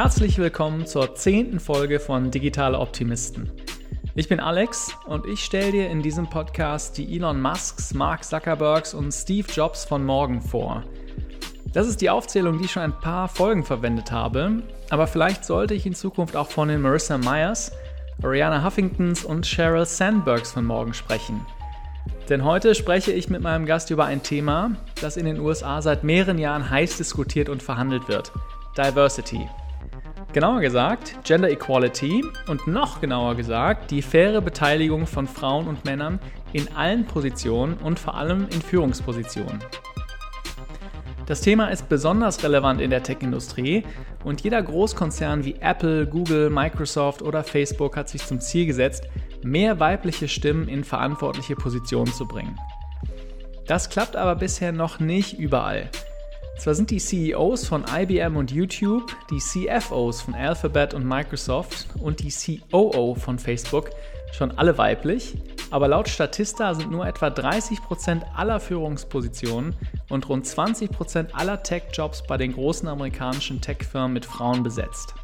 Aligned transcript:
Herzlich 0.00 0.38
willkommen 0.38 0.86
zur 0.86 1.16
zehnten 1.16 1.58
Folge 1.58 1.98
von 1.98 2.30
Digitale 2.30 2.78
Optimisten. 2.78 3.50
Ich 4.14 4.28
bin 4.28 4.38
Alex 4.38 4.96
und 5.06 5.26
ich 5.26 5.40
stelle 5.40 5.72
dir 5.72 5.90
in 5.90 6.02
diesem 6.02 6.30
Podcast 6.30 6.96
die 6.98 7.16
Elon 7.16 7.42
Musks, 7.42 7.92
Mark 7.94 8.22
Zuckerbergs 8.22 8.94
und 8.94 9.10
Steve 9.10 9.48
Jobs 9.52 9.84
von 9.84 10.06
morgen 10.06 10.40
vor. 10.40 10.84
Das 11.72 11.88
ist 11.88 12.00
die 12.00 12.10
Aufzählung, 12.10 12.58
die 12.58 12.66
ich 12.66 12.70
schon 12.70 12.84
ein 12.84 13.00
paar 13.00 13.26
Folgen 13.26 13.64
verwendet 13.64 14.12
habe, 14.12 14.62
aber 14.88 15.08
vielleicht 15.08 15.44
sollte 15.44 15.74
ich 15.74 15.84
in 15.84 15.96
Zukunft 15.96 16.36
auch 16.36 16.48
von 16.48 16.68
den 16.68 16.80
Marissa 16.80 17.18
Myers, 17.18 17.72
Ariana 18.22 18.64
Huffingtons 18.64 19.24
und 19.24 19.48
Sheryl 19.48 19.84
Sandbergs 19.84 20.52
von 20.52 20.64
morgen 20.64 20.94
sprechen. 20.94 21.44
Denn 22.28 22.44
heute 22.44 22.76
spreche 22.76 23.10
ich 23.10 23.30
mit 23.30 23.42
meinem 23.42 23.66
Gast 23.66 23.90
über 23.90 24.04
ein 24.04 24.22
Thema, 24.22 24.76
das 25.00 25.16
in 25.16 25.26
den 25.26 25.40
USA 25.40 25.82
seit 25.82 26.04
mehreren 26.04 26.38
Jahren 26.38 26.70
heiß 26.70 26.98
diskutiert 26.98 27.48
und 27.48 27.64
verhandelt 27.64 28.06
wird. 28.06 28.30
Diversity. 28.76 29.48
Genauer 30.32 30.60
gesagt 30.60 31.24
Gender 31.24 31.50
Equality 31.50 32.22
und 32.48 32.66
noch 32.66 33.00
genauer 33.00 33.34
gesagt 33.34 33.90
die 33.90 34.02
faire 34.02 34.42
Beteiligung 34.42 35.06
von 35.06 35.26
Frauen 35.26 35.66
und 35.66 35.86
Männern 35.86 36.20
in 36.52 36.68
allen 36.76 37.06
Positionen 37.06 37.78
und 37.78 37.98
vor 37.98 38.14
allem 38.14 38.46
in 38.50 38.60
Führungspositionen. 38.60 39.58
Das 41.24 41.40
Thema 41.40 41.68
ist 41.68 41.88
besonders 41.88 42.42
relevant 42.42 42.80
in 42.80 42.90
der 42.90 43.02
Tech-Industrie 43.02 43.84
und 44.22 44.42
jeder 44.42 44.62
Großkonzern 44.62 45.44
wie 45.44 45.56
Apple, 45.60 46.06
Google, 46.06 46.50
Microsoft 46.50 47.22
oder 47.22 47.42
Facebook 47.42 47.96
hat 47.96 48.10
sich 48.10 48.24
zum 48.26 48.40
Ziel 48.40 48.66
gesetzt, 48.66 49.04
mehr 49.42 49.80
weibliche 49.80 50.28
Stimmen 50.28 50.68
in 50.68 50.84
verantwortliche 50.84 51.54
Positionen 51.56 52.12
zu 52.12 52.26
bringen. 52.26 52.58
Das 53.66 53.88
klappt 53.88 54.16
aber 54.16 54.36
bisher 54.36 54.72
noch 54.72 55.00
nicht 55.00 55.38
überall. 55.38 55.90
Zwar 56.58 56.74
sind 56.74 56.90
die 56.90 56.98
CEOs 56.98 57.68
von 57.68 57.84
IBM 57.88 58.36
und 58.36 58.50
YouTube, 58.50 59.14
die 59.30 59.38
CFOs 59.38 60.22
von 60.22 60.34
Alphabet 60.34 60.92
und 60.92 61.06
Microsoft 61.06 61.86
und 62.00 62.20
die 62.20 62.58
COO 62.70 63.14
von 63.14 63.38
Facebook 63.38 63.90
schon 64.32 64.50
alle 64.58 64.76
weiblich, 64.76 65.36
aber 65.70 65.86
laut 65.86 66.08
Statista 66.08 66.74
sind 66.74 66.90
nur 66.90 67.06
etwa 67.06 67.28
30% 67.28 68.22
aller 68.34 68.58
Führungspositionen 68.58 69.76
und 70.08 70.28
rund 70.28 70.46
20% 70.46 71.32
aller 71.32 71.62
Tech-Jobs 71.62 72.24
bei 72.26 72.36
den 72.36 72.52
großen 72.52 72.88
amerikanischen 72.88 73.60
Tech-Firmen 73.60 74.12
mit 74.12 74.26
Frauen 74.26 74.64
besetzt. 74.64 75.14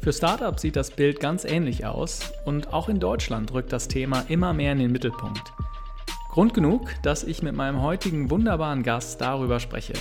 Für 0.00 0.14
Startups 0.14 0.62
sieht 0.62 0.76
das 0.76 0.92
Bild 0.92 1.20
ganz 1.20 1.44
ähnlich 1.44 1.84
aus 1.84 2.32
und 2.46 2.72
auch 2.72 2.88
in 2.88 3.00
Deutschland 3.00 3.52
rückt 3.52 3.72
das 3.72 3.88
Thema 3.88 4.24
immer 4.28 4.54
mehr 4.54 4.72
in 4.72 4.78
den 4.78 4.92
Mittelpunkt. 4.92 5.52
Grund 6.28 6.54
genug, 6.54 6.90
dass 7.02 7.24
ich 7.24 7.42
mit 7.42 7.54
meinem 7.54 7.82
heutigen 7.82 8.30
wunderbaren 8.30 8.82
Gast 8.82 9.20
darüber 9.20 9.60
spreche. 9.60 9.94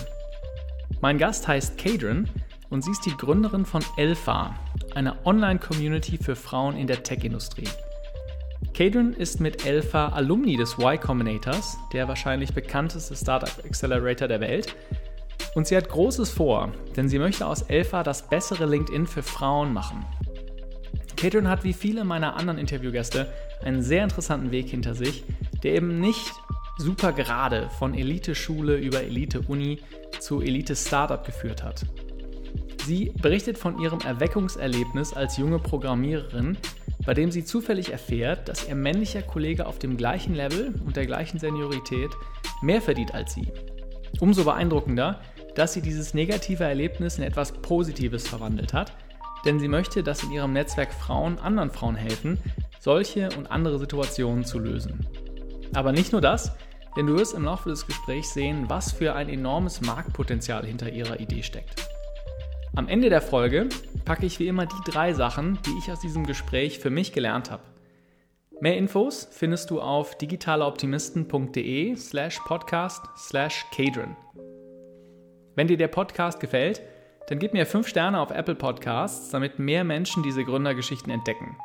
Mein 1.00 1.18
Gast 1.18 1.48
heißt 1.48 1.78
Kadrin 1.78 2.30
und 2.70 2.84
sie 2.84 2.92
ist 2.92 3.06
die 3.06 3.16
Gründerin 3.16 3.66
von 3.66 3.84
Elfa, 3.96 4.56
einer 4.94 5.18
Online-Community 5.26 6.18
für 6.18 6.36
Frauen 6.36 6.76
in 6.76 6.88
der 6.88 7.04
Tech-Industrie. 7.04 7.68
Kadrin 8.74 9.14
ist 9.14 9.40
mit 9.40 9.66
Elfa 9.66 10.10
Alumni 10.10 10.58
des 10.58 10.78
Y 10.78 11.00
Combinators, 11.00 11.78
der 11.94 12.08
wahrscheinlich 12.08 12.54
bekannteste 12.54 13.16
Startup 13.16 13.64
Accelerator 13.66 14.28
der 14.28 14.42
Welt. 14.42 14.76
Und 15.56 15.66
sie 15.66 15.78
hat 15.78 15.90
Großes 15.90 16.30
vor, 16.30 16.72
denn 16.96 17.10
sie 17.10 17.20
möchte 17.20 17.48
aus 17.48 17.64
Elfa 17.64 18.04
das 18.04 18.30
bessere 18.30 18.66
LinkedIn 18.66 19.08
für 19.08 19.24
Frauen 19.24 19.74
machen. 19.74 20.06
Kadrin 21.16 21.48
hat 21.48 21.64
wie 21.64 21.74
viele 21.74 22.04
meiner 22.04 22.36
anderen 22.36 22.60
Interviewgäste 22.60 23.28
einen 23.64 23.82
sehr 23.82 24.04
interessanten 24.04 24.52
Weg 24.52 24.70
hinter 24.70 24.96
sich, 24.96 25.24
der 25.64 25.76
eben 25.76 26.00
nicht 26.00 26.32
super 26.78 27.12
gerade 27.12 27.70
von 27.80 27.94
Elite-Schule 27.94 28.78
über 28.78 29.02
Elite-Uni 29.02 29.80
zu 30.20 30.42
Elite-Startup 30.42 31.26
geführt 31.26 31.64
hat. 31.64 31.86
Sie 32.86 33.12
berichtet 33.22 33.58
von 33.58 33.80
ihrem 33.80 34.00
Erweckungserlebnis 34.00 35.14
als 35.14 35.38
junge 35.38 35.60
Programmiererin, 35.60 36.58
bei 37.06 37.14
dem 37.14 37.32
sie 37.32 37.44
zufällig 37.44 37.92
erfährt, 37.92 38.48
dass 38.48 38.68
ihr 38.68 38.76
männlicher 38.76 39.22
Kollege 39.22 39.66
auf 39.66 39.80
dem 39.80 39.98
gleichen 39.98 40.36
Level 40.36 40.74
und 40.86 40.96
der 40.96 41.06
gleichen 41.06 41.40
Seniorität 41.40 42.12
mehr 42.62 42.82
verdient 42.82 43.14
als 43.14 43.34
sie. 43.34 43.52
Umso 44.20 44.44
beeindruckender, 44.44 45.22
dass 45.56 45.74
sie 45.74 45.82
dieses 45.82 46.14
negative 46.14 46.64
Erlebnis 46.64 47.18
in 47.18 47.24
etwas 47.24 47.52
Positives 47.52 48.28
verwandelt 48.28 48.74
hat, 48.74 48.94
denn 49.48 49.60
sie 49.60 49.68
möchte, 49.68 50.04
dass 50.04 50.24
in 50.24 50.32
ihrem 50.32 50.54
Netzwerk 50.54 50.94
Frauen 50.94 51.40
anderen 51.40 51.72
Frauen 51.72 51.96
helfen, 51.96 52.38
solche 52.80 53.30
und 53.38 53.50
andere 53.50 53.80
Situationen 53.80 54.44
zu 54.44 54.60
lösen. 54.60 55.08
Aber 55.74 55.92
nicht 55.92 56.12
nur 56.12 56.22
das, 56.22 56.52
denn 56.96 57.08
du 57.08 57.16
wirst 57.16 57.34
im 57.34 57.46
Laufe 57.46 57.70
des 57.70 57.88
Gesprächs 57.88 58.34
sehen, 58.34 58.66
was 58.70 58.92
für 58.92 59.16
ein 59.16 59.30
enormes 59.30 59.82
Marktpotenzial 59.82 60.66
hinter 60.66 60.92
ihrer 60.92 61.20
Idee 61.20 61.44
steckt. 61.44 61.88
Am 62.76 62.88
Ende 62.88 63.10
der 63.10 63.22
Folge 63.22 63.70
packe 64.06 64.26
ich 64.26 64.40
wie 64.40 64.48
immer 64.48 64.66
die 64.66 64.92
drei 64.92 65.14
Sachen, 65.14 65.58
die 65.66 65.78
ich 65.80 65.92
aus 65.92 66.00
diesem 66.00 66.26
Gespräch 66.26 66.80
für 66.80 66.90
mich 66.90 67.14
gelernt 67.14 67.50
habe. 67.50 67.64
Mehr 68.60 68.78
Infos 68.78 69.28
findest 69.32 69.70
du 69.70 69.80
auf 69.80 70.18
digitaleoptimisten.de 70.18 71.96
slash 71.96 72.40
podcast 72.40 73.04
slash 73.16 73.66
Kadron. 73.76 74.16
Wenn 75.56 75.68
dir 75.68 75.78
der 75.78 75.88
Podcast 75.88 76.40
gefällt, 76.40 76.82
dann 77.28 77.40
gib 77.40 77.54
mir 77.54 77.66
5 77.66 77.88
Sterne 77.88 78.20
auf 78.20 78.32
Apple 78.32 78.56
Podcasts, 78.56 79.30
damit 79.30 79.60
mehr 79.60 79.84
Menschen 79.84 80.24
diese 80.24 80.44
Gründergeschichten 80.44 81.12
entdecken. 81.12 81.58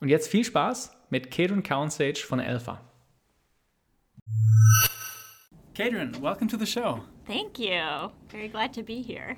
Und 0.00 0.08
jetzt 0.08 0.28
viel 0.28 0.44
Spaß 0.44 0.96
mit 1.10 1.30
Cadran 1.30 1.62
Cowansage 1.62 2.24
von 2.26 2.40
Elpha. 2.40 2.80
Cadran, 5.74 6.20
welcome 6.22 6.48
to 6.48 6.56
the 6.56 6.66
show. 6.66 7.00
Thank 7.26 7.58
you. 7.58 8.10
Very 8.28 8.48
glad 8.48 8.72
to 8.74 8.82
be 8.82 9.02
here. 9.02 9.36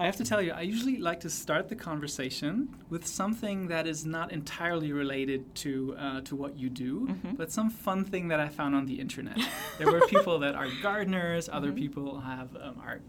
I 0.00 0.06
have 0.06 0.16
to 0.16 0.24
tell 0.24 0.40
you, 0.40 0.52
I 0.52 0.62
usually 0.62 0.96
like 0.96 1.20
to 1.20 1.28
start 1.28 1.68
the 1.68 1.76
conversation 1.76 2.70
with 2.88 3.06
something 3.06 3.68
that 3.68 3.86
is 3.86 4.06
not 4.06 4.32
entirely 4.32 4.92
related 4.92 5.54
to 5.56 5.94
uh, 5.98 6.20
to 6.22 6.34
what 6.34 6.56
you 6.56 6.70
do, 6.70 7.06
mm-hmm. 7.06 7.34
but 7.36 7.52
some 7.52 7.70
fun 7.70 8.04
thing 8.04 8.28
that 8.28 8.40
I 8.40 8.48
found 8.48 8.74
on 8.74 8.86
the 8.86 8.98
internet. 8.98 9.38
there 9.78 9.92
were 9.92 10.00
people 10.08 10.38
that 10.40 10.54
are 10.54 10.66
gardeners, 10.82 11.50
other 11.50 11.68
mm-hmm. 11.68 11.76
people 11.76 12.20
have 12.20 12.56
um, 12.56 12.80
are 12.80 13.00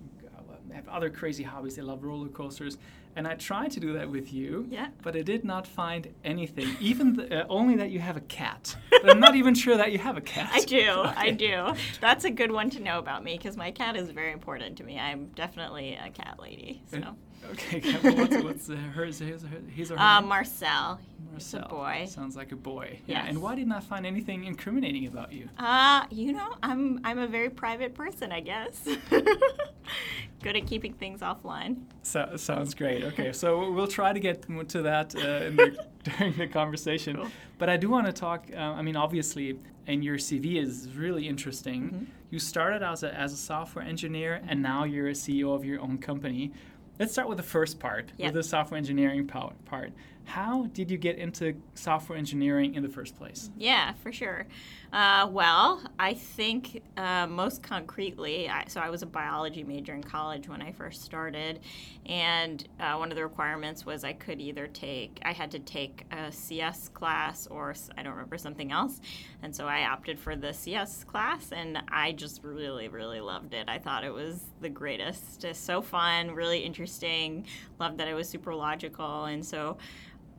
have 0.74 0.88
other 0.88 1.10
crazy 1.10 1.44
hobbies. 1.44 1.76
They 1.76 1.82
love 1.82 2.04
roller 2.04 2.28
coasters, 2.30 2.78
and 3.16 3.28
I 3.28 3.36
tried 3.36 3.72
to 3.72 3.80
do 3.80 3.94
that 3.94 4.10
with 4.10 4.34
you. 4.34 4.68
Yeah. 4.70 4.88
But 5.02 5.16
I 5.16 5.22
did 5.22 5.44
not 5.44 5.66
find 5.68 6.14
anything. 6.24 6.76
Even 6.80 7.14
the, 7.14 7.44
uh, 7.44 7.48
only 7.50 7.76
that 7.78 7.92
you 7.92 8.00
have 8.00 8.18
a 8.18 8.22
cat. 8.22 8.76
But 8.90 9.10
I'm 9.10 9.20
not 9.20 9.36
even 9.36 9.54
sure 9.54 9.78
that 9.78 9.92
you 9.92 10.00
have 10.00 10.18
a 10.18 10.22
cat. 10.22 10.50
I 10.54 10.62
do. 10.62 10.84
Okay. 11.04 11.14
I 11.16 11.32
do. 11.32 11.74
That's 12.02 12.26
a 12.26 12.32
good 12.32 12.52
one 12.52 12.70
to 12.72 12.80
know 12.80 12.98
about 12.98 13.24
me 13.24 13.38
because 13.38 13.56
my 13.58 13.72
cat 13.72 13.96
is 13.96 14.10
very 14.10 14.32
important 14.32 14.78
to 14.78 14.84
me. 14.84 14.98
I'm 15.00 15.28
definitely 15.36 15.94
a 15.96 16.10
cat 16.10 16.40
lady. 16.40 16.82
So. 16.88 17.16
Okay. 17.52 17.80
what's, 18.02 18.44
what's 18.44 18.70
uh, 18.70 18.76
hers? 18.76 19.20
His, 19.20 19.46
his 19.74 19.92
or 19.92 19.98
her? 19.98 20.04
Uh, 20.04 20.22
Marcel. 20.22 21.00
Marcel. 21.32 21.60
It's 21.60 21.72
a 21.72 21.76
boy. 21.76 22.06
Sounds 22.08 22.36
like 22.36 22.52
a 22.52 22.56
boy. 22.56 23.00
Yeah. 23.06 23.20
Yes. 23.20 23.30
And 23.30 23.42
why 23.42 23.56
didn't 23.56 23.72
I 23.72 23.80
find 23.80 24.06
anything 24.06 24.46
incriminating 24.46 25.08
about 25.08 25.34
you? 25.34 25.50
Uh, 25.58 26.06
you 26.10 26.34
know, 26.34 26.56
I'm 26.62 27.00
I'm 27.04 27.20
a 27.20 27.28
very 27.28 27.50
private 27.50 27.94
person, 27.96 28.32
I 28.32 28.40
guess. 28.40 28.88
Good 30.44 30.58
at 30.58 30.68
keeping 30.68 30.94
things 30.94 31.22
offline. 31.22 31.84
So, 32.02 32.34
sounds 32.36 32.74
great. 32.74 33.04
Okay, 33.06 33.32
so 33.32 33.72
we'll 33.72 33.88
try 33.88 34.12
to 34.12 34.20
get 34.20 34.46
to 34.70 34.82
that 34.82 35.16
uh, 35.16 35.22
the, 35.22 35.78
during 36.18 36.34
the 36.34 36.48
conversation. 36.48 37.16
Cool. 37.16 37.28
But 37.58 37.70
I 37.70 37.78
do 37.78 37.90
want 37.90 38.08
to 38.08 38.14
talk. 38.14 38.48
Uh, 38.54 38.60
I 38.60 38.82
mean, 38.82 38.98
obviously, 38.98 39.58
and 39.88 40.04
your 40.04 40.18
CV 40.18 40.62
is 40.62 40.90
really 40.96 41.28
interesting. 41.28 41.84
Mm-hmm. 41.84 42.04
You 42.30 42.40
started 42.40 42.84
as 42.84 43.04
a, 43.04 43.14
as 43.14 43.32
a 43.32 43.38
software 43.38 43.86
engineer, 43.86 44.42
and 44.48 44.62
now 44.62 44.84
you're 44.84 45.10
a 45.10 45.14
CEO 45.14 45.56
of 45.56 45.64
your 45.64 45.80
own 45.80 45.98
company. 45.98 46.52
Let's 47.00 47.12
start 47.12 47.28
with 47.28 47.38
the 47.38 47.44
first 47.44 47.80
part, 47.80 48.12
yep. 48.18 48.28
with 48.28 48.36
the 48.36 48.48
software 48.48 48.78
engineering 48.78 49.28
part. 49.28 49.92
How 50.26 50.68
did 50.74 50.90
you 50.90 50.98
get 50.98 51.18
into 51.18 51.56
software 51.76 52.18
engineering 52.18 52.76
in 52.76 52.84
the 52.84 52.90
first 52.90 53.16
place? 53.16 53.50
Yeah, 53.58 53.94
for 54.02 54.12
sure. 54.12 54.46
Uh, 54.94 55.28
well, 55.32 55.82
I 55.98 56.14
think 56.14 56.84
uh, 56.98 57.26
most 57.26 57.64
concretely, 57.64 58.48
I, 58.48 58.66
so 58.68 58.80
I 58.80 58.92
was 58.92 59.02
a 59.02 59.08
biology 59.08 59.64
major 59.64 59.94
in 59.96 60.04
college 60.04 60.48
when 60.48 60.62
I 60.62 60.72
first 60.72 61.02
started, 61.02 61.62
and 62.06 62.68
uh, 62.80 62.96
one 62.98 63.12
of 63.12 63.16
the 63.16 63.24
requirements 63.24 63.88
was 63.88 64.04
I 64.04 64.14
could 64.14 64.40
either 64.40 64.68
take, 64.68 65.20
I 65.26 65.32
had 65.32 65.50
to 65.52 65.60
take 65.60 66.06
a 66.12 66.32
CS 66.32 66.90
class 66.90 67.48
or 67.48 67.74
I 67.98 68.04
don't 68.04 68.14
remember 68.14 68.38
something 68.38 68.72
else, 68.72 69.02
and 69.42 69.56
so 69.56 69.68
I 69.68 69.86
opted 69.86 70.20
for 70.20 70.36
the 70.36 70.54
CS 70.54 71.04
class, 71.06 71.52
and 71.52 71.80
I 71.88 72.12
just 72.12 72.44
really, 72.44 72.88
really 72.88 73.20
loved 73.20 73.56
it. 73.56 73.68
I 73.68 73.80
thought 73.80 74.04
it 74.04 74.14
was 74.14 74.42
the 74.62 74.70
greatest, 74.70 75.42
just 75.42 75.66
so 75.66 75.82
fun, 75.82 76.32
really 76.32 76.60
interesting. 76.60 77.48
Loved 77.80 77.98
that 77.98 78.08
it 78.08 78.14
was 78.14 78.30
super 78.30 78.54
logical, 78.54 79.26
and 79.26 79.44
so. 79.44 79.78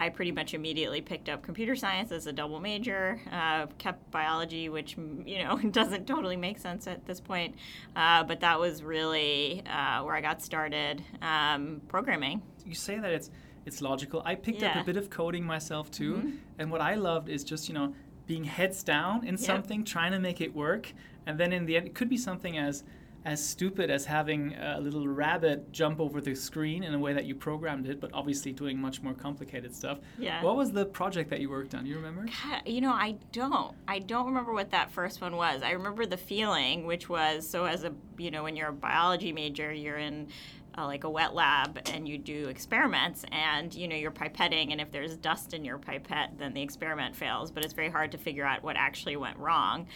I 0.00 0.08
pretty 0.08 0.32
much 0.32 0.54
immediately 0.54 1.00
picked 1.00 1.28
up 1.28 1.42
computer 1.42 1.76
science 1.76 2.12
as 2.12 2.26
a 2.26 2.32
double 2.32 2.60
major, 2.60 3.20
uh, 3.30 3.66
kept 3.78 4.10
biology, 4.10 4.68
which 4.68 4.96
you 5.24 5.42
know 5.42 5.56
doesn't 5.70 6.06
totally 6.06 6.36
make 6.36 6.58
sense 6.58 6.86
at 6.86 7.06
this 7.06 7.20
point, 7.20 7.54
uh, 7.96 8.24
but 8.24 8.40
that 8.40 8.58
was 8.58 8.82
really 8.82 9.62
uh, 9.66 10.02
where 10.02 10.14
I 10.14 10.20
got 10.20 10.42
started 10.42 11.02
um, 11.22 11.80
programming. 11.88 12.42
You 12.66 12.74
say 12.74 12.98
that 12.98 13.10
it's 13.10 13.30
it's 13.66 13.80
logical. 13.80 14.22
I 14.24 14.34
picked 14.34 14.62
yeah. 14.62 14.70
up 14.70 14.82
a 14.82 14.84
bit 14.84 14.96
of 14.96 15.10
coding 15.10 15.44
myself 15.44 15.90
too, 15.90 16.14
mm-hmm. 16.14 16.36
and 16.58 16.70
what 16.70 16.80
I 16.80 16.94
loved 16.94 17.28
is 17.28 17.44
just 17.44 17.68
you 17.68 17.74
know 17.74 17.94
being 18.26 18.44
heads 18.44 18.82
down 18.82 19.24
in 19.24 19.34
yep. 19.34 19.40
something, 19.40 19.84
trying 19.84 20.12
to 20.12 20.18
make 20.18 20.40
it 20.40 20.54
work, 20.54 20.92
and 21.26 21.38
then 21.38 21.52
in 21.52 21.66
the 21.66 21.76
end, 21.76 21.86
it 21.86 21.94
could 21.94 22.08
be 22.08 22.16
something 22.16 22.58
as 22.58 22.82
as 23.24 23.44
stupid 23.44 23.90
as 23.90 24.04
having 24.04 24.54
a 24.54 24.78
little 24.80 25.08
rabbit 25.08 25.72
jump 25.72 25.98
over 25.98 26.20
the 26.20 26.34
screen 26.34 26.82
in 26.82 26.92
a 26.92 26.98
way 26.98 27.14
that 27.14 27.24
you 27.24 27.34
programmed 27.34 27.86
it, 27.86 27.98
but 27.98 28.10
obviously 28.12 28.52
doing 28.52 28.78
much 28.78 29.02
more 29.02 29.14
complicated 29.14 29.74
stuff. 29.74 29.98
Yeah. 30.18 30.42
What 30.42 30.56
was 30.56 30.72
the 30.72 30.84
project 30.84 31.30
that 31.30 31.40
you 31.40 31.48
worked 31.48 31.74
on? 31.74 31.86
You 31.86 31.96
remember? 31.96 32.26
You 32.66 32.82
know, 32.82 32.92
I 32.92 33.16
don't. 33.32 33.74
I 33.88 34.00
don't 34.00 34.26
remember 34.26 34.52
what 34.52 34.70
that 34.72 34.90
first 34.90 35.22
one 35.22 35.36
was. 35.36 35.62
I 35.62 35.70
remember 35.70 36.04
the 36.04 36.18
feeling, 36.18 36.84
which 36.86 37.08
was 37.08 37.48
so 37.48 37.64
as 37.64 37.84
a 37.84 37.92
you 38.18 38.30
know 38.30 38.42
when 38.42 38.56
you're 38.56 38.68
a 38.68 38.72
biology 38.72 39.32
major, 39.32 39.72
you're 39.72 39.98
in 39.98 40.28
uh, 40.76 40.86
like 40.86 41.04
a 41.04 41.10
wet 41.10 41.34
lab 41.34 41.78
and 41.92 42.08
you 42.08 42.18
do 42.18 42.48
experiments 42.48 43.24
and 43.30 43.74
you 43.74 43.88
know 43.88 43.96
you're 43.96 44.10
pipetting 44.10 44.72
and 44.72 44.80
if 44.80 44.90
there's 44.90 45.16
dust 45.16 45.54
in 45.54 45.64
your 45.64 45.78
pipette 45.78 46.32
then 46.38 46.52
the 46.54 46.62
experiment 46.62 47.14
fails 47.14 47.50
but 47.50 47.64
it's 47.64 47.74
very 47.74 47.90
hard 47.90 48.12
to 48.12 48.18
figure 48.18 48.44
out 48.44 48.62
what 48.62 48.76
actually 48.76 49.16
went 49.16 49.36
wrong. 49.38 49.86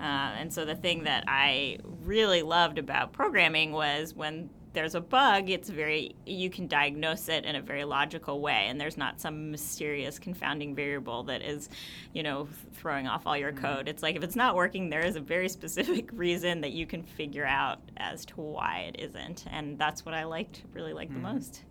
Uh, 0.00 0.02
and 0.38 0.52
so 0.52 0.64
the 0.64 0.76
thing 0.76 1.04
that 1.04 1.24
i 1.26 1.78
really 2.02 2.42
loved 2.42 2.78
about 2.78 3.12
programming 3.12 3.72
was 3.72 4.14
when 4.14 4.48
there's 4.78 4.94
a 4.94 5.00
bug, 5.00 5.50
it's 5.50 5.68
very 5.68 6.14
you 6.24 6.48
can 6.48 6.68
diagnose 6.68 7.28
it 7.28 7.44
in 7.44 7.56
a 7.56 7.60
very 7.60 7.82
logical 7.82 8.40
way, 8.40 8.66
and 8.68 8.80
there's 8.80 8.96
not 8.96 9.20
some 9.20 9.50
mysterious 9.50 10.20
confounding 10.20 10.72
variable 10.72 11.24
that 11.24 11.42
is, 11.42 11.68
you 12.12 12.22
know, 12.22 12.46
throwing 12.74 13.08
off 13.08 13.26
all 13.26 13.36
your 13.36 13.50
code. 13.50 13.78
Mm-hmm. 13.80 13.88
It's 13.88 14.04
like 14.04 14.14
if 14.14 14.22
it's 14.22 14.36
not 14.36 14.54
working, 14.54 14.88
there 14.88 15.04
is 15.04 15.16
a 15.16 15.20
very 15.20 15.48
specific 15.48 16.10
reason 16.12 16.60
that 16.60 16.70
you 16.70 16.86
can 16.86 17.02
figure 17.02 17.44
out 17.44 17.80
as 17.96 18.24
to 18.26 18.40
why 18.40 18.92
it 18.94 19.00
isn't, 19.00 19.46
and 19.50 19.76
that's 19.76 20.06
what 20.06 20.14
I 20.14 20.22
liked 20.22 20.62
really 20.72 20.92
liked 20.92 21.10
mm-hmm. 21.10 21.24
the 21.24 21.32
most. 21.32 21.64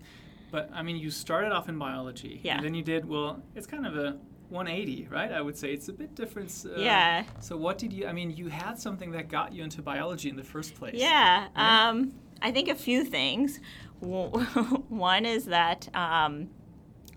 But 0.51 0.69
I 0.73 0.83
mean, 0.83 0.97
you 0.97 1.09
started 1.09 1.53
off 1.53 1.69
in 1.69 1.79
biology, 1.79 2.41
yeah. 2.43 2.57
and 2.57 2.65
then 2.65 2.73
you 2.73 2.83
did 2.83 3.07
well. 3.07 3.41
It's 3.55 3.67
kind 3.67 3.87
of 3.87 3.95
a 3.95 4.17
180, 4.49 5.07
right? 5.09 5.31
I 5.31 5.39
would 5.39 5.57
say 5.57 5.71
it's 5.71 5.87
a 5.87 5.93
bit 5.93 6.13
different. 6.13 6.51
Uh, 6.65 6.77
yeah. 6.77 7.23
So 7.39 7.55
what 7.55 7.77
did 7.77 7.93
you? 7.93 8.05
I 8.05 8.11
mean, 8.11 8.31
you 8.31 8.49
had 8.49 8.77
something 8.77 9.11
that 9.11 9.29
got 9.29 9.53
you 9.53 9.63
into 9.63 9.81
biology 9.81 10.27
in 10.27 10.35
the 10.35 10.43
first 10.43 10.75
place. 10.75 10.95
Yeah. 10.95 11.47
Right? 11.55 11.87
Um, 11.87 12.11
I 12.41 12.51
think 12.51 12.69
a 12.69 12.75
few 12.75 13.03
things. 13.03 13.59
One 13.99 15.25
is 15.25 15.45
that 15.45 15.89
um, 15.95 16.49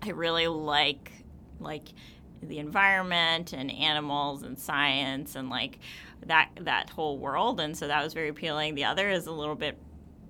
I 0.01 0.09
really 0.09 0.47
like 0.47 1.11
like 1.59 1.89
the 2.41 2.57
environment 2.57 3.53
and 3.53 3.71
animals 3.71 4.41
and 4.41 4.57
science 4.57 5.35
and 5.35 5.49
like 5.49 5.77
that 6.25 6.49
that 6.61 6.89
whole 6.89 7.17
world, 7.17 7.59
and 7.59 7.77
so 7.77 7.87
that 7.87 8.03
was 8.03 8.13
very 8.13 8.29
appealing. 8.29 8.75
The 8.75 8.85
other 8.85 9.09
is 9.09 9.27
a 9.27 9.31
little 9.31 9.55
bit 9.55 9.77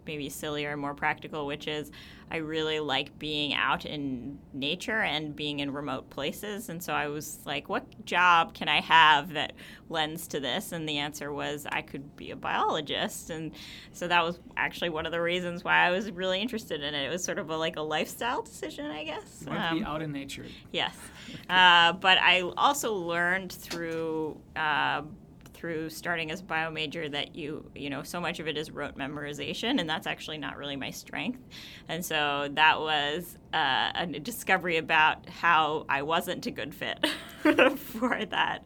maybe 0.06 0.30
sillier 0.30 0.72
and 0.72 0.82
more 0.82 0.94
practical, 0.94 1.46
which 1.46 1.68
is 1.68 1.92
I 2.32 2.38
really 2.38 2.80
like 2.80 3.20
being 3.20 3.54
out 3.54 3.86
in 3.86 4.40
nature 4.54 5.02
and 5.02 5.36
being 5.36 5.60
in 5.60 5.74
remote 5.74 6.10
places. 6.10 6.70
And 6.70 6.82
so 6.82 6.94
I 6.94 7.08
was 7.08 7.40
like, 7.46 7.68
what 7.68 8.06
job 8.06 8.54
can 8.54 8.70
I 8.70 8.80
have 8.80 9.34
that 9.34 9.52
lends 9.90 10.28
to 10.30 10.40
this? 10.40 10.72
And 10.72 10.88
the 10.88 10.98
answer 10.98 11.34
was 11.34 11.68
I 11.70 11.82
could 11.82 12.16
be 12.16 12.32
a 12.32 12.38
biologist. 12.38 13.32
And 13.32 13.52
so 13.92 14.08
that 14.08 14.24
was 14.24 14.40
actually 14.56 14.90
one 14.90 15.06
of 15.06 15.12
the 15.12 15.20
reasons 15.20 15.66
why 15.66 15.86
I 15.86 15.92
was 15.92 16.10
really 16.10 16.42
interested 16.42 16.82
in 16.82 16.96
it. 16.96 17.06
It 17.06 17.10
was 17.10 17.22
sort 17.22 17.38
of 17.38 17.50
a, 17.50 17.58
like 17.58 17.76
a 17.76 17.82
lifestyle 17.82 18.42
decision, 18.42 18.86
I 18.86 19.04
guess. 19.04 19.44
Want 19.46 19.60
um, 19.60 19.80
be 19.80 19.84
out 19.84 20.02
in 20.02 20.14
nature. 20.14 20.46
Yes. 20.72 20.96
uh, 21.50 21.92
but 21.94 22.18
I 22.18 22.42
also 22.56 22.94
learned 22.94 23.52
through 23.52 24.40
uh, 24.56 25.02
through 25.62 25.92
starting 25.92 26.32
as 26.32 26.42
a 26.42 26.44
bio 26.44 26.72
major 26.72 27.08
that 27.08 27.36
you 27.36 27.70
you 27.76 27.88
know 27.88 28.02
so 28.02 28.20
much 28.20 28.40
of 28.40 28.48
it 28.48 28.58
is 28.58 28.72
rote 28.72 28.98
memorization 28.98 29.80
and 29.80 29.88
that's 29.88 30.08
actually 30.08 30.40
not 30.40 30.58
really 30.58 30.76
my 30.76 30.90
strength. 30.90 31.40
And 31.88 32.04
so 32.04 32.50
that 32.54 32.80
was 32.80 33.38
uh, 33.54 33.92
a 33.94 34.08
discovery 34.08 34.78
about 34.78 35.30
how 35.30 35.86
i 35.88 36.02
wasn't 36.02 36.46
a 36.48 36.52
good 36.52 36.74
fit 36.74 37.06
for 37.78 38.26
that 38.26 38.64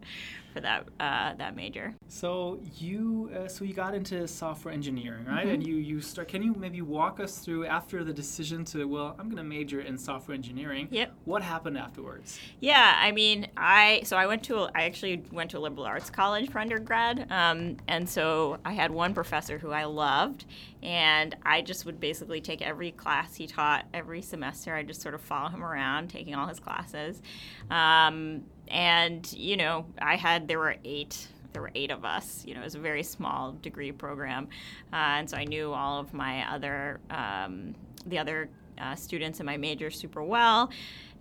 for 0.55 0.61
that 0.61 0.87
uh, 1.01 1.33
that 1.33 1.53
major. 1.53 1.93
So 2.07 2.61
you 2.77 3.29
uh, 3.35 3.47
so 3.49 3.65
you 3.65 3.73
got 3.73 3.93
into 3.93 4.25
software 4.25 4.73
engineering, 4.73 5.25
right? 5.25 5.45
Mm-hmm. 5.45 5.55
And 5.55 5.67
you 5.67 5.75
you 5.75 5.99
start. 5.99 6.29
Can 6.29 6.41
you 6.41 6.55
maybe 6.55 6.81
walk 6.81 7.19
us 7.19 7.39
through 7.39 7.65
after 7.65 8.05
the 8.05 8.13
decision 8.13 8.63
to 8.65 8.85
well, 8.85 9.15
I'm 9.19 9.25
going 9.25 9.35
to 9.37 9.43
major 9.43 9.81
in 9.81 9.97
software 9.97 10.33
engineering. 10.33 10.87
Yep. 10.91 11.13
What 11.25 11.43
happened 11.43 11.77
afterwards? 11.77 12.39
Yeah, 12.61 12.95
I 12.97 13.11
mean, 13.11 13.47
I 13.57 14.01
so 14.05 14.15
I 14.15 14.27
went 14.27 14.43
to 14.43 14.59
a, 14.59 14.71
I 14.73 14.83
actually 14.83 15.23
went 15.29 15.51
to 15.51 15.57
a 15.57 15.59
liberal 15.59 15.85
arts 15.85 16.09
college 16.09 16.49
for 16.49 16.59
undergrad, 16.59 17.29
um, 17.29 17.75
and 17.89 18.09
so 18.09 18.57
I 18.63 18.71
had 18.71 18.91
one 18.91 19.13
professor 19.13 19.57
who 19.57 19.71
I 19.71 19.83
loved, 19.83 20.45
and 20.81 21.35
I 21.43 21.63
just 21.63 21.85
would 21.85 21.99
basically 21.99 22.39
take 22.39 22.61
every 22.61 22.91
class 22.91 23.35
he 23.35 23.45
taught 23.45 23.87
every 23.93 24.21
semester. 24.21 24.73
I 24.73 24.83
just 24.83 25.01
sort 25.01 25.15
of 25.15 25.21
follow 25.21 25.49
him 25.49 25.65
around, 25.65 26.07
taking 26.07 26.33
all 26.33 26.47
his 26.47 26.61
classes. 26.61 27.21
Um, 27.69 28.43
and 28.67 29.31
you 29.33 29.57
know, 29.57 29.85
I 30.01 30.15
had 30.15 30.47
there 30.47 30.59
were 30.59 30.75
eight 30.83 31.27
there 31.53 31.61
were 31.61 31.71
eight 31.73 31.91
of 31.91 32.03
us. 32.03 32.43
You 32.45 32.53
know, 32.53 32.61
it 32.61 32.65
was 32.65 32.75
a 32.75 32.79
very 32.79 33.03
small 33.03 33.53
degree 33.61 33.91
program, 33.91 34.49
uh, 34.91 34.95
and 34.95 35.29
so 35.29 35.37
I 35.37 35.45
knew 35.45 35.71
all 35.73 35.99
of 35.99 36.13
my 36.13 36.49
other 36.53 36.99
um, 37.09 37.75
the 38.05 38.19
other 38.19 38.49
uh, 38.77 38.95
students 38.95 39.39
in 39.39 39.45
my 39.45 39.57
major 39.57 39.89
super 39.89 40.21
well, 40.21 40.69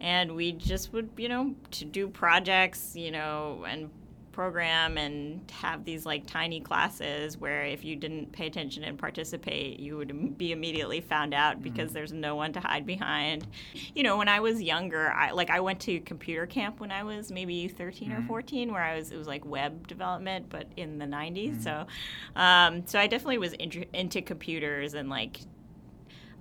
and 0.01 0.35
we 0.35 0.53
just 0.53 0.93
would 0.93 1.11
you 1.17 1.29
know 1.29 1.55
to 1.73 1.85
do 1.85 2.09
projects, 2.09 2.97
you 2.97 3.11
know, 3.11 3.65
and 3.69 3.91
program 4.35 4.99
and 4.99 5.49
have 5.53 5.85
these 5.85 6.05
like 6.05 6.27
tiny 6.27 6.61
classes 6.61 7.39
where 7.39 7.65
if 7.65 7.85
you 7.85 7.95
didn't 7.95 8.33
pay 8.33 8.49
attention 8.49 8.83
and 8.83 8.99
participate, 8.99 9.79
you 9.79 9.97
would 9.97 10.37
be 10.37 10.51
immediately 10.51 11.01
found 11.01 11.33
out 11.33 11.63
because 11.63 11.87
mm-hmm. 11.87 11.95
there's 11.95 12.13
no 12.13 12.35
one 12.35 12.53
to 12.53 12.61
hide 12.61 12.85
behind. 12.85 13.47
You 13.95 14.03
know, 14.03 14.17
when 14.17 14.29
I 14.29 14.41
was 14.41 14.61
younger, 14.61 15.13
I 15.13 15.31
like 15.31 15.51
I 15.51 15.61
went 15.61 15.79
to 15.83 16.01
computer 16.01 16.47
camp 16.47 16.81
when 16.81 16.91
I 16.91 17.05
was 17.05 17.31
maybe 17.31 17.69
13 17.69 18.11
mm-hmm. 18.11 18.25
or 18.25 18.27
14, 18.27 18.73
where 18.73 18.83
I 18.83 18.97
was 18.97 19.13
it 19.13 19.17
was 19.17 19.29
like 19.29 19.45
web 19.45 19.87
development, 19.87 20.47
but 20.49 20.67
in 20.77 20.99
the 20.99 21.07
90s. 21.07 21.53
Mm-hmm. 21.53 21.61
So, 21.63 21.87
um, 22.35 22.87
so 22.87 22.99
I 22.99 23.07
definitely 23.07 23.39
was 23.39 23.53
in, 23.53 23.87
into 23.93 24.21
computers 24.21 24.95
and 24.95 25.09
like 25.09 25.39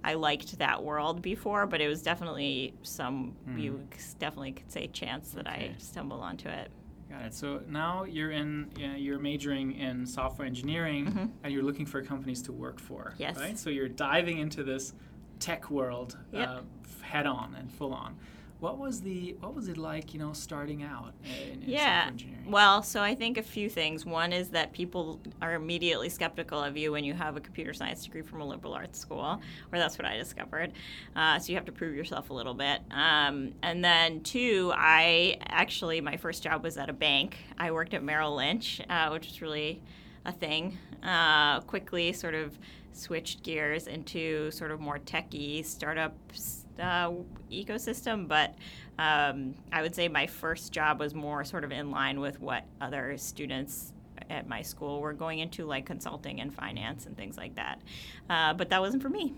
I 0.04 0.16
liked 0.16 0.58
that 0.58 0.84
world 0.84 1.22
before, 1.22 1.68
but 1.68 1.80
it 1.80 1.88
was 1.88 2.02
definitely 2.02 2.74
some 2.82 3.36
mm. 3.48 3.62
you 3.62 3.88
definitely 4.18 4.54
could 4.54 4.72
say 4.72 4.88
chance 4.88 5.30
that 5.32 5.48
okay. 5.48 5.76
I 5.76 5.80
stumbled 5.80 6.22
onto 6.22 6.50
it. 6.50 6.72
Got 7.14 7.26
it. 7.28 7.34
So 7.36 7.62
now 7.70 8.06
you're 8.06 8.32
in, 8.32 8.72
you're 8.98 9.20
majoring 9.20 9.74
in 9.74 10.06
software 10.06 10.48
engineering, 10.48 11.06
mm-hmm. 11.06 11.26
and 11.44 11.54
you're 11.54 11.64
looking 11.64 11.86
for 11.86 12.02
companies 12.02 12.42
to 12.44 12.52
work 12.52 12.80
for. 12.80 13.14
Yes. 13.18 13.38
Right. 13.38 13.58
So 13.58 13.70
you're 13.70 13.88
diving 13.88 14.40
into 14.40 14.64
this 14.64 14.94
tech 15.40 15.70
world 15.70 16.18
yep. 16.32 16.48
uh, 16.50 16.62
head 17.04 17.28
on 17.28 17.56
and 17.56 17.72
full 17.72 17.94
on. 17.94 18.16
What 18.64 18.78
was 18.78 19.02
the 19.02 19.36
what 19.42 19.54
was 19.54 19.68
it 19.68 19.78
like, 19.78 20.14
you 20.14 20.22
know, 20.22 20.32
starting 20.32 20.84
out 20.84 21.14
in, 21.26 21.64
in 21.64 21.70
yeah. 21.70 21.80
software 21.80 22.12
engineering? 22.14 22.50
Well, 22.50 22.82
so 22.82 23.02
I 23.02 23.14
think 23.14 23.38
a 23.38 23.44
few 23.44 23.70
things. 23.70 24.06
One 24.06 24.32
is 24.32 24.52
that 24.52 24.72
people 24.72 25.20
are 25.42 25.56
immediately 25.56 26.08
skeptical 26.08 26.64
of 26.64 26.78
you 26.78 26.94
when 26.94 27.04
you 27.04 27.14
have 27.14 27.36
a 27.36 27.42
computer 27.42 27.74
science 27.74 28.06
degree 28.06 28.22
from 28.22 28.40
a 28.40 28.46
liberal 28.46 28.74
arts 28.74 28.98
school, 28.98 29.42
or 29.74 29.80
that's 29.80 29.98
what 29.98 30.06
I 30.06 30.16
discovered. 30.16 30.72
Uh, 31.14 31.40
so 31.40 31.50
you 31.52 31.58
have 31.58 31.66
to 31.66 31.74
prove 31.74 31.94
yourself 31.94 32.30
a 32.30 32.34
little 32.34 32.54
bit. 32.54 32.80
Um, 32.90 33.52
and 33.62 33.84
then 33.84 34.22
two, 34.22 34.72
I 34.74 35.40
actually 35.42 36.00
my 36.00 36.16
first 36.16 36.42
job 36.42 36.64
was 36.64 36.78
at 36.78 36.90
a 36.90 36.94
bank. 36.94 37.36
I 37.58 37.72
worked 37.72 37.94
at 37.94 38.02
Merrill 38.02 38.38
Lynch, 38.38 38.80
uh, 38.90 39.10
which 39.10 39.28
was 39.28 39.42
really 39.42 39.82
a 40.24 40.32
thing. 40.32 40.78
Uh, 41.04 41.60
quickly, 41.60 42.14
sort 42.14 42.34
of 42.34 42.58
switched 42.94 43.44
gears 43.44 43.88
into 43.88 44.52
sort 44.52 44.72
of 44.72 44.80
more 44.80 45.00
techy 45.00 45.64
startups 45.64 46.63
uh, 46.80 47.12
ecosystem, 47.52 48.28
but 48.28 48.56
um, 49.00 49.56
I 49.72 49.82
would 49.82 49.96
say 49.96 50.08
my 50.08 50.28
first 50.28 50.72
job 50.72 51.00
was 51.00 51.14
more 51.14 51.44
sort 51.44 51.64
of 51.64 51.72
in 51.72 51.92
line 51.92 52.20
with 52.20 52.40
what 52.40 52.66
other 52.82 53.18
students 53.18 53.94
at 54.30 54.48
my 54.48 54.62
school 54.62 55.02
were 55.02 55.14
going 55.14 55.40
into, 55.40 55.66
like 55.66 55.86
consulting 55.86 56.40
and 56.42 56.54
finance 56.54 57.06
and 57.06 57.18
things 57.18 57.38
like 57.38 57.56
that. 57.56 57.82
Uh, 58.30 58.54
but 58.54 58.70
that 58.70 58.82
wasn't 58.82 59.02
for 59.02 59.10
me. 59.10 59.34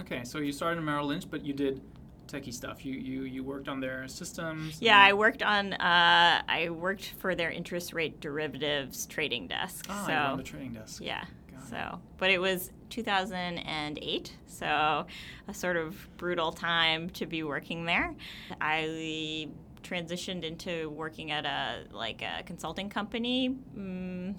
Okay, 0.00 0.24
so 0.24 0.38
you 0.38 0.52
started 0.52 0.78
in 0.78 0.84
Merrill 0.84 1.06
Lynch, 1.06 1.30
but 1.30 1.44
you 1.44 1.52
did 1.52 1.80
techie 2.26 2.52
stuff. 2.52 2.84
You 2.84 2.94
you 2.94 3.22
you 3.22 3.44
worked 3.44 3.68
on 3.68 3.80
their 3.80 4.08
systems. 4.08 4.80
Yeah, 4.80 4.98
I 4.98 5.12
worked 5.12 5.42
on. 5.42 5.74
Uh, 5.74 6.42
I 6.48 6.70
worked 6.70 7.14
for 7.18 7.34
their 7.34 7.50
interest 7.50 7.92
rate 7.92 8.20
derivatives 8.20 9.06
trading 9.06 9.46
desk. 9.46 9.86
Oh, 9.88 10.04
so, 10.06 10.12
on 10.12 10.36
the 10.36 10.42
trading 10.42 10.72
desk. 10.72 11.00
Yeah. 11.02 11.24
So, 11.68 12.00
but 12.18 12.30
it 12.30 12.40
was 12.40 12.70
2008, 12.90 14.32
so 14.46 15.06
a 15.48 15.54
sort 15.54 15.76
of 15.76 16.08
brutal 16.16 16.52
time 16.52 17.10
to 17.10 17.26
be 17.26 17.42
working 17.42 17.84
there. 17.84 18.14
I 18.60 19.48
transitioned 19.82 20.44
into 20.44 20.88
working 20.90 21.30
at 21.30 21.44
a 21.44 21.84
like 21.92 22.22
a 22.22 22.42
consulting 22.44 22.88
company 22.88 23.56
um, 23.76 24.34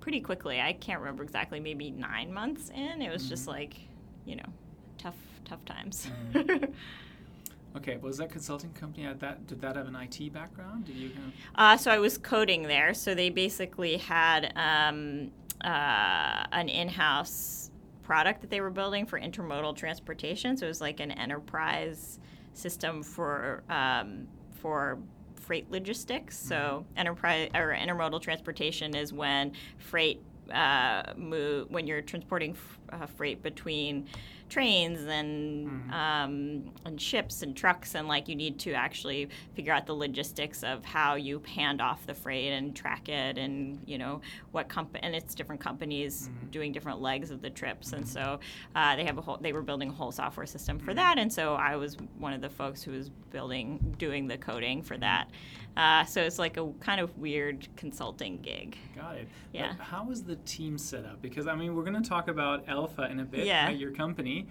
pretty 0.00 0.20
quickly. 0.20 0.60
I 0.60 0.72
can't 0.72 1.00
remember 1.00 1.22
exactly, 1.22 1.60
maybe 1.60 1.90
nine 1.90 2.32
months 2.32 2.70
in. 2.70 3.02
It 3.02 3.10
was 3.10 3.22
mm-hmm. 3.22 3.30
just 3.30 3.46
like, 3.46 3.76
you 4.24 4.36
know, 4.36 4.48
tough 4.98 5.16
tough 5.44 5.64
times. 5.64 6.08
Mm-hmm. 6.32 6.72
Okay, 7.74 7.96
was 7.96 8.18
that 8.18 8.30
consulting 8.30 8.70
company 8.74 9.06
at 9.06 9.18
that? 9.20 9.46
Did 9.46 9.60
that 9.62 9.76
have 9.76 9.88
an 9.88 9.96
IT 9.96 10.32
background? 10.32 10.84
Did 10.84 10.96
you? 10.96 11.08
Kind 11.10 11.28
of... 11.28 11.32
uh, 11.54 11.76
so 11.78 11.90
I 11.90 11.98
was 11.98 12.18
coding 12.18 12.64
there. 12.64 12.92
So 12.92 13.14
they 13.14 13.30
basically 13.30 13.96
had 13.96 14.52
um, 14.56 15.30
uh, 15.64 16.46
an 16.52 16.68
in-house 16.68 17.70
product 18.02 18.40
that 18.40 18.50
they 18.50 18.60
were 18.60 18.70
building 18.70 19.06
for 19.06 19.18
intermodal 19.18 19.76
transportation. 19.76 20.56
So 20.56 20.66
it 20.66 20.68
was 20.68 20.80
like 20.80 21.00
an 21.00 21.12
enterprise 21.12 22.18
system 22.52 23.02
for 23.02 23.62
um, 23.70 24.26
for 24.60 24.98
freight 25.36 25.70
logistics. 25.70 26.38
So 26.38 26.54
mm-hmm. 26.54 26.98
enterprise 26.98 27.50
or 27.54 27.74
intermodal 27.74 28.20
transportation 28.20 28.94
is 28.94 29.12
when 29.12 29.52
freight 29.78 30.22
uh, 30.52 31.14
move 31.16 31.70
when 31.70 31.86
you're 31.86 32.02
transporting 32.02 32.52
f- 32.52 32.78
uh, 32.92 33.06
freight 33.06 33.42
between 33.42 34.08
trains 34.52 35.00
and 35.06 35.66
mm. 35.66 35.92
um, 35.94 36.70
and 36.84 37.00
ships 37.00 37.40
and 37.40 37.56
trucks 37.56 37.94
and 37.94 38.06
like 38.06 38.28
you 38.28 38.36
need 38.36 38.58
to 38.58 38.74
actually 38.74 39.26
figure 39.54 39.72
out 39.72 39.86
the 39.86 39.94
logistics 39.94 40.62
of 40.62 40.84
how 40.84 41.14
you 41.14 41.42
hand 41.54 41.80
off 41.80 42.04
the 42.04 42.12
freight 42.12 42.52
and 42.52 42.76
track 42.76 43.08
it 43.08 43.38
and 43.38 43.80
you 43.86 43.96
know 43.96 44.20
what 44.50 44.68
company 44.68 45.02
and 45.02 45.14
it's 45.14 45.34
different 45.34 45.58
companies 45.58 46.28
mm. 46.28 46.50
doing 46.50 46.70
different 46.70 47.00
legs 47.00 47.30
of 47.30 47.40
the 47.40 47.48
trips 47.48 47.90
mm. 47.90 47.94
and 47.94 48.04
mm-hmm. 48.04 48.12
so 48.12 48.40
uh, 48.74 48.94
they 48.94 49.04
have 49.04 49.16
a 49.16 49.22
whole 49.22 49.38
they 49.38 49.54
were 49.54 49.62
building 49.62 49.88
a 49.88 49.92
whole 49.92 50.12
software 50.12 50.44
system 50.44 50.78
for 50.78 50.88
mm-hmm. 50.88 50.96
that 50.96 51.18
and 51.18 51.32
so 51.32 51.54
I 51.54 51.76
was 51.76 51.96
one 52.18 52.34
of 52.34 52.42
the 52.42 52.50
folks 52.50 52.82
who 52.82 52.90
was 52.90 53.08
building 53.08 53.94
doing 53.96 54.26
the 54.26 54.36
coding 54.36 54.82
for 54.82 54.98
that 54.98 55.30
uh, 55.76 56.04
so 56.04 56.20
it's 56.20 56.38
like 56.38 56.56
a 56.56 56.70
kind 56.80 57.00
of 57.00 57.16
weird 57.16 57.66
consulting 57.76 58.38
gig. 58.42 58.76
Got 58.94 59.16
it. 59.16 59.28
Yeah. 59.52 59.72
But 59.76 59.84
how 59.84 60.10
is 60.10 60.22
the 60.22 60.36
team 60.36 60.76
set 60.76 61.04
up? 61.04 61.22
Because 61.22 61.46
I 61.46 61.54
mean, 61.54 61.74
we're 61.74 61.84
going 61.84 62.00
to 62.00 62.08
talk 62.08 62.28
about 62.28 62.66
Elpha 62.66 63.10
in 63.10 63.20
a 63.20 63.24
bit 63.24 63.46
yeah. 63.46 63.68
at 63.68 63.78
your 63.78 63.90
company. 63.90 64.41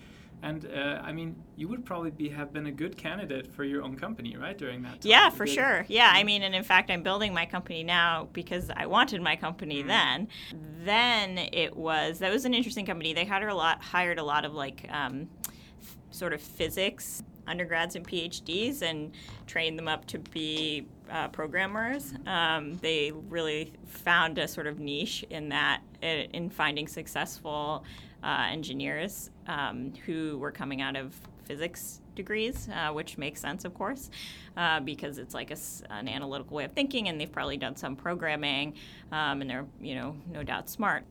And 0.44 0.66
uh, 0.66 1.02
I 1.04 1.12
mean, 1.12 1.36
you 1.56 1.68
would 1.68 1.86
probably 1.86 2.10
be 2.10 2.28
have 2.30 2.52
been 2.52 2.66
a 2.66 2.72
good 2.72 2.98
candidate 2.98 3.54
for 3.54 3.64
your 3.64 3.84
own 3.84 3.96
company, 3.96 4.36
right? 4.38 4.58
During 4.58 4.82
that 4.84 5.02
time. 5.02 5.12
Yeah, 5.12 5.30
for 5.30 5.46
sure. 5.46 5.86
Yeah, 5.88 6.10
I 6.12 6.24
mean, 6.24 6.42
and 6.42 6.56
in 6.56 6.64
fact, 6.64 6.90
I'm 6.90 7.04
building 7.04 7.34
my 7.34 7.46
company 7.46 7.84
now 7.84 8.28
because 8.34 8.72
I 8.76 8.88
wanted 8.88 9.22
my 9.22 9.36
company 9.36 9.80
mm-hmm. 9.80 9.88
then. 9.88 10.28
Then 10.84 11.38
it 11.38 11.76
was 11.76 12.20
that 12.20 12.32
was 12.32 12.46
an 12.46 12.54
interesting 12.56 12.86
company. 12.86 13.14
They 13.14 13.26
had 13.26 13.44
a 13.44 13.54
lot 13.54 13.84
hired 13.84 14.18
a 14.18 14.24
lot 14.24 14.44
of 14.44 14.54
like 14.54 14.88
um, 14.90 15.30
f- 15.84 15.98
sort 16.10 16.34
of 16.34 16.42
physics 16.42 17.22
undergrads 17.48 17.96
and 17.96 18.08
PhDs 18.08 18.82
and 18.82 19.12
trained 19.46 19.78
them 19.78 19.88
up 19.88 20.06
to 20.06 20.20
be 20.20 20.88
uh, 21.10 21.28
programmers. 21.28 22.14
Um, 22.26 22.78
they 22.78 23.12
really 23.12 23.74
found 23.86 24.38
a 24.38 24.48
sort 24.48 24.68
of 24.68 24.80
niche 24.80 25.26
in 25.30 25.50
that, 25.50 25.82
in 26.02 26.50
finding 26.50 26.88
successful 26.88 27.84
uh, 28.24 28.48
engineers 28.50 29.30
um, 29.48 29.94
who 30.06 30.38
were 30.38 30.52
coming 30.52 30.82
out 30.82 30.96
of 30.96 31.16
physics 31.46 32.02
degrees, 32.16 32.70
uh, 32.70 32.92
which 32.92 33.18
makes 33.18 33.42
sense, 33.42 33.66
of 33.66 33.74
course, 33.74 34.10
uh, 34.58 34.80
because 34.80 35.18
it's 35.18 35.34
like 35.34 35.52
a, 35.52 35.58
an 35.90 36.08
analytical 36.08 36.56
way 36.56 36.64
of 36.64 36.72
thinking, 36.72 37.08
and 37.08 37.20
they've 37.20 37.32
probably 37.32 37.58
done 37.58 37.76
some 37.76 37.96
programming, 37.96 38.74
um, 39.12 39.42
and 39.42 39.50
they're, 39.50 39.66
you 39.80 39.96
know, 39.96 40.16
no 40.32 40.44
doubt 40.44 40.70
smart. 40.70 41.04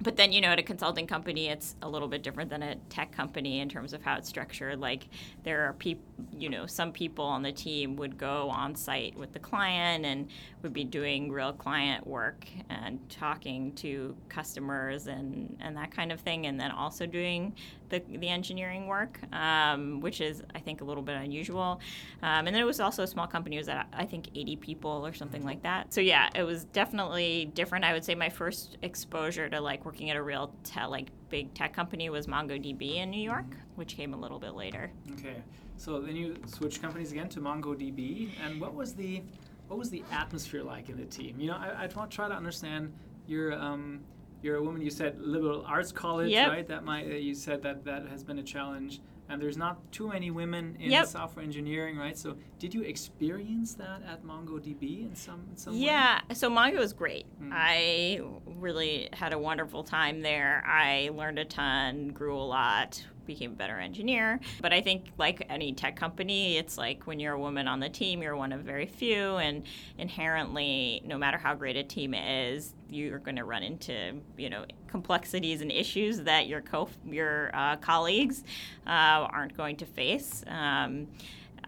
But 0.00 0.16
then 0.16 0.30
you 0.32 0.40
know 0.40 0.48
at 0.48 0.60
a 0.60 0.62
consulting 0.62 1.08
company 1.08 1.48
it's 1.48 1.74
a 1.82 1.88
little 1.88 2.06
bit 2.06 2.22
different 2.22 2.50
than 2.50 2.62
a 2.62 2.76
tech 2.88 3.10
company 3.10 3.58
in 3.58 3.68
terms 3.68 3.92
of 3.92 4.02
how 4.02 4.16
it's 4.16 4.28
structured. 4.28 4.78
Like 4.78 5.08
there 5.42 5.64
are 5.64 5.72
people 5.72 6.04
you 6.36 6.48
know 6.48 6.66
some 6.66 6.92
people 6.92 7.24
on 7.24 7.42
the 7.42 7.50
team 7.50 7.96
would 7.96 8.16
go 8.16 8.48
on 8.48 8.76
site 8.76 9.16
with 9.16 9.32
the 9.32 9.40
client 9.40 10.04
and 10.04 10.28
would 10.62 10.72
be 10.72 10.84
doing 10.84 11.30
real 11.30 11.52
client 11.52 12.06
work 12.06 12.46
and 12.68 12.98
talking 13.08 13.72
to 13.72 14.16
customers 14.28 15.06
and 15.06 15.56
and 15.60 15.76
that 15.76 15.90
kind 15.90 16.12
of 16.12 16.20
thing 16.20 16.46
and 16.46 16.58
then 16.58 16.70
also 16.70 17.06
doing 17.06 17.54
the, 17.88 18.02
the 18.08 18.28
engineering 18.28 18.86
work, 18.86 19.18
um, 19.32 20.00
which 20.00 20.20
is, 20.20 20.42
I 20.54 20.58
think, 20.58 20.80
a 20.80 20.84
little 20.84 21.02
bit 21.02 21.16
unusual. 21.16 21.80
Um, 22.22 22.46
and 22.46 22.48
then 22.48 22.56
it 22.56 22.64
was 22.64 22.80
also 22.80 23.02
a 23.02 23.06
small 23.06 23.26
company. 23.26 23.56
It 23.56 23.60
was 23.60 23.68
at, 23.68 23.86
I 23.92 24.04
think, 24.04 24.28
80 24.34 24.56
people 24.56 25.06
or 25.06 25.12
something 25.12 25.44
like 25.44 25.62
that. 25.62 25.92
So, 25.92 26.00
yeah, 26.00 26.28
it 26.34 26.42
was 26.42 26.64
definitely 26.64 27.50
different. 27.54 27.84
I 27.84 27.92
would 27.92 28.04
say 28.04 28.14
my 28.14 28.28
first 28.28 28.76
exposure 28.82 29.48
to 29.48 29.60
like 29.60 29.84
working 29.84 30.10
at 30.10 30.16
a 30.16 30.22
real 30.22 30.52
te- 30.64 30.84
like 30.86 31.08
big 31.30 31.52
tech 31.54 31.72
company 31.72 32.10
was 32.10 32.26
MongoDB 32.26 32.96
in 32.96 33.10
New 33.10 33.22
York, 33.22 33.56
which 33.76 33.96
came 33.96 34.14
a 34.14 34.16
little 34.16 34.38
bit 34.38 34.54
later. 34.54 34.90
Okay. 35.12 35.36
So 35.76 36.00
then 36.00 36.16
you 36.16 36.36
switched 36.46 36.82
companies 36.82 37.12
again 37.12 37.28
to 37.30 37.40
MongoDB. 37.40 38.30
And 38.44 38.60
what 38.60 38.74
was 38.74 38.94
the 38.94 39.22
what 39.68 39.78
was 39.78 39.90
the 39.90 40.02
atmosphere 40.10 40.62
like 40.62 40.88
in 40.88 40.96
the 40.96 41.04
team? 41.04 41.38
You 41.38 41.48
know, 41.48 41.56
I, 41.56 41.84
I 41.84 41.88
want 41.94 42.10
to 42.10 42.14
try 42.14 42.28
to 42.28 42.34
understand 42.34 42.92
your 43.26 43.52
um, 43.52 44.00
you're 44.42 44.56
a 44.56 44.62
woman. 44.62 44.82
You 44.82 44.90
said 44.90 45.20
liberal 45.20 45.64
arts 45.66 45.92
college, 45.92 46.30
yep. 46.30 46.48
right? 46.48 46.66
That 46.66 46.84
might 46.84 47.06
uh, 47.06 47.14
you 47.14 47.34
said 47.34 47.62
that 47.62 47.84
that 47.84 48.06
has 48.08 48.24
been 48.24 48.38
a 48.38 48.42
challenge, 48.42 49.00
and 49.28 49.40
there's 49.40 49.56
not 49.56 49.92
too 49.92 50.08
many 50.08 50.30
women 50.30 50.76
in 50.80 50.90
yep. 50.90 51.06
software 51.06 51.44
engineering, 51.44 51.96
right? 51.98 52.16
So 52.16 52.36
did 52.58 52.72
you 52.72 52.82
experience 52.82 53.74
that 53.74 54.02
at 54.08 54.24
MongoDB 54.24 55.06
in 55.06 55.14
some 55.14 55.46
in 55.50 55.56
some 55.56 55.74
yeah, 55.74 56.20
way? 56.28 56.34
so 56.34 56.50
Mongo 56.50 56.78
was 56.78 56.92
great. 56.92 57.26
Mm. 57.42 57.50
I 57.52 58.20
really 58.46 59.08
had 59.12 59.32
a 59.32 59.38
wonderful 59.38 59.84
time 59.84 60.22
there. 60.22 60.64
I 60.66 61.10
learned 61.12 61.38
a 61.38 61.44
ton, 61.44 62.08
grew 62.08 62.36
a 62.36 62.40
lot 62.40 63.04
became 63.28 63.52
a 63.52 63.54
better 63.54 63.78
engineer. 63.78 64.40
But 64.60 64.72
I 64.72 64.80
think, 64.80 65.12
like 65.16 65.46
any 65.48 65.72
tech 65.72 65.94
company, 65.94 66.56
it's 66.56 66.76
like 66.76 67.06
when 67.06 67.20
you're 67.20 67.34
a 67.34 67.38
woman 67.38 67.68
on 67.68 67.78
the 67.78 67.88
team, 67.88 68.20
you're 68.20 68.36
one 68.36 68.52
of 68.52 68.62
very 68.62 68.86
few, 68.86 69.36
and 69.36 69.62
inherently, 69.98 71.02
no 71.04 71.16
matter 71.16 71.38
how 71.38 71.54
great 71.54 71.76
a 71.76 71.84
team 71.84 72.14
is, 72.14 72.74
you're 72.90 73.20
going 73.20 73.36
to 73.36 73.44
run 73.44 73.62
into 73.62 74.20
you 74.36 74.50
know 74.50 74.64
complexities 74.88 75.60
and 75.60 75.70
issues 75.70 76.22
that 76.22 76.48
your 76.48 76.62
co 76.62 76.88
your 77.06 77.50
uh, 77.54 77.76
colleagues 77.76 78.42
uh, 78.86 79.28
aren't 79.30 79.56
going 79.56 79.76
to 79.76 79.86
face. 79.86 80.42
Um, 80.48 81.06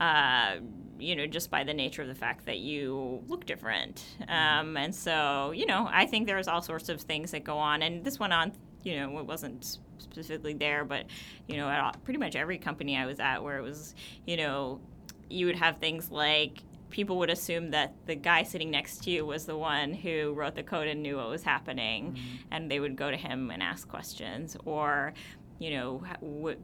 uh, 0.00 0.56
you 0.98 1.14
know, 1.14 1.26
just 1.26 1.50
by 1.50 1.62
the 1.62 1.74
nature 1.74 2.02
of 2.02 2.08
the 2.08 2.14
fact 2.14 2.46
that 2.46 2.58
you 2.58 3.22
look 3.28 3.44
different. 3.44 4.02
Um, 4.28 4.76
and 4.76 4.94
so, 4.94 5.52
you 5.52 5.66
know, 5.66 5.88
I 5.90 6.06
think 6.06 6.26
there's 6.26 6.48
all 6.48 6.62
sorts 6.62 6.88
of 6.88 7.00
things 7.02 7.30
that 7.32 7.44
go 7.44 7.58
on. 7.58 7.82
And 7.82 8.04
this 8.04 8.18
went 8.18 8.32
on, 8.32 8.52
you 8.82 8.96
know, 8.96 9.18
it 9.18 9.26
wasn't 9.26 9.78
specifically 9.98 10.54
there, 10.54 10.84
but 10.84 11.06
you 11.46 11.56
know, 11.56 11.68
at 11.68 12.02
pretty 12.04 12.18
much 12.18 12.36
every 12.36 12.58
company 12.58 12.96
I 12.96 13.06
was 13.06 13.20
at, 13.20 13.42
where 13.42 13.58
it 13.58 13.62
was, 13.62 13.94
you 14.26 14.36
know, 14.36 14.80
you 15.28 15.46
would 15.46 15.56
have 15.56 15.78
things 15.78 16.10
like 16.10 16.62
people 16.90 17.18
would 17.18 17.30
assume 17.30 17.70
that 17.70 17.94
the 18.06 18.16
guy 18.16 18.42
sitting 18.42 18.70
next 18.70 19.04
to 19.04 19.10
you 19.10 19.24
was 19.24 19.46
the 19.46 19.56
one 19.56 19.94
who 19.94 20.32
wrote 20.32 20.56
the 20.56 20.62
code 20.62 20.88
and 20.88 21.02
knew 21.02 21.16
what 21.16 21.28
was 21.28 21.42
happening, 21.42 22.12
mm-hmm. 22.12 22.36
and 22.50 22.70
they 22.70 22.80
would 22.80 22.96
go 22.96 23.10
to 23.10 23.16
him 23.16 23.50
and 23.50 23.62
ask 23.62 23.88
questions, 23.88 24.56
or 24.64 25.12
you 25.60 25.72
know, 25.72 26.02
w- 26.22 26.56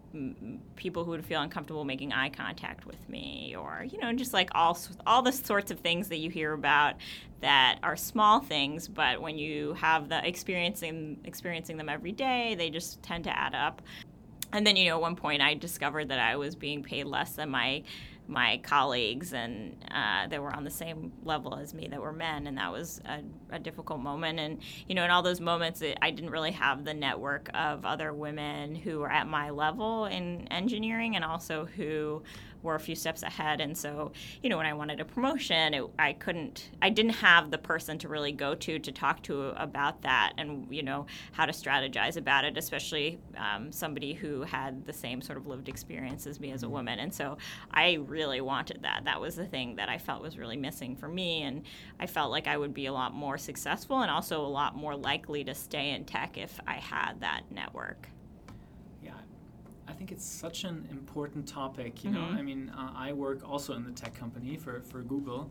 people 0.74 1.04
who 1.04 1.10
would 1.10 1.24
feel 1.24 1.42
uncomfortable 1.42 1.84
making 1.84 2.14
eye 2.14 2.30
contact 2.30 2.86
with 2.86 3.08
me, 3.10 3.54
or 3.56 3.84
you 3.88 3.98
know, 3.98 4.10
just 4.14 4.32
like 4.32 4.48
all 4.54 4.76
all 5.06 5.20
the 5.20 5.32
sorts 5.32 5.70
of 5.70 5.78
things 5.80 6.08
that 6.08 6.16
you 6.16 6.30
hear 6.30 6.54
about 6.54 6.94
that 7.42 7.78
are 7.82 7.94
small 7.94 8.40
things, 8.40 8.88
but 8.88 9.20
when 9.20 9.36
you 9.36 9.74
have 9.74 10.08
the 10.08 10.26
experiencing 10.26 11.18
experiencing 11.24 11.76
them 11.76 11.90
every 11.90 12.12
day, 12.12 12.54
they 12.56 12.70
just 12.70 13.02
tend 13.02 13.22
to 13.24 13.38
add 13.38 13.54
up. 13.54 13.82
And 14.54 14.66
then, 14.66 14.76
you 14.76 14.88
know, 14.88 14.96
at 14.96 15.02
one 15.02 15.16
point 15.16 15.42
I 15.42 15.52
discovered 15.52 16.08
that 16.08 16.18
I 16.18 16.36
was 16.36 16.54
being 16.54 16.82
paid 16.82 17.04
less 17.04 17.32
than 17.32 17.50
my 17.50 17.82
my 18.28 18.60
colleagues 18.62 19.32
and 19.32 19.76
uh, 19.90 20.26
that 20.26 20.42
were 20.42 20.54
on 20.54 20.64
the 20.64 20.70
same 20.70 21.12
level 21.24 21.54
as 21.56 21.72
me 21.74 21.88
that 21.88 22.00
were 22.00 22.12
men 22.12 22.46
and 22.46 22.58
that 22.58 22.72
was 22.72 23.00
a, 23.04 23.20
a 23.50 23.58
difficult 23.58 24.00
moment. 24.00 24.38
And 24.38 24.58
you 24.88 24.94
know 24.94 25.04
in 25.04 25.10
all 25.10 25.22
those 25.22 25.40
moments 25.40 25.82
it, 25.82 25.98
i 26.02 26.10
didn't 26.10 26.30
really 26.30 26.52
have 26.52 26.84
the 26.84 26.94
network 26.94 27.50
of 27.54 27.84
other 27.84 28.12
women 28.12 28.74
who 28.74 28.98
were 28.98 29.10
at 29.10 29.26
my 29.26 29.50
level 29.50 30.06
in 30.06 30.46
engineering 30.48 31.16
and 31.16 31.24
also 31.24 31.66
who 31.76 32.22
were 32.62 32.74
a 32.74 32.80
few 32.80 32.94
steps 32.94 33.22
ahead. 33.22 33.60
And 33.60 33.76
so, 33.76 34.12
you 34.42 34.48
know, 34.48 34.56
when 34.56 34.66
I 34.66 34.72
wanted 34.72 35.00
a 35.00 35.04
promotion, 35.04 35.74
it, 35.74 35.84
I 35.98 36.12
couldn't, 36.12 36.70
I 36.82 36.90
didn't 36.90 37.12
have 37.12 37.50
the 37.50 37.58
person 37.58 37.98
to 37.98 38.08
really 38.08 38.32
go 38.32 38.54
to 38.54 38.78
to 38.78 38.92
talk 38.92 39.22
to 39.24 39.48
about 39.60 40.02
that 40.02 40.32
and, 40.38 40.66
you 40.70 40.82
know, 40.82 41.06
how 41.32 41.46
to 41.46 41.52
strategize 41.52 42.16
about 42.16 42.44
it, 42.44 42.56
especially 42.56 43.18
um, 43.36 43.72
somebody 43.72 44.12
who 44.12 44.42
had 44.42 44.86
the 44.86 44.92
same 44.92 45.20
sort 45.20 45.38
of 45.38 45.46
lived 45.46 45.68
experience 45.68 46.26
as 46.26 46.40
me 46.40 46.52
as 46.52 46.62
a 46.62 46.66
mm-hmm. 46.66 46.74
woman. 46.74 46.98
And 46.98 47.14
so 47.14 47.38
I 47.70 47.94
really 48.06 48.40
wanted 48.40 48.82
that. 48.82 49.04
That 49.04 49.20
was 49.20 49.36
the 49.36 49.46
thing 49.46 49.76
that 49.76 49.88
I 49.88 49.98
felt 49.98 50.22
was 50.22 50.38
really 50.38 50.56
missing 50.56 50.96
for 50.96 51.08
me. 51.08 51.42
And 51.42 51.62
I 52.00 52.06
felt 52.06 52.30
like 52.30 52.46
I 52.46 52.56
would 52.56 52.74
be 52.74 52.86
a 52.86 52.92
lot 52.92 53.14
more 53.14 53.38
successful 53.38 54.00
and 54.00 54.10
also 54.10 54.40
a 54.40 54.46
lot 54.46 54.76
more 54.76 54.96
likely 54.96 55.44
to 55.44 55.54
stay 55.54 55.90
in 55.90 56.04
tech 56.04 56.36
if 56.38 56.58
I 56.66 56.74
had 56.74 57.20
that 57.20 57.42
network. 57.50 58.08
I 59.96 59.98
think 59.98 60.12
it's 60.12 60.26
such 60.26 60.64
an 60.64 60.86
important 60.90 61.48
topic. 61.48 62.04
You 62.04 62.10
mm-hmm. 62.10 62.34
know, 62.34 62.38
I 62.38 62.42
mean, 62.42 62.70
uh, 62.76 62.92
I 62.94 63.14
work 63.14 63.40
also 63.48 63.72
in 63.72 63.82
the 63.82 63.92
tech 63.92 64.14
company 64.14 64.58
for, 64.58 64.82
for 64.82 65.00
Google, 65.00 65.50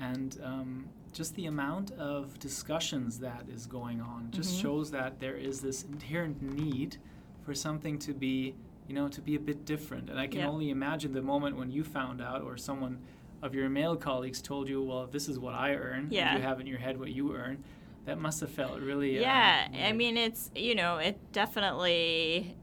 and 0.00 0.40
um, 0.42 0.88
just 1.12 1.34
the 1.34 1.44
amount 1.44 1.90
of 1.92 2.38
discussions 2.38 3.18
that 3.18 3.44
is 3.54 3.66
going 3.66 4.00
on 4.00 4.30
just 4.30 4.54
mm-hmm. 4.54 4.62
shows 4.62 4.90
that 4.92 5.20
there 5.20 5.36
is 5.36 5.60
this 5.60 5.82
inherent 5.82 6.40
need 6.40 6.96
for 7.44 7.54
something 7.54 7.98
to 7.98 8.14
be, 8.14 8.54
you 8.88 8.94
know, 8.94 9.08
to 9.08 9.20
be 9.20 9.34
a 9.34 9.38
bit 9.38 9.66
different. 9.66 10.08
And 10.08 10.18
I 10.18 10.26
can 10.26 10.40
only 10.40 10.70
imagine 10.70 11.12
the 11.12 11.20
moment 11.20 11.58
when 11.58 11.70
you 11.70 11.84
found 11.84 12.22
out, 12.22 12.40
or 12.40 12.56
someone 12.56 12.98
of 13.42 13.54
your 13.54 13.68
male 13.68 13.96
colleagues 13.96 14.40
told 14.40 14.70
you, 14.70 14.82
"Well, 14.82 15.06
this 15.06 15.28
is 15.28 15.38
what 15.38 15.52
I 15.52 15.74
earn," 15.74 16.08
yeah. 16.10 16.30
and 16.30 16.38
you 16.38 16.48
have 16.48 16.60
in 16.60 16.66
your 16.66 16.78
head 16.78 16.98
what 16.98 17.10
you 17.10 17.36
earn. 17.36 17.62
That 18.06 18.18
must 18.18 18.40
have 18.40 18.50
felt 18.50 18.80
really. 18.80 19.18
Uh, 19.18 19.22
yeah, 19.22 19.68
uh, 19.70 19.76
I 19.88 19.92
mean, 19.92 20.16
it's 20.16 20.50
you 20.54 20.74
know, 20.74 20.96
it 20.96 21.18
definitely 21.32 22.56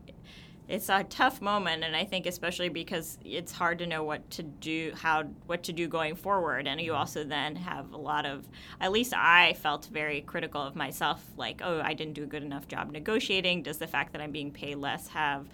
it's 0.69 0.88
a 0.88 1.03
tough 1.05 1.41
moment 1.41 1.83
and 1.83 1.95
i 1.95 2.05
think 2.05 2.25
especially 2.25 2.69
because 2.69 3.17
it's 3.25 3.51
hard 3.51 3.79
to 3.79 3.88
know 3.88 4.03
what 4.03 4.29
to 4.29 4.43
do 4.43 4.93
how 4.95 5.23
what 5.47 5.63
to 5.63 5.73
do 5.73 5.88
going 5.88 6.15
forward 6.15 6.67
and 6.67 6.79
you 6.79 6.91
mm-hmm. 6.91 6.99
also 6.99 7.23
then 7.23 7.55
have 7.55 7.91
a 7.91 7.97
lot 7.97 8.25
of 8.25 8.47
at 8.79 8.91
least 8.91 9.13
i 9.15 9.53
felt 9.53 9.88
very 9.88 10.21
critical 10.21 10.61
of 10.61 10.75
myself 10.75 11.25
like 11.35 11.59
oh 11.63 11.81
i 11.81 11.93
didn't 11.93 12.13
do 12.13 12.23
a 12.23 12.27
good 12.27 12.43
enough 12.43 12.67
job 12.67 12.91
negotiating 12.91 13.63
does 13.63 13.79
the 13.79 13.88
fact 13.88 14.13
that 14.13 14.21
i'm 14.21 14.31
being 14.31 14.51
paid 14.51 14.75
less 14.75 15.07
have 15.07 15.47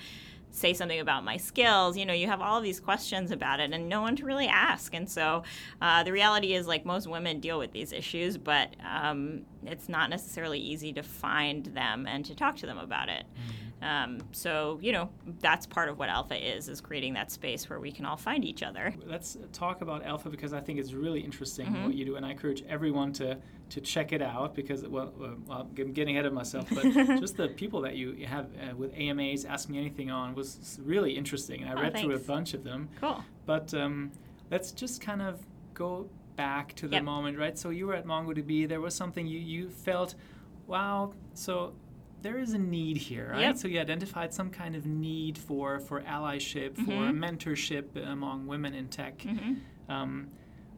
say 0.56 0.74
something 0.74 1.02
about 1.02 1.26
my 1.26 1.36
skills, 1.36 1.98
you 1.98 2.06
know, 2.06 2.14
you 2.14 2.28
have 2.28 2.42
all 2.42 2.62
these 2.62 2.80
questions 2.80 3.32
about 3.32 3.60
it 3.60 3.74
and 3.74 3.90
no 3.90 4.02
one 4.02 4.16
to 4.16 4.26
really 4.26 4.48
ask. 4.48 4.94
And 4.94 5.10
so 5.10 5.44
uh, 5.82 6.04
the 6.04 6.14
reality 6.14 6.54
is, 6.54 6.66
like, 6.66 6.86
most 6.86 7.08
women 7.08 7.42
deal 7.42 7.60
with 7.60 7.74
these 7.74 7.92
issues, 7.92 8.38
but 8.38 8.74
um, 8.90 9.42
it's 9.66 9.90
not 9.90 10.10
necessarily 10.10 10.60
easy 10.60 10.94
to 10.94 11.04
find 11.04 11.66
them 11.66 12.08
and 12.08 12.24
to 12.26 12.36
talk 12.36 12.56
to 12.58 12.66
them 12.66 12.78
about 12.78 13.10
it. 13.10 13.26
Mm-hmm. 13.26 13.65
Um, 13.86 14.18
so 14.32 14.80
you 14.82 14.92
know 14.92 15.10
that's 15.40 15.68
part 15.68 15.90
of 15.90 16.00
what 16.00 16.10
Elpha 16.10 16.58
is 16.58 16.70
is 16.70 16.82
creating 16.82 17.14
that 17.14 17.32
space 17.32 17.70
where 17.70 17.80
we 17.80 17.92
can 17.92 18.04
all 18.04 18.18
find 18.18 18.44
each 18.44 18.64
other. 18.64 18.92
Let's 19.06 19.38
talk 19.54 19.82
about 19.82 20.04
Elpha 20.04 20.32
because 20.32 20.54
I 20.54 20.60
think 20.60 20.80
it's 20.80 20.94
really 20.94 21.20
interesting 21.20 21.68
mm-hmm. 21.68 21.86
what 21.86 21.94
you 21.94 22.04
do, 22.04 22.16
and 22.16 22.26
I 22.26 22.32
encourage 22.32 22.64
everyone 22.68 23.14
to 23.14 23.38
to 23.70 23.82
check 23.82 24.12
it 24.12 24.24
out 24.24 24.56
because 24.56 24.84
well, 24.88 25.14
well 25.16 25.70
I'm 25.78 25.94
getting 25.94 26.16
ahead 26.16 26.26
of 26.26 26.34
myself, 26.34 26.68
but 26.74 26.84
just 27.20 27.38
the 27.38 27.50
people 27.50 27.82
that 27.82 27.96
you 27.96 28.26
have 28.26 28.48
uh, 28.56 28.76
with 28.76 28.92
AMAs 28.96 29.46
Ask 29.46 29.70
Me 29.70 29.78
Anything 29.78 30.10
on 30.10 30.34
was 30.34 30.80
really 30.84 31.16
interesting, 31.16 31.62
and 31.62 31.70
I 31.70 31.74
oh, 31.74 31.84
read 31.84 31.94
thanks. 31.94 32.06
through 32.06 32.16
a 32.16 32.20
bunch 32.20 32.56
of 32.56 32.64
them. 32.64 32.90
Cool. 33.00 33.24
But 33.46 33.72
um, 33.76 34.12
let's 34.50 34.72
just 34.72 35.00
kind 35.00 35.22
of 35.22 35.46
go 35.76 36.10
back 36.36 36.74
to 36.76 36.88
the 36.88 36.96
yep. 36.96 37.04
moment, 37.04 37.38
right? 37.38 37.58
So 37.58 37.70
you 37.70 37.86
were 37.86 37.94
at 37.94 38.06
MongoDB. 38.06 38.68
There 38.68 38.82
was 38.82 38.96
something 38.96 39.28
you 39.28 39.40
you 39.40 39.70
felt, 39.70 40.16
wow. 40.66 41.14
So 41.36 41.74
there 42.26 42.40
is 42.40 42.54
a 42.54 42.58
need 42.58 42.98
here, 42.98 43.30
right? 43.32 43.42
Yep. 43.42 43.58
So 43.58 43.68
you 43.68 43.80
identified 43.80 44.34
some 44.34 44.50
kind 44.50 44.76
of 44.76 44.88
need 44.88 45.38
for 45.38 45.80
for 45.80 46.02
allyship, 46.02 46.72
mm-hmm. 46.72 46.86
for 46.86 46.92
mentorship 46.92 47.96
among 48.04 48.48
women 48.48 48.74
in 48.74 48.88
tech. 48.88 49.20
Mm-hmm. 49.20 49.92
Um, 49.92 50.30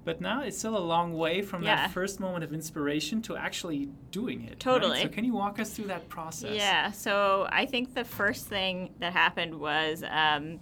but 0.04 0.20
now 0.20 0.42
it's 0.42 0.58
still 0.58 0.77
a 0.77 0.80
long 0.80 1.13
way 1.13 1.42
from 1.42 1.63
yeah. 1.63 1.75
that 1.75 1.92
first 1.92 2.20
moment 2.20 2.44
of 2.44 2.54
inspiration 2.54 3.22
to 3.24 3.38
actually 3.38 3.88
doing 4.12 4.44
it. 4.44 4.60
Totally. 4.60 5.00
Right? 5.00 5.04
So 5.04 5.10
can 5.10 5.24
you 5.24 5.34
walk 5.34 5.58
us 5.60 5.72
through 5.72 5.88
that 5.88 6.10
process? 6.10 6.54
Yeah. 6.54 6.92
So 6.92 7.48
I 7.50 7.66
think 7.66 7.94
the 7.94 8.04
first 8.04 8.48
thing 8.48 8.94
that 9.00 9.13
happened 9.13 9.56
was. 9.56 10.04
Um, 10.04 10.60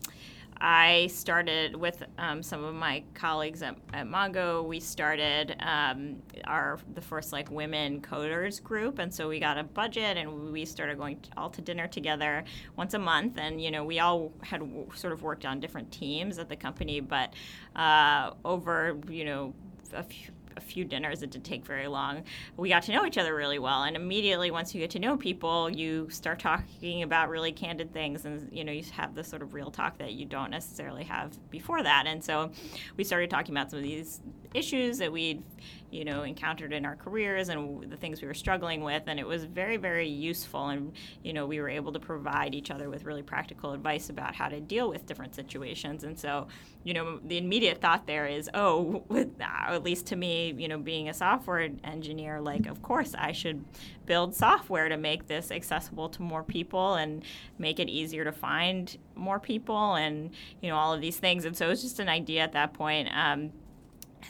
I 0.62 1.08
started 1.08 1.76
with 1.76 2.04
um, 2.18 2.42
some 2.42 2.64
of 2.64 2.74
my 2.76 3.04
colleagues 3.14 3.62
at, 3.62 3.78
at 3.94 4.08
Mongo. 4.08 4.66
We 4.66 4.80
started 4.80 5.56
um, 5.60 6.18
our 6.46 6.80
the 6.94 7.02
first 7.02 7.34
like 7.34 7.52
women 7.52 8.02
coders 8.02 8.64
group, 8.64 9.00
and 9.00 9.14
so 9.14 9.28
we 9.28 9.40
got 9.40 9.58
a 9.58 9.64
budget, 9.64 10.18
and 10.18 10.52
we 10.52 10.66
started 10.66 10.98
going 10.98 11.20
all 11.36 11.50
to 11.50 11.62
dinner 11.62 11.88
together 11.88 12.44
once 12.78 12.94
a 12.94 13.00
month. 13.00 13.38
And 13.38 13.62
you 13.62 13.70
know, 13.70 13.84
we 13.84 14.00
all 14.00 14.32
had 14.42 14.62
w- 14.62 14.88
sort 14.96 15.14
of 15.14 15.24
worked 15.24 15.46
on 15.46 15.60
different 15.60 15.92
teams 15.92 16.40
at 16.40 16.48
the 16.50 16.56
company, 16.56 17.00
but 17.00 17.34
uh, 17.76 18.32
over 18.46 18.98
you 19.10 19.26
know 19.26 19.54
a 19.94 20.04
few, 20.04 20.32
a 20.58 20.62
few 20.62 20.86
dinners. 20.86 21.22
It 21.22 21.32
didn't 21.32 21.46
take 21.46 21.66
very 21.66 21.88
long. 21.88 22.24
We 22.58 22.70
got 22.70 22.84
to 22.84 22.92
know 22.92 23.06
each 23.06 23.18
other 23.18 23.36
really 23.36 23.60
well, 23.60 23.84
and 23.84 23.96
immediately 23.96 24.52
once 24.52 24.74
you 24.74 24.82
get 24.82 24.92
to 24.92 25.00
know 25.00 25.18
people, 25.18 25.70
you 25.70 26.10
start 26.10 26.40
talking 26.40 27.04
about 27.04 27.30
really 27.30 27.52
candid 27.52 27.94
things, 27.94 28.26
and 28.26 28.50
you 28.52 28.64
know 28.64 28.72
you 28.72 28.84
have 28.92 29.16
this 29.16 29.28
sort 29.28 29.42
of 29.42 29.54
real 29.54 29.72
talk 29.72 29.98
that 29.98 30.14
you 30.14 30.26
don't 30.26 30.52
necessarily 30.52 31.04
have 31.04 31.38
before 31.50 31.84
that. 31.84 32.06
And 32.08 32.24
so 32.24 32.52
we 32.98 33.04
started 33.04 33.30
talking 33.30 33.54
about 33.54 33.70
some 33.72 33.80
of 33.80 33.84
these 33.84 34.22
issues 34.56 34.98
that 35.00 35.12
we'd 35.12 35.44
you 35.92 36.04
know 36.04 36.24
encountered 36.24 36.74
in 36.74 36.86
our 36.86 36.96
careers 36.96 37.50
and 37.50 37.90
the 37.90 37.96
things 37.96 38.22
we 38.22 38.28
were 38.28 38.34
struggling 38.34 38.84
with 38.84 39.04
and 39.08 39.20
it 39.20 39.26
was 39.26 39.46
very 39.46 39.78
very 39.78 40.08
useful. 40.08 40.70
And 40.70 40.94
you 41.24 41.34
know 41.34 41.46
we 41.46 41.60
were 41.60 41.70
able 41.70 41.94
to 41.94 42.00
provide 42.00 42.56
each 42.56 42.72
other 42.72 42.90
with 42.90 43.04
really 43.06 43.22
practical 43.24 43.74
advice 43.74 44.10
about 44.10 44.36
how 44.36 44.50
to 44.50 44.60
deal 44.60 44.90
with 44.90 45.06
different 45.06 45.36
situations. 45.36 46.04
And 46.04 46.18
so 46.18 46.48
you 46.84 46.94
know 46.94 47.20
the 47.24 47.38
immediate 47.38 47.82
thought 47.82 48.08
there 48.08 48.28
is 48.28 48.50
oh 48.54 49.04
with, 49.10 49.30
at 49.40 49.84
least 49.84 50.08
to 50.08 50.16
me 50.16 50.54
you 50.58 50.68
know 50.68 50.78
being 50.78 51.10
a 51.10 51.14
software 51.14 51.70
engineer 51.84 52.42
like 52.42 52.66
of 52.68 52.82
course 52.82 53.14
I 53.18 53.32
should 53.32 53.64
build 54.06 54.36
software 54.36 54.90
to 54.90 54.98
make 54.98 55.28
this 55.28 55.52
accessible 55.52 56.10
to 56.10 56.22
more 56.22 56.44
people 56.44 56.96
and 56.96 57.24
make 57.58 57.80
it 57.80 57.90
easier 57.90 58.24
to 58.24 58.32
find 58.32 58.98
more 59.16 59.40
people 59.40 59.96
and 59.96 60.32
you 60.62 60.70
know 60.70 60.76
all 60.76 60.94
of 60.94 61.02
these 61.02 61.18
things. 61.18 61.46
And 61.46 61.56
so 61.56 61.68
it 61.68 61.70
was 61.70 61.82
just 61.82 62.00
an 62.00 62.10
idea 62.10 62.42
at 62.42 62.54
that 62.54 62.74
point 62.74 63.10
um, 63.16 63.52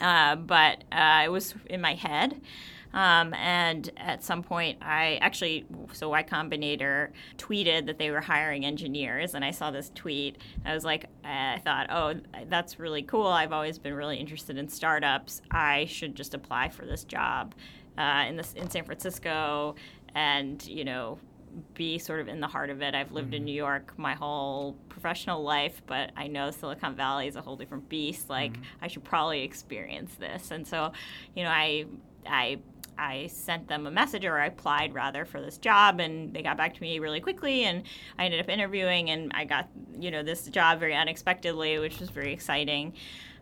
uh, 0.01 0.35
but 0.35 0.83
uh, 0.91 1.21
it 1.25 1.29
was 1.29 1.55
in 1.69 1.81
my 1.81 1.95
head. 1.95 2.41
Um, 2.93 3.33
and 3.33 3.89
at 3.97 4.23
some 4.23 4.41
point, 4.41 4.77
I 4.81 5.19
actually, 5.21 5.65
so 5.91 6.09
Y 6.09 6.23
Combinator 6.23 7.09
tweeted 7.37 7.87
that 7.87 7.99
they 7.99 8.09
were 8.09 8.21
hiring 8.21 8.65
engineers, 8.65 9.35
and 9.35 9.43
I 9.43 9.51
saw 9.51 9.69
this 9.69 9.91
tweet. 9.93 10.37
I 10.65 10.73
was 10.73 10.85
like, 10.85 11.07
I 11.25 11.59
thought, 11.65 11.87
oh, 11.91 12.15
that's 12.47 12.79
really 12.79 13.03
cool. 13.03 13.27
I've 13.27 13.51
always 13.51 13.77
been 13.77 13.93
really 13.93 14.15
interested 14.15 14.57
in 14.57 14.69
startups. 14.69 15.41
I 15.51 15.85
should 15.85 16.15
just 16.15 16.33
apply 16.33 16.69
for 16.69 16.85
this 16.85 17.03
job 17.03 17.53
uh, 17.97 18.23
in 18.29 18.37
this 18.37 18.53
in 18.53 18.69
San 18.69 18.85
Francisco, 18.85 19.75
and 20.15 20.65
you 20.65 20.85
know, 20.85 21.19
be 21.73 21.97
sort 21.97 22.19
of 22.19 22.27
in 22.27 22.39
the 22.39 22.47
heart 22.47 22.69
of 22.69 22.81
it. 22.81 22.95
I've 22.95 23.11
lived 23.11 23.27
mm-hmm. 23.27 23.35
in 23.35 23.45
New 23.45 23.55
York 23.55 23.93
my 23.97 24.13
whole 24.13 24.73
professional 24.89 25.43
life, 25.43 25.81
but 25.85 26.11
I 26.15 26.27
know 26.27 26.51
Silicon 26.51 26.95
Valley 26.95 27.27
is 27.27 27.35
a 27.35 27.41
whole 27.41 27.55
different 27.55 27.89
beast. 27.89 28.29
Like 28.29 28.53
mm-hmm. 28.53 28.63
I 28.81 28.87
should 28.87 29.03
probably 29.03 29.41
experience 29.41 30.15
this. 30.15 30.51
And 30.51 30.67
so, 30.67 30.91
you 31.35 31.43
know, 31.43 31.49
I 31.49 31.85
I 32.25 32.59
I 32.97 33.27
sent 33.27 33.67
them 33.67 33.87
a 33.87 33.91
message 33.91 34.25
or 34.25 34.39
I 34.39 34.47
applied 34.47 34.93
rather 34.93 35.25
for 35.25 35.41
this 35.41 35.57
job 35.57 35.99
and 35.99 36.33
they 36.33 36.41
got 36.41 36.57
back 36.57 36.73
to 36.75 36.81
me 36.81 36.99
really 36.99 37.19
quickly 37.19 37.63
and 37.65 37.83
I 38.17 38.25
ended 38.25 38.39
up 38.39 38.49
interviewing 38.49 39.09
and 39.09 39.31
I 39.33 39.45
got, 39.45 39.69
you 39.99 40.11
know, 40.11 40.23
this 40.23 40.47
job 40.47 40.79
very 40.79 40.95
unexpectedly, 40.95 41.77
which 41.79 41.99
was 41.99 42.09
very 42.09 42.31
exciting. 42.31 42.93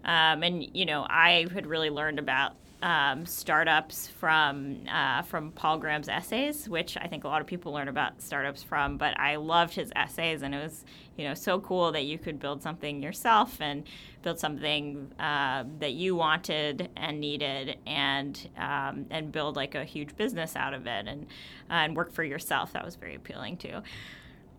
Um, 0.06 0.44
and 0.44 0.76
you 0.76 0.86
know, 0.86 1.06
I 1.10 1.48
had 1.54 1.66
really 1.66 1.90
learned 1.90 2.20
about 2.20 2.56
um, 2.84 3.26
startups 3.26 4.10
from 4.10 4.82
uh, 4.92 5.22
from 5.22 5.52
Paul 5.52 5.78
Graham's 5.78 6.10
essays, 6.10 6.68
which 6.68 6.98
I 6.98 7.08
think 7.08 7.24
a 7.24 7.30
lot 7.30 7.40
of 7.40 7.48
people 7.48 7.72
learn 7.72 7.88
about 7.88 8.22
startups 8.22 8.62
from. 8.62 8.98
But 8.98 9.18
I 9.18 9.38
loved 9.38 9.74
his 9.74 9.92
essays, 9.96 10.42
and 10.42 10.54
it 10.54 10.62
was 10.62 10.84
you 11.18 11.26
know 11.26 11.34
so 11.34 11.62
cool 11.62 11.94
that 11.94 12.04
you 12.04 12.20
could 12.20 12.40
build 12.40 12.62
something 12.62 13.02
yourself 13.02 13.62
and 13.62 13.86
build 14.22 14.38
something 14.38 15.10
uh, 15.18 15.64
that 15.80 15.94
you 15.94 16.16
wanted 16.18 16.90
and 16.98 17.22
needed, 17.22 17.78
and 17.88 18.50
um, 18.58 19.06
and 19.10 19.32
build 19.32 19.56
like 19.56 19.76
a 19.76 19.86
huge 19.86 20.16
business 20.18 20.58
out 20.58 20.74
of 20.74 20.86
it, 20.86 21.08
and 21.08 21.24
uh, 21.70 21.86
and 21.86 21.96
work 21.96 22.12
for 22.12 22.26
yourself. 22.26 22.74
That 22.74 22.84
was 22.84 22.96
very 22.96 23.16
appealing 23.16 23.58
too. 23.58 23.82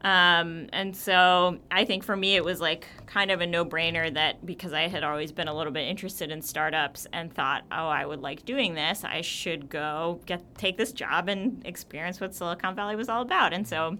Um, 0.04 0.68
and 0.74 0.94
so 0.94 1.58
I 1.70 1.86
think 1.86 2.04
for 2.04 2.14
me, 2.14 2.36
it 2.36 2.44
was 2.44 2.60
like 2.60 2.86
kind 3.06 3.30
of 3.30 3.40
a 3.40 3.46
no 3.46 3.64
brainer 3.64 4.12
that 4.12 4.44
because 4.44 4.74
I 4.74 4.86
had 4.86 5.02
always 5.02 5.32
been 5.32 5.48
a 5.48 5.54
little 5.56 5.72
bit 5.72 5.88
interested 5.88 6.30
in 6.30 6.42
startups 6.42 7.06
and 7.14 7.32
thought, 7.32 7.64
oh, 7.72 7.88
I 7.88 8.04
would 8.04 8.20
like 8.20 8.44
doing 8.44 8.74
this, 8.74 9.02
I 9.02 9.22
should 9.22 9.70
go 9.70 10.20
get 10.26 10.42
take 10.58 10.76
this 10.76 10.92
job 10.92 11.30
and 11.30 11.66
experience 11.66 12.20
what 12.20 12.34
Silicon 12.34 12.74
Valley 12.74 12.96
was 12.96 13.08
all 13.08 13.22
about. 13.22 13.54
And 13.54 13.66
so 13.66 13.96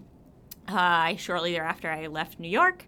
uh, 0.69 0.75
I 0.75 1.15
shortly 1.17 1.53
thereafter, 1.53 1.91
I 1.91 2.05
left 2.05 2.39
New 2.39 2.49
York. 2.49 2.85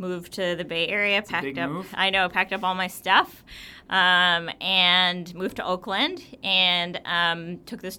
Moved 0.00 0.34
to 0.34 0.54
the 0.54 0.64
Bay 0.64 0.86
Area, 0.86 1.18
it's 1.18 1.28
packed 1.28 1.58
up. 1.58 1.70
Move. 1.70 1.92
I 1.92 2.10
know, 2.10 2.28
packed 2.28 2.52
up 2.52 2.62
all 2.62 2.76
my 2.76 2.86
stuff, 2.86 3.42
um, 3.90 4.48
and 4.60 5.34
moved 5.34 5.56
to 5.56 5.64
Oakland, 5.64 6.24
and 6.44 7.00
um, 7.04 7.58
took 7.66 7.82
this 7.82 7.98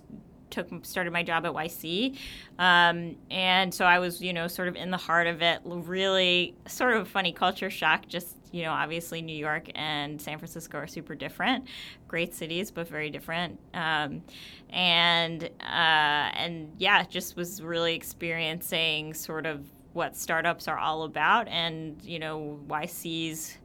took 0.49 0.67
started 0.83 1.13
my 1.13 1.23
job 1.23 1.45
at 1.45 1.53
YC, 1.53 2.17
um, 2.57 3.15
and 3.29 3.73
so 3.73 3.85
I 3.85 3.99
was 3.99 4.21
you 4.21 4.33
know 4.33 4.47
sort 4.47 4.67
of 4.67 4.75
in 4.75 4.91
the 4.91 4.97
heart 4.97 5.27
of 5.27 5.41
it. 5.41 5.61
Really, 5.63 6.55
sort 6.67 6.95
of 6.95 7.03
a 7.03 7.05
funny 7.09 7.31
culture 7.31 7.69
shock. 7.69 8.07
Just 8.07 8.35
you 8.51 8.63
know, 8.63 8.71
obviously 8.71 9.21
New 9.21 9.35
York 9.35 9.69
and 9.75 10.21
San 10.21 10.37
Francisco 10.37 10.77
are 10.77 10.87
super 10.87 11.15
different, 11.15 11.65
great 12.07 12.33
cities 12.33 12.71
but 12.71 12.87
very 12.87 13.09
different. 13.09 13.59
Um, 13.73 14.23
and 14.69 15.43
uh, 15.43 16.29
and 16.33 16.71
yeah, 16.77 17.03
just 17.03 17.35
was 17.35 17.61
really 17.61 17.95
experiencing 17.95 19.13
sort 19.13 19.45
of 19.45 19.65
what 19.93 20.15
startups 20.15 20.67
are 20.67 20.77
all 20.77 21.03
about, 21.03 21.47
and 21.47 22.01
you 22.03 22.19
know 22.19 22.59
YC's 22.67 23.57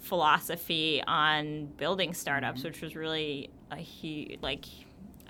philosophy 0.00 1.02
on 1.06 1.66
building 1.76 2.12
startups, 2.14 2.60
mm-hmm. 2.60 2.68
which 2.68 2.80
was 2.80 2.96
really 2.96 3.50
a 3.70 3.76
huge 3.76 4.38
like 4.42 4.64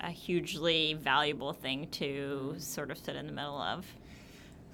a 0.03 0.11
hugely 0.11 0.93
valuable 0.93 1.53
thing 1.53 1.87
to 1.91 2.55
sort 2.57 2.91
of 2.91 2.97
sit 2.97 3.15
in 3.15 3.25
the 3.25 3.33
middle 3.33 3.59
of. 3.59 3.85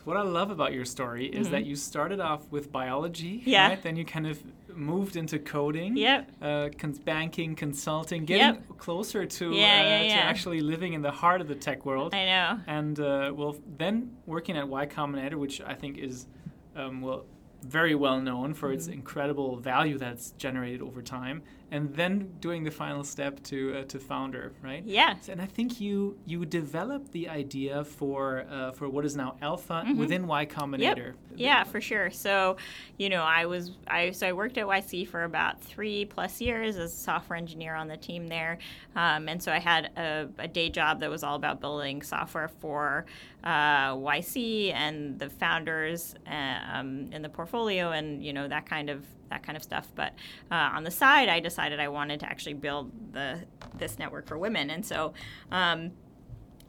What 0.06 0.18
I 0.18 0.22
love 0.22 0.50
about 0.50 0.74
your 0.74 0.86
story 0.86 1.28
is 1.28 1.48
mm-hmm. 1.48 1.56
that 1.56 1.66
you 1.66 1.76
started 1.76 2.20
off 2.20 2.50
with 2.50 2.72
biology, 2.72 3.44
yeah. 3.46 3.70
right? 3.70 3.84
Then 3.84 3.96
you 3.96 4.06
kind 4.06 4.26
of 4.26 4.42
moved 4.76 5.16
into 5.16 5.38
coding, 5.40 5.98
yep. 5.98 6.32
uh, 6.42 6.70
cons- 6.78 7.00
banking, 7.00 7.54
consulting, 7.54 8.26
getting 8.26 8.56
yep. 8.56 8.78
closer 8.78 9.26
to 9.26 9.52
yeah, 9.52 9.52
uh, 9.52 9.84
yeah, 9.84 10.02
yeah. 10.02 10.16
to 10.16 10.22
actually 10.22 10.62
living 10.62 10.94
in 10.94 11.02
the 11.02 11.12
heart 11.12 11.42
of 11.42 11.48
the 11.48 11.56
tech 11.56 11.86
world. 11.86 12.16
I 12.16 12.26
know. 12.26 12.60
And 12.66 13.00
uh, 13.00 13.34
well, 13.36 13.58
then 13.78 14.16
working 14.26 14.58
at 14.58 14.68
Y 14.68 14.86
Combinator, 14.86 15.36
which 15.36 15.62
I 15.62 15.76
think 15.76 15.98
is 15.98 16.28
um, 16.76 17.02
well 17.02 17.26
very 17.62 17.94
well 17.94 18.22
known 18.22 18.54
for 18.54 18.72
its 18.72 18.86
mm-hmm. 18.86 18.94
incredible 18.94 19.58
value 19.58 19.98
that's 19.98 20.32
generated 20.32 20.82
over 20.82 21.02
time, 21.02 21.44
and 21.72 21.94
then 21.94 22.32
doing 22.40 22.64
the 22.64 22.72
final 22.72 23.04
step 23.04 23.42
to 23.44 23.80
uh, 23.80 23.84
to 23.86 24.00
founder, 24.00 24.52
right? 24.64 24.84
Yeah. 24.86 25.16
And 25.28 25.42
I 25.42 25.46
think 25.46 25.82
you 25.82 26.18
you 26.26 26.46
developed 26.46 27.12
the 27.12 27.30
idea 27.30 27.84
for 27.84 28.46
uh, 28.50 28.72
for 28.72 28.88
what 28.90 29.06
is 29.06 29.16
now 29.16 29.36
Elpha 29.42 29.80
Mm-hmm. 29.90 30.00
within 30.00 30.28
Y 30.28 30.46
Combinator. 30.46 31.08
Yep. 31.08 31.16
Yeah, 31.36 31.64
for 31.64 31.80
sure. 31.80 32.10
So, 32.12 32.58
you 32.98 33.10
know, 33.10 33.24
I 33.24 33.46
was 33.46 33.72
I 33.88 34.12
so 34.12 34.28
I 34.28 34.34
worked 34.34 34.58
at 34.58 34.66
YC 34.66 35.08
for 35.08 35.24
about 35.24 35.62
three 35.62 36.06
plus 36.06 36.42
years 36.42 36.78
as 36.78 36.92
a 36.92 36.96
software 36.96 37.38
engineer 37.38 37.76
on 37.76 37.88
the 37.88 37.98
team 37.98 38.28
there, 38.28 38.58
um, 38.96 39.30
and 39.30 39.42
so 39.42 39.52
I 39.52 39.60
had 39.60 39.92
a, 39.98 40.28
a, 40.40 40.48
day 40.48 40.70
job 40.70 41.00
that 41.00 41.10
was 41.10 41.24
all 41.24 41.36
about 41.36 41.62
building 41.62 42.02
software 42.02 42.48
for 42.48 43.06
uh, 43.44 43.94
YC 43.94 44.74
and 44.74 45.18
the 45.18 45.30
founders 45.30 46.16
uh, 46.30 46.60
um, 46.74 47.10
in 47.12 47.22
the 47.22 47.30
portfolio, 47.30 47.92
and 47.92 48.24
you 48.24 48.34
know 48.34 48.48
that 48.48 48.66
kind 48.66 48.90
of 48.90 49.06
that 49.30 49.44
kind 49.44 49.56
of 49.56 49.64
stuff. 49.64 49.88
But 49.96 50.14
uh, 50.52 50.72
on 50.74 50.84
the 50.84 50.92
side, 50.92 51.30
I 51.30 51.40
decided 51.40 51.80
I 51.80 51.88
wanted 51.88 52.20
to 52.22 52.26
actually 52.26 52.54
build 52.54 52.92
the 53.14 53.40
this 53.78 54.00
network 54.00 54.28
for 54.28 54.38
women, 54.38 54.70
and 54.70 54.86
so. 54.86 55.14
Um, 55.52 55.92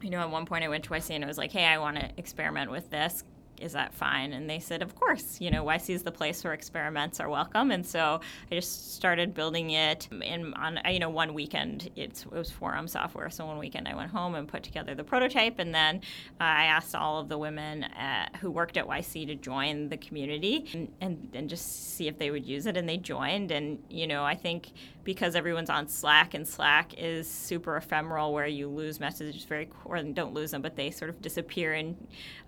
you 0.02 0.08
know, 0.08 0.20
at 0.20 0.30
one 0.30 0.46
point 0.46 0.64
I 0.64 0.68
went 0.68 0.84
to 0.84 0.90
YC 0.90 1.10
and 1.10 1.22
I 1.22 1.26
was 1.26 1.36
like, 1.36 1.52
hey, 1.52 1.66
I 1.66 1.76
want 1.76 1.98
to 1.98 2.10
experiment 2.16 2.70
with 2.70 2.88
this 2.88 3.22
is 3.60 3.72
that 3.72 3.94
fine? 3.94 4.32
And 4.32 4.48
they 4.48 4.58
said, 4.58 4.82
of 4.82 4.94
course. 4.94 5.40
You 5.40 5.50
know, 5.50 5.64
YC 5.64 5.94
is 5.94 6.02
the 6.02 6.12
place 6.12 6.42
where 6.44 6.52
experiments 6.52 7.20
are 7.20 7.28
welcome. 7.28 7.70
And 7.70 7.86
so 7.86 8.20
I 8.50 8.54
just 8.54 8.94
started 8.94 9.34
building 9.34 9.70
it 9.70 10.08
And 10.24 10.54
on 10.54 10.78
you 10.90 10.98
know 10.98 11.10
one 11.10 11.34
weekend. 11.34 11.90
It's, 11.96 12.22
it 12.22 12.32
was 12.32 12.50
forum 12.50 12.88
software, 12.88 13.30
so 13.30 13.46
one 13.46 13.58
weekend 13.58 13.88
I 13.88 13.94
went 13.94 14.10
home 14.10 14.34
and 14.34 14.46
put 14.46 14.62
together 14.62 14.94
the 14.94 15.04
prototype, 15.04 15.58
and 15.58 15.74
then 15.74 15.96
uh, 16.40 16.44
I 16.44 16.64
asked 16.64 16.94
all 16.94 17.18
of 17.18 17.28
the 17.28 17.38
women 17.38 17.84
uh, 17.84 18.28
who 18.40 18.50
worked 18.50 18.76
at 18.76 18.86
YC 18.86 19.26
to 19.28 19.34
join 19.34 19.88
the 19.88 19.96
community 19.96 20.66
and, 20.72 20.92
and 21.00 21.30
and 21.34 21.48
just 21.48 21.94
see 21.96 22.08
if 22.08 22.18
they 22.18 22.30
would 22.30 22.46
use 22.46 22.66
it, 22.66 22.76
and 22.76 22.88
they 22.88 22.96
joined. 22.96 23.50
And 23.50 23.78
you 23.88 24.06
know, 24.06 24.24
I 24.24 24.34
think 24.34 24.72
because 25.04 25.34
everyone's 25.34 25.70
on 25.70 25.88
Slack, 25.88 26.34
and 26.34 26.46
Slack 26.46 26.94
is 26.98 27.28
super 27.28 27.76
ephemeral, 27.76 28.32
where 28.32 28.46
you 28.46 28.68
lose 28.68 29.00
messages 29.00 29.44
very 29.44 29.68
or 29.84 30.02
don't 30.02 30.34
lose 30.34 30.50
them, 30.50 30.62
but 30.62 30.76
they 30.76 30.90
sort 30.90 31.10
of 31.10 31.20
disappear 31.22 31.74
and 31.74 31.96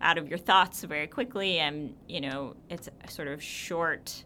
out 0.01 0.19
of 0.19 0.29
your 0.29 0.39
thoughts 0.39 0.83
very 0.85 1.07
quickly 1.07 1.59
and 1.59 1.95
you 2.09 2.21
know 2.21 2.55
it's 2.69 2.89
sort 3.09 3.29
of 3.29 3.43
short 3.43 4.25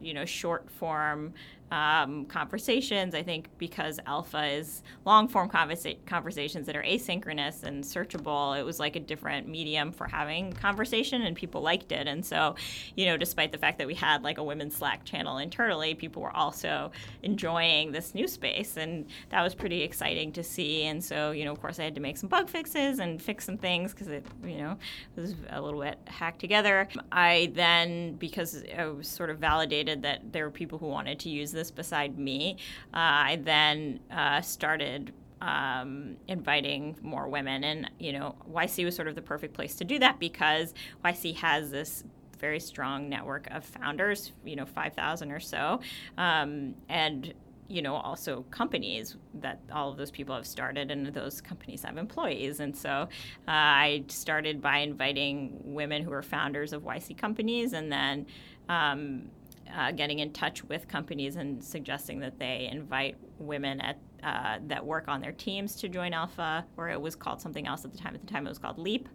you 0.00 0.14
know 0.14 0.24
short 0.24 0.70
form 0.70 1.32
um, 1.70 2.26
conversations. 2.26 3.14
I 3.14 3.22
think 3.22 3.48
because 3.58 3.98
Elpha 4.06 4.58
is 4.58 4.82
long 5.04 5.28
form 5.28 5.48
conversa- 5.48 5.98
conversations 6.06 6.66
that 6.66 6.76
are 6.76 6.82
asynchronous 6.82 7.62
and 7.62 7.82
searchable, 7.82 8.58
it 8.58 8.64
was 8.64 8.78
like 8.78 8.96
a 8.96 9.00
different 9.00 9.48
medium 9.48 9.92
for 9.92 10.06
having 10.06 10.52
conversation, 10.52 11.22
and 11.22 11.36
people 11.36 11.60
liked 11.60 11.92
it. 11.92 12.06
And 12.06 12.24
so, 12.24 12.54
you 12.94 13.06
know, 13.06 13.16
despite 13.16 13.52
the 13.52 13.58
fact 13.58 13.78
that 13.78 13.86
we 13.86 13.94
had 13.94 14.22
like 14.22 14.38
a 14.38 14.44
women's 14.44 14.76
Slack 14.76 15.04
channel 15.04 15.38
internally, 15.38 15.94
people 15.94 16.22
were 16.22 16.36
also 16.36 16.92
enjoying 17.22 17.92
this 17.92 18.14
new 18.14 18.28
space, 18.28 18.76
and 18.76 19.06
that 19.30 19.42
was 19.42 19.54
pretty 19.54 19.82
exciting 19.82 20.32
to 20.32 20.44
see. 20.44 20.84
And 20.84 21.02
so, 21.02 21.32
you 21.32 21.44
know, 21.44 21.52
of 21.52 21.60
course, 21.60 21.78
I 21.80 21.84
had 21.84 21.94
to 21.94 22.00
make 22.00 22.16
some 22.16 22.28
bug 22.28 22.48
fixes 22.48 22.98
and 22.98 23.20
fix 23.20 23.44
some 23.44 23.56
things 23.56 23.92
because 23.92 24.08
it, 24.08 24.26
you 24.44 24.58
know, 24.58 24.76
was 25.16 25.34
a 25.50 25.60
little 25.60 25.80
bit 25.80 25.98
hacked 26.06 26.40
together. 26.40 26.88
I 27.10 27.50
then, 27.54 28.14
because 28.14 28.62
I 28.76 28.86
was 28.86 29.08
sort 29.08 29.30
of 29.30 29.38
validated 29.38 30.02
that 30.02 30.32
there 30.32 30.44
were 30.44 30.50
people 30.50 30.78
who 30.78 30.86
wanted 30.86 31.18
to 31.20 31.28
use 31.28 31.52
this 31.56 31.72
beside 31.72 32.18
me, 32.18 32.58
uh, 32.94 33.32
I 33.32 33.40
then 33.42 33.98
uh, 34.10 34.40
started 34.40 35.12
um, 35.40 36.16
inviting 36.28 36.96
more 37.02 37.28
women. 37.28 37.64
And, 37.64 37.90
you 37.98 38.12
know, 38.12 38.36
YC 38.50 38.84
was 38.84 38.94
sort 38.94 39.08
of 39.08 39.14
the 39.14 39.22
perfect 39.22 39.54
place 39.54 39.74
to 39.76 39.84
do 39.84 39.98
that 39.98 40.20
because 40.20 40.72
YC 41.04 41.36
has 41.36 41.70
this 41.70 42.04
very 42.38 42.60
strong 42.60 43.08
network 43.08 43.48
of 43.50 43.64
founders, 43.64 44.32
you 44.44 44.56
know, 44.56 44.66
5,000 44.66 45.32
or 45.32 45.40
so. 45.40 45.80
Um, 46.16 46.74
and 46.88 47.34
you 47.68 47.82
know, 47.82 47.94
also 47.96 48.44
companies 48.50 49.16
that 49.34 49.60
all 49.72 49.90
of 49.90 49.96
those 49.96 50.10
people 50.10 50.34
have 50.34 50.46
started, 50.46 50.90
and 50.90 51.06
those 51.08 51.40
companies 51.40 51.82
have 51.82 51.96
employees. 51.96 52.60
And 52.60 52.76
so 52.76 52.90
uh, 52.90 53.06
I 53.46 54.04
started 54.08 54.62
by 54.62 54.78
inviting 54.78 55.58
women 55.64 56.02
who 56.02 56.12
are 56.12 56.22
founders 56.22 56.72
of 56.72 56.82
YC 56.82 57.18
companies, 57.18 57.72
and 57.72 57.90
then 57.90 58.26
um, 58.68 59.30
uh, 59.74 59.92
getting 59.92 60.20
in 60.20 60.32
touch 60.32 60.64
with 60.64 60.88
companies 60.88 61.36
and 61.36 61.62
suggesting 61.62 62.20
that 62.20 62.38
they 62.38 62.68
invite 62.70 63.16
women 63.38 63.80
at 63.80 63.98
uh, 64.22 64.58
that 64.66 64.84
work 64.84 65.06
on 65.08 65.20
their 65.20 65.32
teams 65.32 65.76
to 65.76 65.88
join 65.88 66.12
Elpha, 66.12 66.64
or 66.76 66.88
it 66.88 67.00
was 67.00 67.14
called 67.14 67.40
something 67.40 67.66
else 67.66 67.84
at 67.84 67.92
the 67.92 67.98
time. 67.98 68.14
At 68.14 68.20
the 68.20 68.26
time, 68.26 68.46
it 68.46 68.48
was 68.48 68.58
called 68.58 68.78
Leap. 68.78 69.08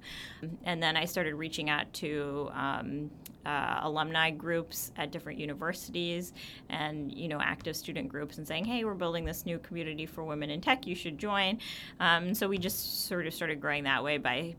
And 0.64 0.82
then 0.82 0.96
I 0.96 1.06
started 1.06 1.36
reaching 1.36 1.70
out 1.70 1.92
to 1.94 2.50
um, 2.54 3.10
uh, 3.46 3.80
alumni 3.82 4.30
groups 4.30 4.92
at 4.98 5.12
different 5.12 5.40
universities 5.40 6.34
and 6.70 7.12
you 7.12 7.28
know 7.28 7.40
active 7.42 7.76
student 7.76 8.08
groups 8.10 8.38
and 8.38 8.48
saying, 8.48 8.66
"Hey, 8.66 8.86
we're 8.86 8.94
building 8.94 9.26
this 9.26 9.46
new 9.46 9.60
community 9.60 10.06
for 10.06 10.24
women 10.24 10.50
in 10.50 10.62
tech. 10.62 10.88
You 10.88 10.96
should 10.96 11.18
join." 11.18 11.60
Um, 12.00 12.34
so 12.34 12.48
we 12.48 12.58
just 12.58 13.08
sort 13.08 13.28
of 13.28 13.34
started 13.34 13.60
growing 13.60 13.84
that 13.86 14.04
way 14.04 14.18
by 14.18 14.56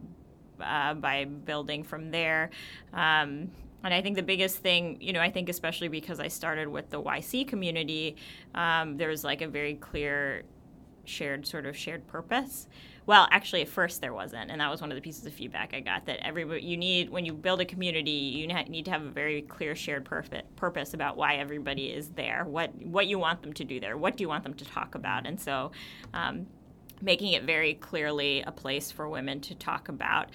uh, 0.61 0.95
by 0.95 1.25
building 1.25 1.83
from 1.83 2.11
there. 2.11 2.51
Um, 2.93 3.51
and 3.85 3.93
I 3.93 4.03
think 4.03 4.17
the 4.17 4.23
biggest 4.23 4.59
thing, 4.59 4.99
you 5.01 5.13
know, 5.13 5.21
I 5.21 5.31
think 5.31 5.49
especially 5.49 5.89
because 5.89 6.21
I 6.21 6.29
started 6.29 6.69
with 6.69 6.91
the 6.91 7.03
YC 7.03 7.49
community, 7.49 8.17
um, 8.55 8.97
there 8.97 9.09
was 9.09 9.25
like 9.25 9.43
a 9.43 9.49
very 9.49 9.75
clear 9.75 10.43
shared 11.05 11.47
sort 11.47 11.67
of 11.67 11.77
shared 11.77 12.07
purpose. 12.07 12.69
Well, 13.05 13.27
actually, 13.33 13.63
at 13.63 13.69
first 13.69 14.01
there 14.01 14.15
wasn't, 14.15 14.51
and 14.53 14.61
that 14.61 14.71
was 14.71 14.81
one 14.81 14.93
of 14.93 14.95
the 14.95 15.01
pieces 15.01 15.27
of 15.27 15.33
feedback 15.33 15.75
I 15.75 15.81
got. 15.81 16.07
That 16.07 16.25
everybody, 16.25 16.63
you 16.63 16.77
need 16.77 17.11
when 17.11 17.25
you 17.25 17.33
build 17.33 17.61
a 17.61 17.65
community, 17.65 18.11
you 18.11 18.47
need 18.47 18.85
to 18.85 18.91
have 18.93 19.03
a 19.03 19.11
very 19.11 19.43
clear 19.43 19.75
shared 19.75 20.05
purpose 20.05 20.95
about 20.95 21.17
why 21.17 21.37
everybody 21.37 21.87
is 21.87 22.11
there, 22.11 22.45
what 22.45 22.73
what 22.77 23.09
you 23.09 23.19
want 23.19 23.43
them 23.43 23.53
to 23.55 23.65
do 23.65 23.81
there, 23.81 23.97
what 23.97 24.17
do 24.17 24.23
you 24.23 24.29
want 24.29 24.45
them 24.45 24.55
to 24.55 24.65
talk 24.65 24.95
about, 24.95 25.27
and 25.27 25.41
so 25.41 25.73
um, 26.15 26.47
making 27.01 27.33
it 27.33 27.43
very 27.43 27.75
clearly 27.75 28.43
a 28.43 28.53
place 28.53 28.93
for 28.93 29.09
women 29.09 29.41
to 29.41 29.55
talk 29.57 29.89
about 29.89 30.29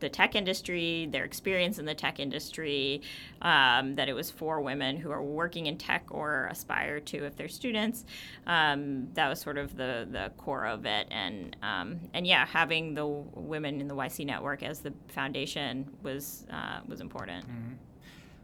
the 0.00 0.08
tech 0.08 0.34
industry, 0.34 1.08
their 1.10 1.24
experience 1.24 1.78
in 1.78 1.84
the 1.84 1.94
tech 1.94 2.20
industry, 2.20 3.02
um, 3.42 3.94
that 3.96 4.08
it 4.08 4.12
was 4.12 4.30
for 4.30 4.60
women 4.60 4.96
who 4.96 5.10
are 5.10 5.22
working 5.22 5.66
in 5.66 5.78
tech 5.78 6.04
or 6.10 6.46
aspire 6.50 7.00
to 7.00 7.24
if 7.24 7.36
they're 7.36 7.48
students. 7.48 8.04
Um, 8.46 9.08
that 9.14 9.28
was 9.28 9.40
sort 9.40 9.58
of 9.58 9.76
the, 9.76 10.06
the 10.10 10.32
core 10.36 10.66
of 10.66 10.86
it. 10.86 11.06
And, 11.10 11.56
um, 11.62 12.00
and 12.14 12.26
yeah, 12.26 12.46
having 12.46 12.94
the 12.94 13.06
women 13.06 13.80
in 13.80 13.88
the 13.88 13.96
YC 13.96 14.26
network 14.26 14.62
as 14.62 14.80
the 14.80 14.92
foundation 15.08 15.90
was, 16.02 16.46
uh, 16.50 16.80
was 16.86 17.00
important. 17.00 17.46
Mm-hmm. 17.46 17.74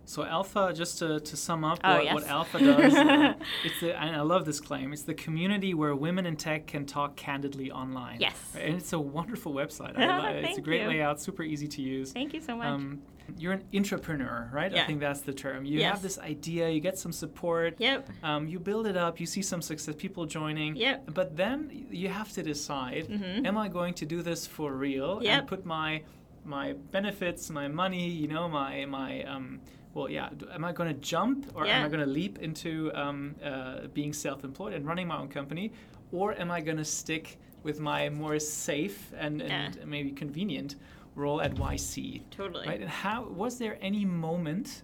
So 0.04 0.24
Elpha, 0.24 0.74
just 0.74 0.98
to, 0.98 1.20
to 1.20 1.36
sum 1.36 1.64
up 1.64 1.80
oh, 1.84 1.94
what, 1.94 2.04
yes. 2.04 2.14
what 2.14 2.26
Elpha 2.26 2.58
does, 2.58 2.94
uh, 2.94 3.34
it's 3.64 3.80
the, 3.80 3.98
and 4.00 4.16
I 4.16 4.20
love 4.20 4.44
this 4.44 4.60
claim. 4.60 4.92
It's 4.92 5.02
the 5.02 5.14
community 5.14 5.74
where 5.74 5.94
women 5.94 6.26
in 6.26 6.36
tech 6.36 6.66
can 6.66 6.86
talk 6.86 7.16
candidly 7.16 7.70
online. 7.70 8.20
Yes, 8.20 8.34
right? 8.54 8.64
and 8.64 8.76
it's 8.76 8.92
a 8.92 8.98
wonderful 8.98 9.52
website. 9.52 9.96
I, 9.98 10.32
it's 10.32 10.58
a 10.58 10.60
great 10.60 10.82
you. 10.82 10.88
layout, 10.88 11.20
super 11.20 11.42
easy 11.42 11.68
to 11.68 11.82
use. 11.82 12.12
Thank 12.12 12.34
you 12.34 12.40
so 12.40 12.56
much. 12.56 12.66
Um, 12.66 13.02
you're 13.38 13.52
an 13.52 13.64
entrepreneur, 13.72 14.50
right? 14.52 14.72
Yeah. 14.72 14.82
I 14.82 14.86
think 14.86 15.00
that's 15.00 15.20
the 15.20 15.32
term. 15.32 15.64
You 15.64 15.78
yes. 15.78 15.92
have 15.92 16.02
this 16.02 16.18
idea, 16.18 16.68
you 16.68 16.80
get 16.80 16.98
some 16.98 17.12
support. 17.12 17.76
Yep. 17.78 18.08
Um, 18.22 18.48
you 18.48 18.58
build 18.58 18.86
it 18.86 18.96
up, 18.96 19.20
you 19.20 19.26
see 19.26 19.42
some 19.42 19.62
success, 19.62 19.94
people 19.96 20.26
joining. 20.26 20.76
Yep. 20.76 21.14
But 21.14 21.36
then 21.36 21.86
you 21.90 22.08
have 22.08 22.32
to 22.32 22.42
decide: 22.42 23.08
mm-hmm. 23.08 23.46
Am 23.46 23.56
I 23.56 23.68
going 23.68 23.94
to 23.94 24.06
do 24.06 24.22
this 24.22 24.46
for 24.46 24.72
real 24.72 25.20
yep. 25.22 25.40
and 25.40 25.48
put 25.48 25.64
my 25.64 26.02
my 26.44 26.72
benefits, 26.72 27.50
my 27.50 27.68
money, 27.68 28.08
you 28.08 28.28
know, 28.28 28.48
my 28.48 28.84
my 28.86 29.22
um, 29.24 29.60
well, 29.94 30.08
yeah, 30.08 30.30
am 30.52 30.64
I 30.64 30.72
going 30.72 30.88
to 30.88 31.00
jump 31.00 31.52
or 31.54 31.66
yeah. 31.66 31.78
am 31.78 31.86
I 31.86 31.88
going 31.88 32.00
to 32.00 32.10
leap 32.10 32.38
into 32.38 32.90
um, 32.94 33.34
uh, 33.44 33.88
being 33.92 34.12
self 34.12 34.44
employed 34.44 34.72
and 34.72 34.86
running 34.86 35.06
my 35.06 35.18
own 35.18 35.28
company? 35.28 35.72
Or 36.12 36.38
am 36.38 36.50
I 36.50 36.60
going 36.60 36.76
to 36.76 36.84
stick 36.84 37.38
with 37.62 37.80
my 37.80 38.08
more 38.08 38.38
safe 38.38 39.12
and, 39.16 39.40
and 39.40 39.76
yeah. 39.76 39.84
maybe 39.84 40.10
convenient 40.10 40.76
role 41.14 41.40
at 41.40 41.54
YC? 41.54 42.22
Totally. 42.30 42.66
Right? 42.66 42.80
And 42.80 42.88
how 42.88 43.24
was 43.24 43.58
there 43.58 43.78
any 43.80 44.04
moment 44.04 44.82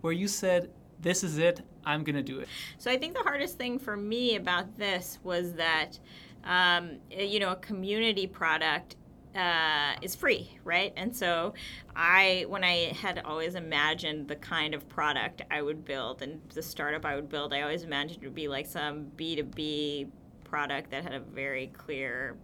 where 0.00 0.12
you 0.12 0.28
said, 0.28 0.70
this 1.00 1.22
is 1.22 1.38
it, 1.38 1.62
I'm 1.84 2.02
going 2.04 2.16
to 2.16 2.22
do 2.22 2.40
it? 2.40 2.48
So 2.78 2.90
I 2.90 2.96
think 2.96 3.14
the 3.14 3.22
hardest 3.22 3.58
thing 3.58 3.78
for 3.78 3.96
me 3.96 4.36
about 4.36 4.76
this 4.76 5.18
was 5.22 5.52
that, 5.54 5.98
um, 6.44 6.98
you 7.10 7.40
know, 7.40 7.52
a 7.52 7.56
community 7.56 8.26
product 8.26 8.96
uh, 9.34 9.94
is 10.02 10.16
free, 10.16 10.58
right? 10.64 10.92
And 10.96 11.14
so 11.14 11.54
I, 11.94 12.46
when 12.48 12.64
I 12.64 12.92
had 12.92 13.20
always 13.24 13.54
imagined 13.54 14.28
the 14.28 14.36
kind 14.36 14.74
of 14.74 14.88
product 14.88 15.42
I 15.50 15.62
would 15.62 15.84
build 15.84 16.22
and 16.22 16.40
the 16.54 16.62
startup 16.62 17.04
I 17.04 17.16
would 17.16 17.28
build, 17.28 17.52
I 17.52 17.62
always 17.62 17.82
imagined 17.82 18.22
it 18.22 18.26
would 18.26 18.34
be 18.34 18.48
like 18.48 18.66
some 18.66 19.06
B2B 19.16 20.08
product 20.44 20.90
that 20.90 21.02
had 21.02 21.14
a 21.14 21.20
very 21.20 21.68
clear, 21.68 22.36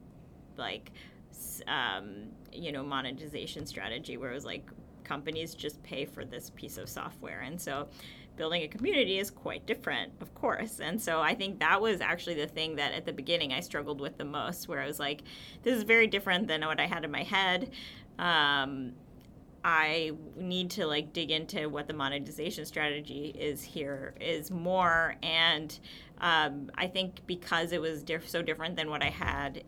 like, 0.56 0.92
um, 1.66 2.26
you 2.52 2.70
know, 2.70 2.82
monetization 2.82 3.66
strategy 3.66 4.16
where 4.16 4.30
it 4.30 4.34
was 4.34 4.44
like 4.44 4.68
companies 5.04 5.54
just 5.54 5.82
pay 5.82 6.04
for 6.04 6.24
this 6.24 6.50
piece 6.50 6.78
of 6.78 6.88
software. 6.88 7.40
And 7.40 7.60
so 7.60 7.88
building 8.36 8.62
a 8.62 8.68
community 8.68 9.18
is 9.18 9.30
quite 9.30 9.66
different, 9.66 10.12
of 10.20 10.34
course. 10.34 10.80
And 10.80 11.00
so 11.00 11.20
I 11.20 11.34
think 11.34 11.60
that 11.60 11.80
was 11.80 12.00
actually 12.00 12.34
the 12.34 12.46
thing 12.46 12.76
that 12.76 12.92
at 12.92 13.06
the 13.06 13.12
beginning 13.12 13.52
I 13.52 13.60
struggled 13.60 14.00
with 14.00 14.18
the 14.18 14.24
most, 14.24 14.68
where 14.68 14.80
I 14.80 14.86
was 14.86 14.98
like, 14.98 15.22
this 15.62 15.76
is 15.76 15.82
very 15.82 16.06
different 16.06 16.48
than 16.48 16.62
what 16.62 16.80
I 16.80 16.86
had 16.86 17.04
in 17.04 17.10
my 17.10 17.22
head. 17.22 17.70
Um, 18.18 18.92
I 19.64 20.12
need 20.36 20.70
to 20.72 20.86
like 20.86 21.14
dig 21.14 21.30
into 21.30 21.68
what 21.68 21.88
the 21.88 21.94
monetization 21.94 22.66
strategy 22.66 23.34
is 23.38 23.62
here 23.62 24.14
is 24.20 24.50
more. 24.50 25.16
And 25.22 25.78
um, 26.20 26.70
I 26.74 26.86
think 26.86 27.26
because 27.26 27.72
it 27.72 27.80
was 27.80 28.02
diff- 28.02 28.28
so 28.28 28.42
different 28.42 28.76
than 28.76 28.90
what 28.90 29.02
I 29.02 29.08
had 29.08 29.64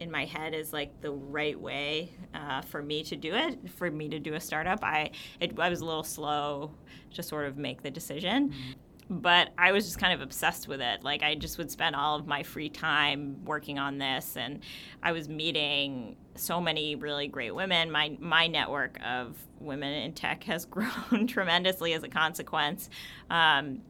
in 0.00 0.10
my 0.10 0.24
head 0.24 0.54
is 0.54 0.72
like 0.72 1.00
the 1.00 1.10
right 1.10 1.58
way 1.58 2.10
uh, 2.34 2.60
for 2.62 2.82
me 2.82 3.02
to 3.04 3.16
do 3.16 3.34
it, 3.34 3.70
for 3.70 3.90
me 3.90 4.08
to 4.08 4.18
do 4.18 4.34
a 4.34 4.40
startup. 4.40 4.82
I 4.82 5.10
it, 5.40 5.58
I 5.58 5.68
was 5.68 5.80
a 5.80 5.84
little 5.84 6.04
slow 6.04 6.72
to 7.14 7.22
sort 7.22 7.46
of 7.46 7.56
make 7.56 7.82
the 7.82 7.90
decision. 7.90 8.52
But 9.08 9.50
I 9.56 9.70
was 9.70 9.84
just 9.84 10.00
kind 10.00 10.12
of 10.12 10.20
obsessed 10.20 10.66
with 10.66 10.80
it. 10.80 11.04
Like 11.04 11.22
I 11.22 11.36
just 11.36 11.58
would 11.58 11.70
spend 11.70 11.94
all 11.94 12.16
of 12.16 12.26
my 12.26 12.42
free 12.42 12.68
time 12.68 13.36
working 13.44 13.78
on 13.78 13.98
this, 13.98 14.36
and 14.36 14.60
I 15.00 15.12
was 15.12 15.28
meeting 15.28 16.16
so 16.34 16.60
many 16.60 16.96
really 16.96 17.28
great 17.28 17.54
women. 17.54 17.90
My 17.90 18.16
my 18.20 18.48
network 18.48 18.98
of 19.04 19.36
women 19.60 19.92
in 19.92 20.12
tech 20.12 20.42
has 20.44 20.64
grown 20.66 21.26
tremendously 21.28 21.92
as 21.92 22.02
a 22.02 22.08
consequence. 22.08 22.90
Um, 23.30 23.82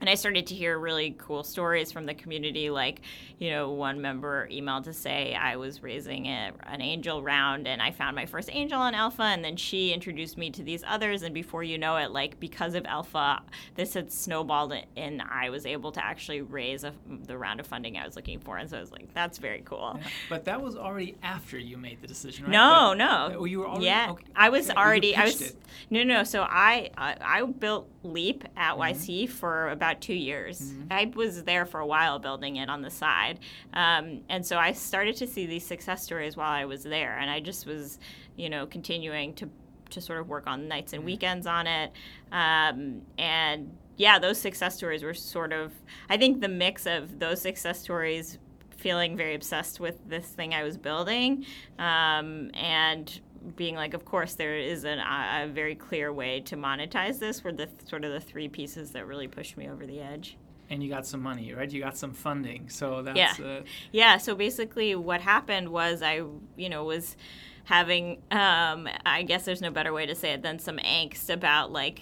and 0.00 0.08
I 0.08 0.14
started 0.14 0.46
to 0.48 0.54
hear 0.54 0.78
really 0.78 1.14
cool 1.18 1.42
stories 1.42 1.90
from 1.90 2.06
the 2.06 2.14
community. 2.14 2.70
Like, 2.70 3.00
you 3.38 3.50
know, 3.50 3.70
one 3.70 4.00
member 4.00 4.48
emailed 4.48 4.84
to 4.84 4.92
say 4.92 5.34
I 5.34 5.56
was 5.56 5.82
raising 5.82 6.26
a, 6.26 6.52
an 6.64 6.80
angel 6.80 7.22
round 7.22 7.66
and 7.66 7.82
I 7.82 7.90
found 7.90 8.14
my 8.14 8.26
first 8.26 8.48
angel 8.52 8.80
on 8.80 8.94
Elpha. 8.94 9.20
And 9.20 9.44
then 9.44 9.56
she 9.56 9.92
introduced 9.92 10.38
me 10.38 10.50
to 10.50 10.62
these 10.62 10.84
others. 10.86 11.22
And 11.22 11.34
before 11.34 11.62
you 11.62 11.78
know 11.78 11.96
it, 11.96 12.10
like, 12.10 12.38
because 12.38 12.74
of 12.74 12.84
Elpha, 12.84 13.40
this 13.74 13.94
had 13.94 14.12
snowballed 14.12 14.74
and 14.96 15.22
I 15.22 15.50
was 15.50 15.66
able 15.66 15.92
to 15.92 16.04
actually 16.04 16.42
raise 16.42 16.84
a, 16.84 16.92
the 17.26 17.36
round 17.36 17.60
of 17.60 17.66
funding 17.66 17.96
I 17.96 18.06
was 18.06 18.16
looking 18.16 18.38
for. 18.38 18.56
And 18.56 18.70
so 18.70 18.76
I 18.76 18.80
was 18.80 18.92
like, 18.92 19.12
that's 19.14 19.38
very 19.38 19.62
cool. 19.64 19.98
Yeah, 20.00 20.08
but 20.28 20.44
that 20.44 20.60
was 20.60 20.76
already 20.76 21.16
after 21.22 21.58
you 21.58 21.76
made 21.76 22.00
the 22.00 22.06
decision, 22.06 22.44
right? 22.44 22.52
No, 22.52 22.94
no. 22.94 23.34
Oh, 23.38 23.44
you 23.44 23.60
were 23.60 23.68
already? 23.68 23.86
Yeah. 23.86 24.10
Okay. 24.10 24.24
I 24.36 24.48
was 24.48 24.70
already, 24.70 25.16
I 25.16 25.24
was, 25.24 25.40
it. 25.40 25.56
no, 25.90 26.02
no. 26.04 26.22
So 26.22 26.42
I, 26.42 26.90
I, 26.96 27.16
I 27.20 27.42
built 27.44 27.88
Leap 28.04 28.44
at 28.56 28.76
mm-hmm. 28.76 28.82
YC 28.82 29.28
for 29.28 29.70
about 29.70 29.87
about 29.88 30.00
two 30.00 30.14
years. 30.14 30.60
Mm-hmm. 30.60 30.92
I 30.92 31.12
was 31.14 31.44
there 31.44 31.64
for 31.64 31.80
a 31.80 31.86
while 31.86 32.18
building 32.18 32.56
it 32.56 32.68
on 32.68 32.82
the 32.82 32.90
side. 32.90 33.40
Um, 33.72 34.20
and 34.28 34.44
so 34.44 34.58
I 34.58 34.72
started 34.72 35.16
to 35.16 35.26
see 35.26 35.46
these 35.46 35.66
success 35.66 36.02
stories 36.02 36.36
while 36.36 36.50
I 36.50 36.64
was 36.64 36.82
there. 36.82 37.18
And 37.18 37.30
I 37.30 37.40
just 37.40 37.66
was, 37.66 37.98
you 38.36 38.50
know, 38.50 38.66
continuing 38.66 39.34
to, 39.34 39.48
to 39.90 40.00
sort 40.00 40.20
of 40.20 40.28
work 40.28 40.46
on 40.46 40.68
nights 40.68 40.92
and 40.92 41.00
mm-hmm. 41.00 41.06
weekends 41.06 41.46
on 41.46 41.66
it. 41.66 41.92
Um, 42.30 43.02
and 43.18 43.76
yeah, 43.96 44.18
those 44.18 44.38
success 44.38 44.76
stories 44.76 45.02
were 45.02 45.14
sort 45.14 45.52
of, 45.52 45.72
I 46.08 46.16
think 46.16 46.40
the 46.40 46.48
mix 46.48 46.86
of 46.86 47.18
those 47.18 47.40
success 47.40 47.80
stories 47.80 48.38
feeling 48.76 49.16
very 49.16 49.34
obsessed 49.34 49.80
with 49.80 50.08
this 50.08 50.26
thing 50.26 50.54
I 50.54 50.62
was 50.62 50.76
building 50.76 51.44
um, 51.80 52.50
and 52.54 53.20
being 53.56 53.74
like, 53.74 53.94
of 53.94 54.04
course, 54.04 54.34
there 54.34 54.56
is 54.56 54.84
an, 54.84 54.98
a 54.98 55.46
very 55.48 55.74
clear 55.74 56.12
way 56.12 56.40
to 56.40 56.56
monetize 56.56 57.18
this. 57.18 57.44
Were 57.44 57.52
the 57.52 57.68
sort 57.86 58.04
of 58.04 58.12
the 58.12 58.20
three 58.20 58.48
pieces 58.48 58.92
that 58.92 59.06
really 59.06 59.28
pushed 59.28 59.56
me 59.56 59.68
over 59.68 59.86
the 59.86 60.00
edge. 60.00 60.36
And 60.70 60.82
you 60.82 60.90
got 60.90 61.06
some 61.06 61.22
money, 61.22 61.54
right? 61.54 61.70
You 61.70 61.80
got 61.80 61.96
some 61.96 62.12
funding, 62.12 62.68
so 62.68 63.00
that's 63.00 63.38
yeah, 63.38 63.44
uh... 63.44 63.60
yeah. 63.90 64.18
So 64.18 64.34
basically, 64.34 64.94
what 64.94 65.22
happened 65.22 65.70
was 65.70 66.02
I, 66.02 66.22
you 66.56 66.68
know, 66.68 66.84
was 66.84 67.16
having, 67.64 68.18
um, 68.30 68.88
I 69.06 69.22
guess 69.26 69.44
there's 69.44 69.62
no 69.62 69.70
better 69.70 69.92
way 69.92 70.06
to 70.06 70.14
say 70.14 70.32
it 70.32 70.42
than 70.42 70.58
some 70.58 70.76
angst 70.78 71.30
about 71.30 71.72
like 71.72 72.00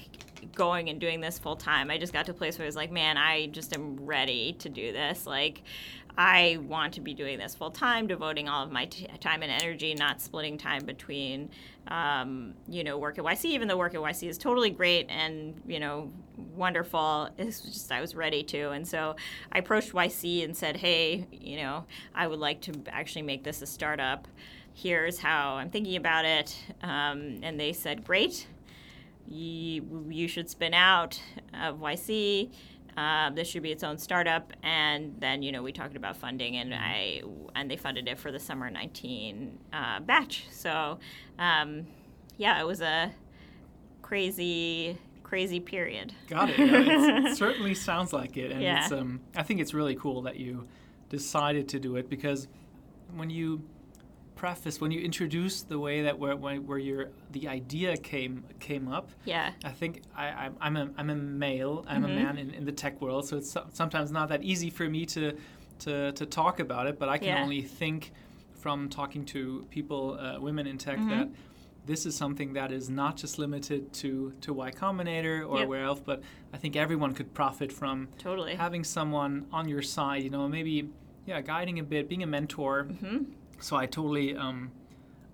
going 0.55 0.89
and 0.89 1.01
doing 1.01 1.21
this 1.21 1.39
full 1.39 1.57
time. 1.57 1.91
I 1.91 1.99
just 1.99 2.13
got 2.13 2.27
to 2.27 2.33
a 2.33 2.35
place 2.35 2.59
where 2.59 2.65
I 2.65 2.69
was 2.69 2.77
like, 2.77 2.91
man, 2.91 3.17
I 3.17 3.47
just 3.47 3.75
am 3.75 4.05
ready 4.05 4.55
to 4.61 4.69
do 4.69 4.93
this. 4.93 5.27
Like, 5.27 5.63
I 6.19 6.59
want 6.63 6.95
to 6.95 7.01
be 7.01 7.13
doing 7.13 7.39
this 7.39 7.55
full 7.55 7.71
time, 7.71 8.07
devoting 8.07 8.49
all 8.49 8.65
of 8.65 8.73
my 8.73 8.87
t- 8.87 9.07
time 9.21 9.43
and 9.43 9.53
energy, 9.53 9.95
not 9.95 10.23
splitting 10.23 10.57
time 10.57 10.87
between, 10.87 11.51
um, 11.89 12.55
you 12.69 12.85
know, 12.85 12.97
work 12.97 13.19
at 13.19 13.25
YC. 13.25 13.45
Even 13.47 13.69
though 13.69 13.77
work 13.77 13.95
at 13.95 14.01
YC 14.01 14.29
is 14.29 14.39
totally 14.39 14.71
great 14.71 15.07
and 15.11 15.61
you 15.67 15.79
know 15.79 16.11
wonderful, 16.55 17.29
it's 17.37 17.61
just 17.61 17.93
I 17.93 18.01
was 18.01 18.15
ready 18.15 18.43
to, 18.45 18.71
and 18.71 18.87
so 18.89 19.17
I 19.53 19.59
approached 19.59 19.93
YC 19.93 20.45
and 20.45 20.57
said, 20.57 20.77
hey, 20.77 21.27
you 21.31 21.59
know, 21.59 21.85
I 22.15 22.27
would 22.27 22.39
like 22.39 22.63
to 22.63 22.73
actually 22.89 23.23
make 23.23 23.45
this 23.45 23.61
a 23.61 23.67
startup. 23.67 24.27
Here's 24.73 25.19
how 25.19 25.57
I'm 25.57 25.71
thinking 25.71 25.97
about 25.97 26.25
it, 26.25 26.57
um, 26.83 27.41
and 27.43 27.61
they 27.61 27.73
said, 27.73 28.05
great. 28.05 28.47
You, 29.29 30.07
you 30.09 30.29
should 30.29 30.49
spin 30.49 30.73
out 30.73 31.21
of 31.53 31.81
YC 31.81 32.53
uh, 32.97 33.31
this 33.31 33.49
should 33.49 33.63
be 33.63 33.73
its 33.73 33.85
own 33.85 33.99
startup, 33.99 34.53
and 34.63 35.15
then 35.19 35.43
you 35.43 35.53
know 35.53 35.63
we 35.63 35.73
talked 35.73 35.97
about 35.97 36.17
funding, 36.17 36.57
and 36.57 36.75
I 36.75 37.23
and 37.55 37.71
they 37.71 37.77
funded 37.77 38.09
it 38.09 38.19
for 38.19 38.33
the 38.33 38.39
summer 38.39 38.71
'19 38.71 39.59
uh, 39.73 40.01
batch. 40.01 40.47
So 40.51 40.99
um, 41.39 41.87
yeah, 42.39 42.61
it 42.61 42.67
was 42.67 42.81
a 42.81 43.13
crazy 44.03 44.99
crazy 45.23 45.61
period. 45.61 46.15
Got 46.29 46.51
it. 46.51 46.57
It 47.27 47.37
certainly 47.37 47.75
sounds 47.75 48.13
like 48.13 48.37
it, 48.37 48.53
and 48.53 48.63
yeah. 48.63 48.85
it's 48.85 48.93
um, 48.93 49.21
I 49.35 49.43
think 49.43 49.61
it's 49.61 49.75
really 49.75 49.97
cool 49.97 50.23
that 50.23 50.37
you 50.37 50.67
decided 51.09 51.69
to 51.71 51.79
do 51.79 51.97
it 51.97 52.09
because 52.09 52.49
when 53.15 53.31
you 53.31 53.63
preface 54.37 54.81
when 54.81 54.91
you 54.91 55.01
introduced 55.01 55.69
the 55.69 55.79
way 55.79 56.03
that 56.03 56.17
where, 56.19 56.37
where 56.37 56.79
your 56.79 57.09
the 57.33 57.49
idea 57.49 57.97
came 57.97 58.45
came 58.61 58.87
up. 58.87 59.11
Yeah. 59.25 59.53
I 59.65 59.71
think 59.71 60.03
I, 60.17 60.51
I'm 60.61 60.77
a 60.77 60.91
I'm 60.97 61.11
a 61.11 61.17
male. 61.17 61.85
I'm 61.89 62.03
mm-hmm. 62.03 62.13
a 62.13 62.23
man 62.23 62.39
in, 62.39 62.51
in 62.51 62.65
the 62.65 62.73
tech 62.73 63.01
world, 63.01 63.27
so 63.27 63.39
it's 63.39 63.57
sometimes 63.73 64.13
not 64.13 64.29
that 64.29 64.45
easy 64.45 64.71
for 64.71 64.89
me 64.89 65.07
to 65.07 65.37
to 65.81 66.13
to 66.13 66.27
talk 66.27 66.61
about 66.61 66.87
it. 66.87 66.99
But 66.99 67.09
I 67.09 67.19
can 67.19 67.29
yeah. 67.29 67.43
only 67.43 67.63
think 67.63 68.13
from 68.55 68.89
talking 68.89 69.25
to 69.27 69.67
people, 69.71 70.19
uh, 70.21 70.41
women 70.41 70.67
in 70.67 70.79
tech, 70.79 70.99
mm-hmm. 70.99 71.11
that 71.11 71.29
this 71.87 72.05
is 72.05 72.17
something 72.17 72.53
that 72.55 72.73
is 72.73 72.91
not 72.91 73.17
just 73.17 73.39
limited 73.39 73.93
to 73.95 74.35
to 74.43 74.53
Y 74.53 74.71
Combinator 74.71 75.49
or 75.49 75.61
yep. 75.61 75.69
where 75.69 75.83
else, 75.83 76.01
but 76.05 76.23
I 76.53 76.59
think 76.59 76.77
everyone 76.77 77.15
could 77.15 77.33
profit 77.33 77.73
from 77.73 78.09
totally 78.19 78.55
having 78.55 78.85
someone 78.85 79.47
on 79.51 79.67
your 79.67 79.83
side. 79.83 80.23
You 80.23 80.31
know, 80.31 80.47
maybe 80.47 80.91
yeah, 81.25 81.41
guiding 81.41 81.79
a 81.79 81.83
bit, 81.83 82.09
being 82.09 82.23
a 82.23 82.27
mentor. 82.27 82.85
Mm-hmm 82.85 83.25
so 83.61 83.77
I 83.77 83.87
totally, 83.87 84.37
um, 84.37 84.71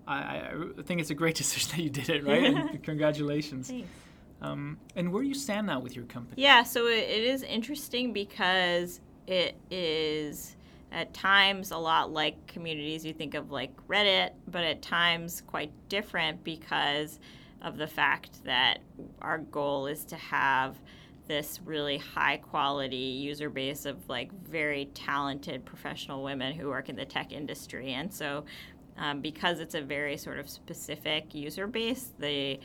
I, 0.07 0.17
I, 0.17 0.81
think 0.83 1.01
it's 1.01 1.09
a 1.09 1.15
great 1.15 1.35
decision 1.43 1.71
that 1.75 1.83
you 1.83 1.89
did 1.89 2.09
it, 2.09 2.25
right? 2.25 2.43
and 2.43 2.83
congratulations. 2.83 3.71
Um, 4.41 4.77
and 4.95 5.11
where 5.13 5.23
do 5.23 5.29
you 5.29 5.35
stand 5.35 5.67
now 5.67 5.79
with 5.79 5.95
your 5.95 6.05
company? 6.05 6.41
Yeah, 6.41 6.63
so 6.63 6.87
it, 6.87 7.09
it 7.09 7.23
is 7.23 7.43
interesting 7.43 8.11
because 8.11 8.99
it 9.25 9.55
is 9.71 10.55
at 10.91 11.13
times 11.13 11.71
a 11.71 11.77
lot 11.77 12.11
like 12.11 12.45
communities 12.45 13.05
you 13.05 13.13
think 13.13 13.33
of 13.33 13.51
like 13.51 13.71
Reddit, 13.87 14.31
but 14.47 14.63
at 14.63 14.81
times 14.81 15.41
quite 15.47 15.71
different 15.89 16.43
because 16.43 17.19
of 17.61 17.77
the 17.77 17.87
fact 17.87 18.43
that 18.43 18.79
our 19.21 19.39
goal 19.39 19.87
is 19.87 20.03
to 20.05 20.15
have 20.15 20.77
this 21.27 21.59
really 21.65 21.97
high 21.97 22.37
quality 22.37 22.95
user 22.95 23.49
base 23.49 23.85
of 23.85 23.97
like 24.09 24.31
very 24.47 24.85
talented 24.93 25.65
professional 25.65 26.23
women 26.23 26.53
who 26.53 26.67
work 26.67 26.89
in 26.89 26.95
the 26.95 27.05
tech 27.05 27.31
industry. 27.31 27.93
And 27.93 28.13
so, 28.13 28.45
um, 28.97 29.21
because 29.21 29.59
it's 29.59 29.75
a 29.75 29.81
very 29.81 30.17
sort 30.17 30.39
of 30.39 30.49
specific 30.49 31.33
user 31.33 31.67
base, 31.67 32.11
the 32.19 32.59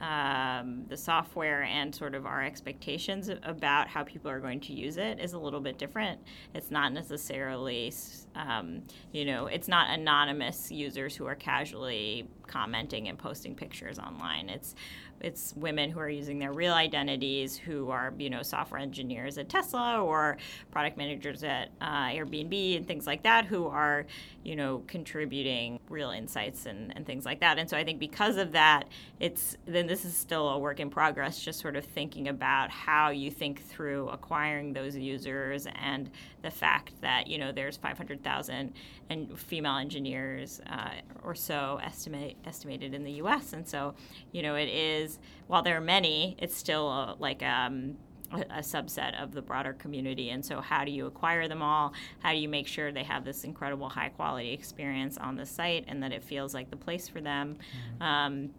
um, 0.00 0.84
the 0.88 0.96
software 0.96 1.62
and 1.62 1.94
sort 1.94 2.14
of 2.14 2.26
our 2.26 2.42
expectations 2.42 3.30
about 3.42 3.88
how 3.88 4.04
people 4.04 4.30
are 4.30 4.40
going 4.40 4.60
to 4.60 4.74
use 4.74 4.98
it 4.98 5.18
is 5.20 5.32
a 5.32 5.38
little 5.38 5.60
bit 5.60 5.78
different. 5.78 6.20
It's 6.54 6.70
not 6.70 6.92
necessarily, 6.92 7.92
um, 8.34 8.82
you 9.12 9.24
know, 9.24 9.46
it's 9.46 9.68
not 9.68 9.88
anonymous 9.98 10.70
users 10.70 11.16
who 11.16 11.24
are 11.26 11.34
casually 11.34 12.28
commenting 12.46 13.08
and 13.08 13.18
posting 13.18 13.54
pictures 13.54 13.98
online. 13.98 14.50
It's 14.50 14.74
it's 15.20 15.54
women 15.56 15.90
who 15.90 16.00
are 16.00 16.08
using 16.08 16.38
their 16.38 16.52
real 16.52 16.74
identities, 16.74 17.56
who 17.56 17.90
are 17.90 18.12
you 18.18 18.30
know 18.30 18.42
software 18.42 18.80
engineers 18.80 19.38
at 19.38 19.48
Tesla 19.48 20.02
or 20.02 20.36
product 20.70 20.96
managers 20.96 21.42
at 21.42 21.70
uh, 21.80 22.06
Airbnb 22.08 22.76
and 22.76 22.86
things 22.86 23.06
like 23.06 23.22
that, 23.22 23.46
who 23.46 23.66
are 23.66 24.06
you 24.44 24.56
know 24.56 24.82
contributing 24.86 25.80
real 25.88 26.10
insights 26.10 26.66
and, 26.66 26.94
and 26.96 27.06
things 27.06 27.24
like 27.24 27.40
that. 27.40 27.58
And 27.58 27.68
so 27.68 27.76
I 27.76 27.84
think 27.84 27.98
because 27.98 28.36
of 28.36 28.52
that, 28.52 28.84
it's 29.20 29.56
then 29.66 29.86
this 29.86 30.04
is 30.04 30.16
still 30.16 30.48
a 30.48 30.58
work 30.58 30.80
in 30.80 30.90
progress. 30.90 31.40
Just 31.40 31.60
sort 31.60 31.76
of 31.76 31.84
thinking 31.84 32.28
about 32.28 32.70
how 32.70 33.10
you 33.10 33.30
think 33.30 33.62
through 33.64 34.08
acquiring 34.08 34.72
those 34.72 34.96
users 34.96 35.66
and 35.76 36.10
the 36.42 36.50
fact 36.50 36.92
that 37.00 37.26
you 37.26 37.38
know 37.38 37.52
there's 37.52 37.76
500,000 37.76 38.72
and 39.10 39.38
female 39.38 39.76
engineers 39.76 40.60
uh, 40.70 40.90
or 41.24 41.34
so 41.34 41.80
estimate 41.82 42.36
estimated 42.44 42.94
in 42.94 43.02
the 43.04 43.12
U.S. 43.12 43.52
And 43.52 43.66
so 43.66 43.94
you 44.32 44.42
know 44.42 44.54
it 44.54 44.68
is 44.68 45.05
is 45.06 45.18
while 45.46 45.62
there 45.62 45.76
are 45.76 45.80
many, 45.80 46.36
it's 46.38 46.56
still 46.56 46.88
a, 46.88 47.16
like 47.18 47.42
um, 47.42 47.96
a, 48.32 48.60
subset 48.60 49.20
of 49.22 49.32
the 49.32 49.42
broader 49.42 49.72
community. 49.72 50.30
And 50.30 50.44
so, 50.44 50.60
how 50.60 50.84
do 50.84 50.90
you 50.90 51.06
acquire 51.06 51.48
them 51.48 51.62
all? 51.62 51.92
How 52.20 52.32
do 52.32 52.38
you 52.38 52.48
make 52.48 52.66
sure 52.66 52.92
they 52.92 53.04
have 53.04 53.24
this 53.24 53.44
incredible 53.44 53.88
high 53.88 54.10
quality 54.10 54.52
experience 54.52 55.16
on 55.18 55.36
the 55.36 55.46
site 55.46 55.84
and 55.88 56.02
that 56.02 56.12
it 56.12 56.22
feels 56.22 56.54
like 56.54 56.70
the 56.70 56.76
place 56.76 57.08
for 57.08 57.20
them? 57.20 57.56
Mm-hmm. 57.98 58.02
Um, 58.02 58.50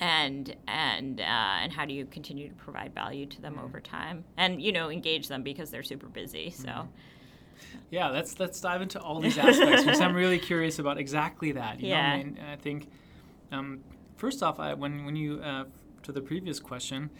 and 0.00 0.56
and 0.66 1.20
uh, 1.20 1.24
and 1.24 1.72
how 1.72 1.84
do 1.84 1.92
you 1.92 2.06
continue 2.06 2.48
to 2.48 2.54
provide 2.54 2.94
value 2.94 3.26
to 3.26 3.40
them 3.40 3.54
mm-hmm. 3.54 3.64
over 3.64 3.80
time 3.80 4.24
and 4.36 4.62
you 4.62 4.72
know 4.72 4.90
engage 4.90 5.28
them 5.28 5.42
because 5.42 5.70
they're 5.70 5.82
super 5.82 6.06
busy 6.06 6.50
so 6.50 6.68
mm-hmm. 6.68 7.78
yeah 7.90 8.08
let's 8.08 8.40
let's 8.40 8.58
dive 8.58 8.80
into 8.80 8.98
all 8.98 9.20
these 9.20 9.36
aspects 9.36 9.84
because 9.84 10.00
i'm 10.00 10.14
really 10.22 10.38
curious 10.38 10.78
about 10.78 10.96
exactly 10.96 11.52
that 11.52 11.78
you 11.78 11.88
yeah. 11.88 12.08
know 12.08 12.14
I, 12.14 12.24
mean, 12.24 12.38
I 12.52 12.56
think 12.56 12.88
um, 13.52 13.80
first 14.22 14.40
off, 14.46 14.56
I, 14.60 14.74
when 14.82 15.04
when 15.06 15.16
you 15.16 15.30
uh, 15.50 15.64
to 16.04 16.12
the 16.12 16.20
previous 16.30 16.58
question, 16.60 17.10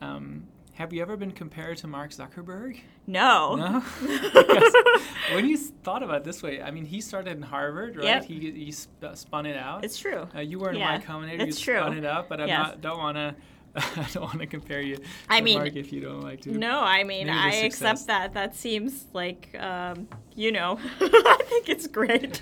um, 0.00 0.44
have 0.74 0.92
you 0.92 1.02
ever 1.02 1.16
been 1.16 1.32
compared 1.32 1.76
to 1.78 1.86
Mark 1.88 2.10
Zuckerberg? 2.12 2.80
No. 3.06 3.56
No. 3.56 3.82
When 5.34 5.48
you 5.48 5.56
thought 5.56 6.02
about 6.02 6.18
it 6.18 6.24
this 6.24 6.42
way, 6.42 6.60
I 6.62 6.70
mean, 6.70 6.84
he 6.84 7.00
started 7.00 7.36
in 7.36 7.42
Harvard, 7.42 7.96
right? 7.96 8.04
Yep. 8.04 8.24
He 8.24 8.36
he 8.66 8.70
sp- 8.70 9.14
spun 9.14 9.46
it 9.46 9.56
out. 9.56 9.84
It's 9.84 9.98
true. 9.98 10.28
Uh, 10.36 10.40
you 10.40 10.58
were 10.60 10.70
in 10.70 10.76
Yeah, 10.76 10.98
Y 10.98 11.04
Combinator. 11.04 11.40
You 11.40 11.46
it's 11.46 11.58
true. 11.60 11.78
spun 11.78 11.96
it 11.96 12.04
out, 12.04 12.28
but 12.28 12.40
I 12.40 12.46
Yes. 12.46 12.76
don't 12.80 12.98
want 12.98 13.16
to. 13.16 13.34
I 13.76 14.06
don't 14.12 14.24
want 14.30 14.38
to 14.40 14.46
compare 14.46 14.82
you. 14.82 14.96
I 15.28 15.38
to 15.38 15.44
mean, 15.44 15.58
Mark 15.58 15.74
if 15.74 15.92
you 15.92 16.00
don't 16.00 16.20
like 16.20 16.40
to. 16.42 16.50
No, 16.66 16.76
I 16.80 17.02
mean, 17.04 17.28
I 17.28 17.50
success. 17.50 17.64
accept 17.66 18.06
that. 18.12 18.34
That 18.34 18.54
seems 18.54 19.06
like, 19.12 19.42
um, 19.58 20.06
you 20.36 20.52
know, 20.52 20.78
I 21.00 21.38
think 21.50 21.68
it's 21.68 21.86
great. 21.88 22.40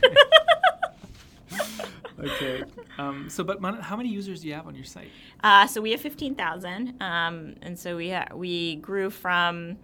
Okay. 2.22 2.62
Um, 2.98 3.28
so, 3.28 3.42
but 3.42 3.60
how 3.80 3.96
many 3.96 4.08
users 4.08 4.42
do 4.42 4.48
you 4.48 4.54
have 4.54 4.66
on 4.66 4.74
your 4.74 4.84
site? 4.84 5.10
Uh, 5.42 5.66
so 5.66 5.80
we 5.80 5.90
have 5.92 6.00
fifteen 6.00 6.34
thousand, 6.34 7.00
um, 7.02 7.54
and 7.62 7.78
so 7.78 7.96
we 7.96 8.10
ha- 8.10 8.28
we 8.34 8.76
grew 8.76 9.10
from, 9.10 9.76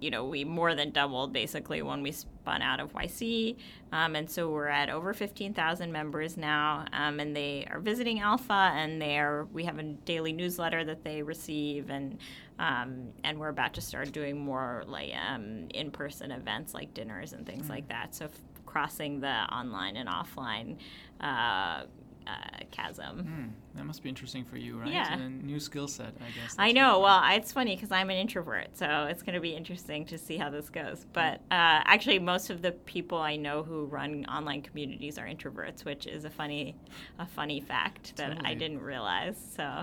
you 0.00 0.10
know, 0.10 0.24
we 0.24 0.44
more 0.44 0.74
than 0.74 0.90
doubled 0.90 1.32
basically 1.32 1.82
when 1.82 2.02
we 2.02 2.12
spun 2.12 2.62
out 2.62 2.80
of 2.80 2.92
YC, 2.94 3.56
um, 3.92 4.16
and 4.16 4.28
so 4.30 4.48
we're 4.50 4.68
at 4.68 4.88
over 4.90 5.12
fifteen 5.12 5.52
thousand 5.52 5.92
members 5.92 6.36
now, 6.36 6.86
um, 6.92 7.20
and 7.20 7.36
they 7.36 7.68
are 7.70 7.78
visiting 7.80 8.20
Elpha, 8.20 8.70
and 8.72 9.00
they 9.02 9.18
are 9.18 9.44
we 9.52 9.64
have 9.64 9.78
a 9.78 9.82
daily 9.82 10.32
newsletter 10.32 10.84
that 10.84 11.04
they 11.04 11.22
receive, 11.22 11.90
and 11.90 12.18
um, 12.58 13.08
and 13.24 13.38
we're 13.38 13.48
about 13.48 13.74
to 13.74 13.80
start 13.80 14.12
doing 14.12 14.38
more 14.38 14.84
like 14.86 15.12
um, 15.28 15.66
in-person 15.74 16.30
events 16.30 16.74
like 16.74 16.94
dinners 16.94 17.32
and 17.32 17.44
things 17.44 17.68
like 17.68 17.88
that. 17.88 18.14
So 18.14 18.26
f- 18.26 18.30
crossing 18.76 19.20
the 19.20 19.28
online 19.28 19.96
and 19.96 20.08
offline. 20.08 20.76
Uh, 21.20 21.84
uh, 22.24 22.60
chasm. 22.70 23.18
Hmm, 23.24 23.46
that 23.76 23.84
must 23.84 24.00
be 24.00 24.08
interesting 24.08 24.44
for 24.44 24.56
you, 24.56 24.78
right? 24.78 24.92
Yeah. 24.92 25.12
And 25.12 25.42
a 25.42 25.44
new 25.44 25.58
skill 25.58 25.88
set, 25.88 26.14
I 26.20 26.30
guess. 26.40 26.54
I 26.56 26.70
know. 26.70 27.00
Well, 27.00 27.18
I- 27.20 27.34
it's 27.34 27.50
funny 27.52 27.74
because 27.74 27.90
I'm 27.90 28.10
an 28.10 28.16
introvert, 28.16 28.76
so 28.76 29.06
it's 29.10 29.24
going 29.24 29.34
to 29.34 29.40
be 29.40 29.56
interesting 29.56 30.04
to 30.06 30.16
see 30.16 30.36
how 30.36 30.48
this 30.48 30.70
goes. 30.70 31.04
But 31.12 31.40
uh, 31.50 31.82
actually, 31.84 32.20
most 32.20 32.48
of 32.50 32.62
the 32.62 32.70
people 32.70 33.18
I 33.18 33.34
know 33.34 33.64
who 33.64 33.86
run 33.86 34.24
online 34.26 34.62
communities 34.62 35.18
are 35.18 35.26
introverts, 35.26 35.84
which 35.84 36.06
is 36.06 36.24
a 36.24 36.30
funny, 36.30 36.76
a 37.18 37.26
funny 37.26 37.60
fact 37.60 38.14
that 38.18 38.38
I 38.44 38.54
didn't 38.54 38.82
realize. 38.82 39.36
So 39.56 39.82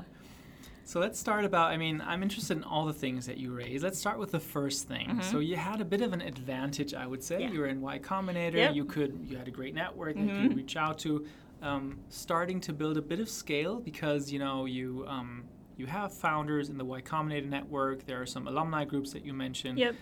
So 0.90 1.00
let's 1.00 1.20
start 1.20 1.46
about. 1.46 1.70
I 1.70 1.78
mean, 1.78 2.02
I'm 2.04 2.24
interested 2.24 2.58
in 2.58 2.64
all 2.64 2.88
the 2.88 2.94
things 2.94 3.28
that 3.28 3.38
you 3.38 3.54
raise. 3.54 3.84
Let's 3.84 4.00
start 4.00 4.18
with 4.18 4.32
the 4.32 4.40
first 4.40 4.88
thing. 4.88 5.22
So 5.22 5.38
you 5.38 5.56
had 5.56 5.82
a 5.82 5.86
bit 5.86 6.02
of 6.02 6.14
an 6.14 6.22
advantage, 6.22 6.96
I 6.96 7.06
would 7.06 7.24
say. 7.24 7.36
Mm-hmm. 7.36 7.44
Yeah. 7.44 7.52
You 7.52 7.60
were 7.60 7.68
in 7.68 7.80
Y 7.80 8.00
Combinator. 8.00 8.56
Yep. 8.56 8.74
You 8.74 8.86
could. 8.86 9.20
You 9.30 9.38
had 9.38 9.48
a 9.48 9.52
great 9.52 9.76
network 9.76 10.16
that 10.16 10.24
you 10.24 10.48
could 10.48 10.58
reach 10.58 10.76
out 10.78 10.98
to. 11.00 11.28
Um, 11.62 12.00
starting 12.10 12.60
to 12.62 12.74
build 12.74 12.98
a 12.98 13.04
bit 13.04 13.20
of 13.20 13.30
scale 13.30 13.80
because 13.80 14.32
you 14.32 14.40
know 14.40 14.66
you 14.66 15.06
um, 15.08 15.44
you 15.78 15.86
have 15.86 16.12
founders 16.12 16.70
in 16.70 16.78
the 16.80 16.86
Y 16.86 17.02
Combinator 17.02 17.48
network. 17.48 18.08
There 18.08 18.20
are 18.20 18.26
some 18.26 18.48
alumni 18.48 18.84
groups 18.84 19.14
that 19.14 19.24
you 19.24 19.32
mentioned. 19.32 19.78
yep. 19.78 19.94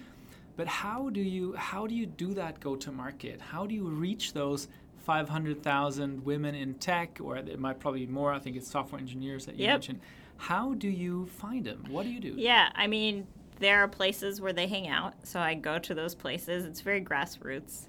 But 0.55 0.67
how 0.67 1.09
do 1.09 1.19
you 1.19 1.51
how 1.55 1.85
do 1.85 1.95
you 1.95 2.05
do 2.05 2.33
that 2.35 2.61
go 2.61 2.77
to 2.77 2.93
market? 2.93 3.41
How 3.41 3.65
do 3.65 3.75
you 3.75 3.83
reach 3.89 4.31
those 4.31 4.69
500,000 5.05 6.23
women 6.23 6.55
in 6.55 6.75
tech, 6.75 7.19
or 7.21 7.35
it 7.35 7.59
might 7.59 7.77
probably 7.81 8.05
be 8.05 8.11
more? 8.11 8.31
I 8.31 8.39
think 8.39 8.55
it's 8.55 8.71
software 8.71 9.01
engineers 9.01 9.45
that 9.47 9.55
you 9.57 9.65
Yep. 9.65 9.73
mentioned. 9.73 9.99
How 10.37 10.73
do 10.73 10.87
you 10.87 11.25
find 11.25 11.65
them? 11.65 11.83
What 11.89 12.03
do 12.03 12.09
you 12.09 12.19
do? 12.19 12.33
Yeah, 12.37 12.69
I 12.75 12.87
mean, 12.87 13.27
there 13.59 13.83
are 13.83 13.87
places 13.87 14.39
where 14.39 14.53
they 14.53 14.67
hang 14.67 14.87
out, 14.87 15.13
so 15.23 15.39
I 15.39 15.55
go 15.55 15.79
to 15.79 15.93
those 15.93 16.15
places. 16.15 16.65
It's 16.65 16.81
very 16.81 17.01
grassroots. 17.01 17.87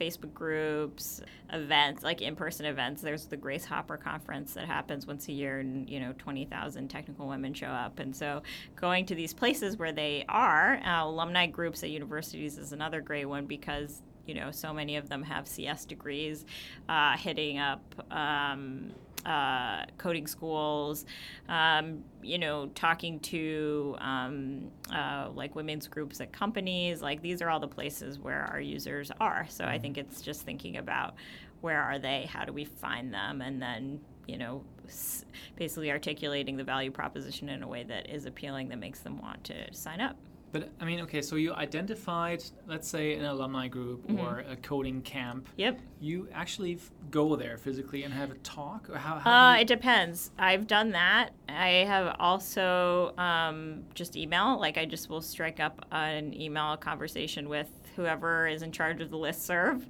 Facebook 0.00 0.32
groups, 0.32 1.20
events, 1.52 2.02
like 2.02 2.22
in-person 2.22 2.64
events. 2.64 3.02
There's 3.02 3.26
the 3.26 3.36
Grace 3.36 3.66
Hopper 3.66 3.98
conference 3.98 4.54
that 4.54 4.66
happens 4.66 5.06
once 5.06 5.28
a 5.28 5.32
year, 5.32 5.60
and 5.60 5.88
you 5.90 6.00
know, 6.00 6.14
20,000 6.16 6.88
technical 6.88 7.28
women 7.28 7.52
show 7.52 7.66
up. 7.66 7.98
And 7.98 8.16
so, 8.16 8.42
going 8.76 9.04
to 9.06 9.14
these 9.14 9.34
places 9.34 9.76
where 9.76 9.92
they 9.92 10.24
are, 10.26 10.80
uh, 10.84 11.04
alumni 11.04 11.46
groups 11.46 11.82
at 11.82 11.90
universities 11.90 12.56
is 12.56 12.72
another 12.72 13.02
great 13.02 13.26
one 13.26 13.44
because 13.44 14.00
you 14.26 14.34
know, 14.34 14.52
so 14.52 14.72
many 14.72 14.96
of 14.96 15.08
them 15.08 15.24
have 15.24 15.48
CS 15.48 15.84
degrees, 15.84 16.44
uh, 16.88 17.16
hitting 17.16 17.58
up 17.58 17.82
um, 18.12 18.92
uh, 19.26 19.84
coding 19.98 20.26
schools, 20.26 21.04
um, 21.48 22.02
you 22.22 22.38
know, 22.38 22.66
talking 22.74 23.20
to 23.20 23.96
um, 23.98 24.70
uh, 24.92 25.28
like 25.34 25.54
women's 25.54 25.88
groups 25.88 26.20
at 26.20 26.32
companies. 26.32 27.02
Like 27.02 27.22
these 27.22 27.42
are 27.42 27.50
all 27.50 27.60
the 27.60 27.68
places 27.68 28.18
where 28.18 28.42
our 28.50 28.60
users 28.60 29.10
are. 29.20 29.46
So 29.48 29.64
I 29.64 29.78
think 29.78 29.98
it's 29.98 30.22
just 30.22 30.42
thinking 30.42 30.76
about 30.78 31.14
where 31.60 31.80
are 31.82 31.98
they, 31.98 32.28
how 32.32 32.44
do 32.44 32.52
we 32.52 32.64
find 32.64 33.12
them, 33.12 33.42
and 33.42 33.60
then 33.60 34.00
you 34.26 34.38
know, 34.38 34.62
s- 34.86 35.24
basically 35.56 35.90
articulating 35.90 36.56
the 36.56 36.64
value 36.64 36.90
proposition 36.90 37.48
in 37.48 37.62
a 37.62 37.68
way 37.68 37.82
that 37.82 38.08
is 38.08 38.26
appealing 38.26 38.68
that 38.68 38.78
makes 38.78 39.00
them 39.00 39.20
want 39.20 39.42
to 39.44 39.54
sign 39.74 40.00
up. 40.00 40.16
But 40.52 40.68
I 40.80 40.84
mean, 40.84 41.00
okay, 41.02 41.22
so 41.22 41.36
you 41.36 41.54
identified, 41.54 42.42
let's 42.66 42.88
say, 42.88 43.14
an 43.14 43.24
alumni 43.24 43.68
group 43.68 44.06
Mm-hmm. 44.08 44.18
or 44.20 44.40
a 44.50 44.56
coding 44.56 45.00
camp. 45.02 45.48
Yep. 45.56 45.80
You 46.00 46.28
actually 46.34 46.74
f- 46.74 46.90
go 47.10 47.36
there 47.36 47.56
physically 47.56 48.02
and 48.04 48.12
have 48.12 48.30
a 48.30 48.34
talk, 48.38 48.88
or 48.90 48.96
how? 48.98 49.18
how 49.18 49.30
Uh, 49.30 49.54
you- 49.54 49.60
it 49.62 49.66
depends. 49.68 50.30
I've 50.38 50.66
done 50.66 50.90
that. 50.90 51.30
I 51.48 51.84
have 51.86 52.16
also 52.18 53.14
um, 53.18 53.84
just 53.94 54.16
email. 54.16 54.58
Like 54.58 54.76
I 54.78 54.84
just 54.86 55.08
will 55.08 55.20
strike 55.20 55.60
up 55.60 55.84
an 55.92 56.34
email 56.34 56.76
conversation 56.76 57.48
with 57.48 57.68
whoever 57.96 58.46
is 58.46 58.62
in 58.62 58.72
charge 58.72 59.00
of 59.00 59.10
the 59.10 59.16
list 59.16 59.44
serve 59.46 59.86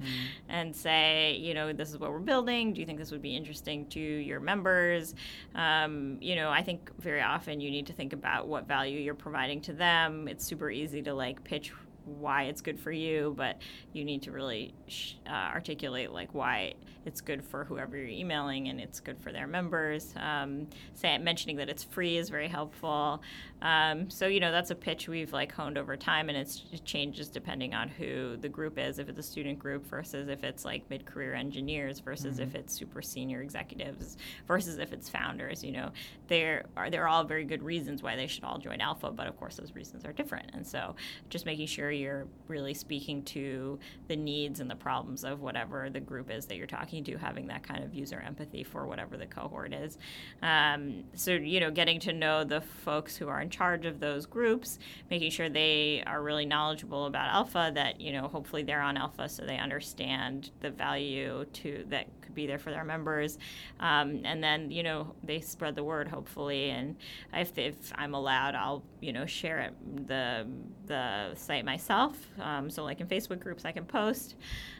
and 0.48 0.74
say, 0.74 1.36
you 1.36 1.54
know, 1.54 1.72
this 1.72 1.90
is 1.90 1.98
what 1.98 2.10
we're 2.10 2.18
building. 2.18 2.72
Do 2.72 2.80
you 2.80 2.86
think 2.86 2.98
this 2.98 3.10
would 3.10 3.22
be 3.22 3.36
interesting 3.36 3.86
to 3.88 4.00
your 4.00 4.40
members? 4.40 5.14
Um, 5.54 6.18
you 6.20 6.36
know, 6.36 6.50
I 6.50 6.62
think 6.62 6.90
very 6.98 7.22
often 7.22 7.60
you 7.60 7.70
need 7.70 7.86
to 7.86 7.92
think 7.92 8.12
about 8.12 8.48
what 8.48 8.66
value 8.66 8.98
you're 8.98 9.14
providing 9.14 9.60
to 9.62 9.72
them. 9.72 10.28
It's 10.28 10.44
super 10.44 10.70
easy 10.70 11.02
to 11.02 11.14
like 11.14 11.42
pitch 11.44 11.72
why 12.18 12.44
it's 12.44 12.60
good 12.60 12.78
for 12.78 12.92
you, 12.92 13.34
but 13.36 13.58
you 13.92 14.04
need 14.04 14.22
to 14.22 14.32
really 14.32 14.74
sh- 14.88 15.14
uh, 15.26 15.50
articulate 15.54 16.12
like 16.12 16.34
why 16.34 16.74
it's 17.06 17.20
good 17.20 17.42
for 17.42 17.64
whoever 17.64 17.96
you're 17.96 18.08
emailing 18.08 18.68
and 18.68 18.80
it's 18.80 19.00
good 19.00 19.18
for 19.18 19.32
their 19.32 19.46
members. 19.46 20.12
Um, 20.16 20.68
say, 20.94 21.16
mentioning 21.18 21.56
that 21.56 21.68
it's 21.68 21.82
free 21.82 22.18
is 22.18 22.28
very 22.28 22.48
helpful. 22.48 23.22
Um, 23.62 24.10
so 24.10 24.26
you 24.26 24.40
know 24.40 24.52
that's 24.52 24.70
a 24.70 24.74
pitch 24.74 25.08
we've 25.08 25.32
like 25.32 25.52
honed 25.52 25.78
over 25.78 25.96
time, 25.96 26.28
and 26.28 26.36
it's, 26.36 26.64
it 26.72 26.84
changes 26.84 27.28
depending 27.28 27.74
on 27.74 27.88
who 27.88 28.36
the 28.36 28.48
group 28.48 28.78
is. 28.78 28.98
If 28.98 29.08
it's 29.08 29.18
a 29.18 29.22
student 29.22 29.58
group 29.58 29.86
versus 29.86 30.28
if 30.28 30.44
it's 30.44 30.64
like 30.64 30.88
mid-career 30.90 31.34
engineers 31.34 32.00
versus 32.00 32.38
if 32.38 32.54
it's 32.54 32.74
super 32.74 33.02
senior 33.02 33.42
executives 33.42 34.16
versus 34.46 34.78
if 34.78 34.92
it's 34.92 35.08
founders. 35.08 35.62
You 35.62 35.72
know, 35.72 35.90
there 36.28 36.64
are 36.76 36.90
there 36.90 37.04
are 37.04 37.08
all 37.08 37.24
very 37.24 37.44
good 37.44 37.62
reasons 37.62 38.02
why 38.02 38.16
they 38.16 38.26
should 38.26 38.44
all 38.44 38.58
join 38.58 38.78
Elpha, 38.78 39.14
but 39.14 39.26
of 39.26 39.38
course 39.38 39.56
those 39.56 39.74
reasons 39.74 40.04
are 40.04 40.12
different. 40.12 40.50
And 40.54 40.66
so 40.66 40.96
just 41.28 41.46
making 41.46 41.66
sure 41.66 41.90
you're 42.00 42.26
really 42.48 42.74
speaking 42.74 43.22
to 43.22 43.78
the 44.08 44.16
needs 44.16 44.60
and 44.60 44.70
the 44.70 44.76
problems 44.76 45.24
of 45.24 45.40
whatever 45.40 45.88
the 45.90 46.00
group 46.00 46.30
is 46.30 46.46
that 46.46 46.56
you're 46.56 46.66
talking 46.66 47.04
to, 47.04 47.16
having 47.16 47.46
that 47.46 47.62
kind 47.62 47.84
of 47.84 47.94
user 47.94 48.20
empathy 48.20 48.64
for 48.64 48.86
whatever 48.86 49.16
the 49.16 49.26
cohort 49.26 49.72
is. 49.72 49.98
Um, 50.42 51.04
so 51.14 51.32
you 51.32 51.60
know, 51.60 51.70
getting 51.70 52.00
to 52.00 52.12
know 52.12 52.44
the 52.44 52.60
folks 52.60 53.16
who 53.16 53.28
are 53.28 53.40
in 53.40 53.50
charge 53.50 53.86
of 53.86 54.00
those 54.00 54.26
groups, 54.26 54.78
making 55.10 55.30
sure 55.30 55.48
they 55.48 56.02
are 56.06 56.22
really 56.22 56.46
knowledgeable 56.46 57.06
about 57.06 57.32
Elpha. 57.32 57.74
That 57.74 58.00
you 58.00 58.12
know, 58.12 58.28
hopefully 58.28 58.62
they're 58.62 58.80
on 58.80 58.96
Elpha, 58.96 59.30
so 59.30 59.44
they 59.44 59.58
understand 59.58 60.50
the 60.60 60.70
value 60.70 61.44
to 61.52 61.84
that 61.88 62.06
could 62.30 62.34
be 62.36 62.46
there 62.46 62.58
for 62.58 62.70
their 62.70 62.84
members, 62.84 63.38
um, 63.80 64.20
and 64.24 64.42
then 64.42 64.70
you 64.70 64.82
know 64.82 65.14
they 65.24 65.40
spread 65.40 65.74
the 65.74 65.84
word 65.84 66.08
hopefully. 66.08 66.70
And 66.70 66.96
if, 67.34 67.58
if 67.58 67.92
I'm 67.96 68.14
allowed, 68.14 68.54
I'll 68.54 68.82
you 69.00 69.12
know 69.12 69.26
share 69.26 69.60
it, 69.60 70.06
the 70.06 70.46
the 70.86 71.34
site 71.34 71.64
myself. 71.64 72.16
Um, 72.40 72.70
so 72.70 72.84
like 72.84 73.00
in 73.00 73.06
Facebook 73.06 73.40
groups, 73.40 73.64
I 73.64 73.72
can 73.72 73.84
post. 73.84 74.36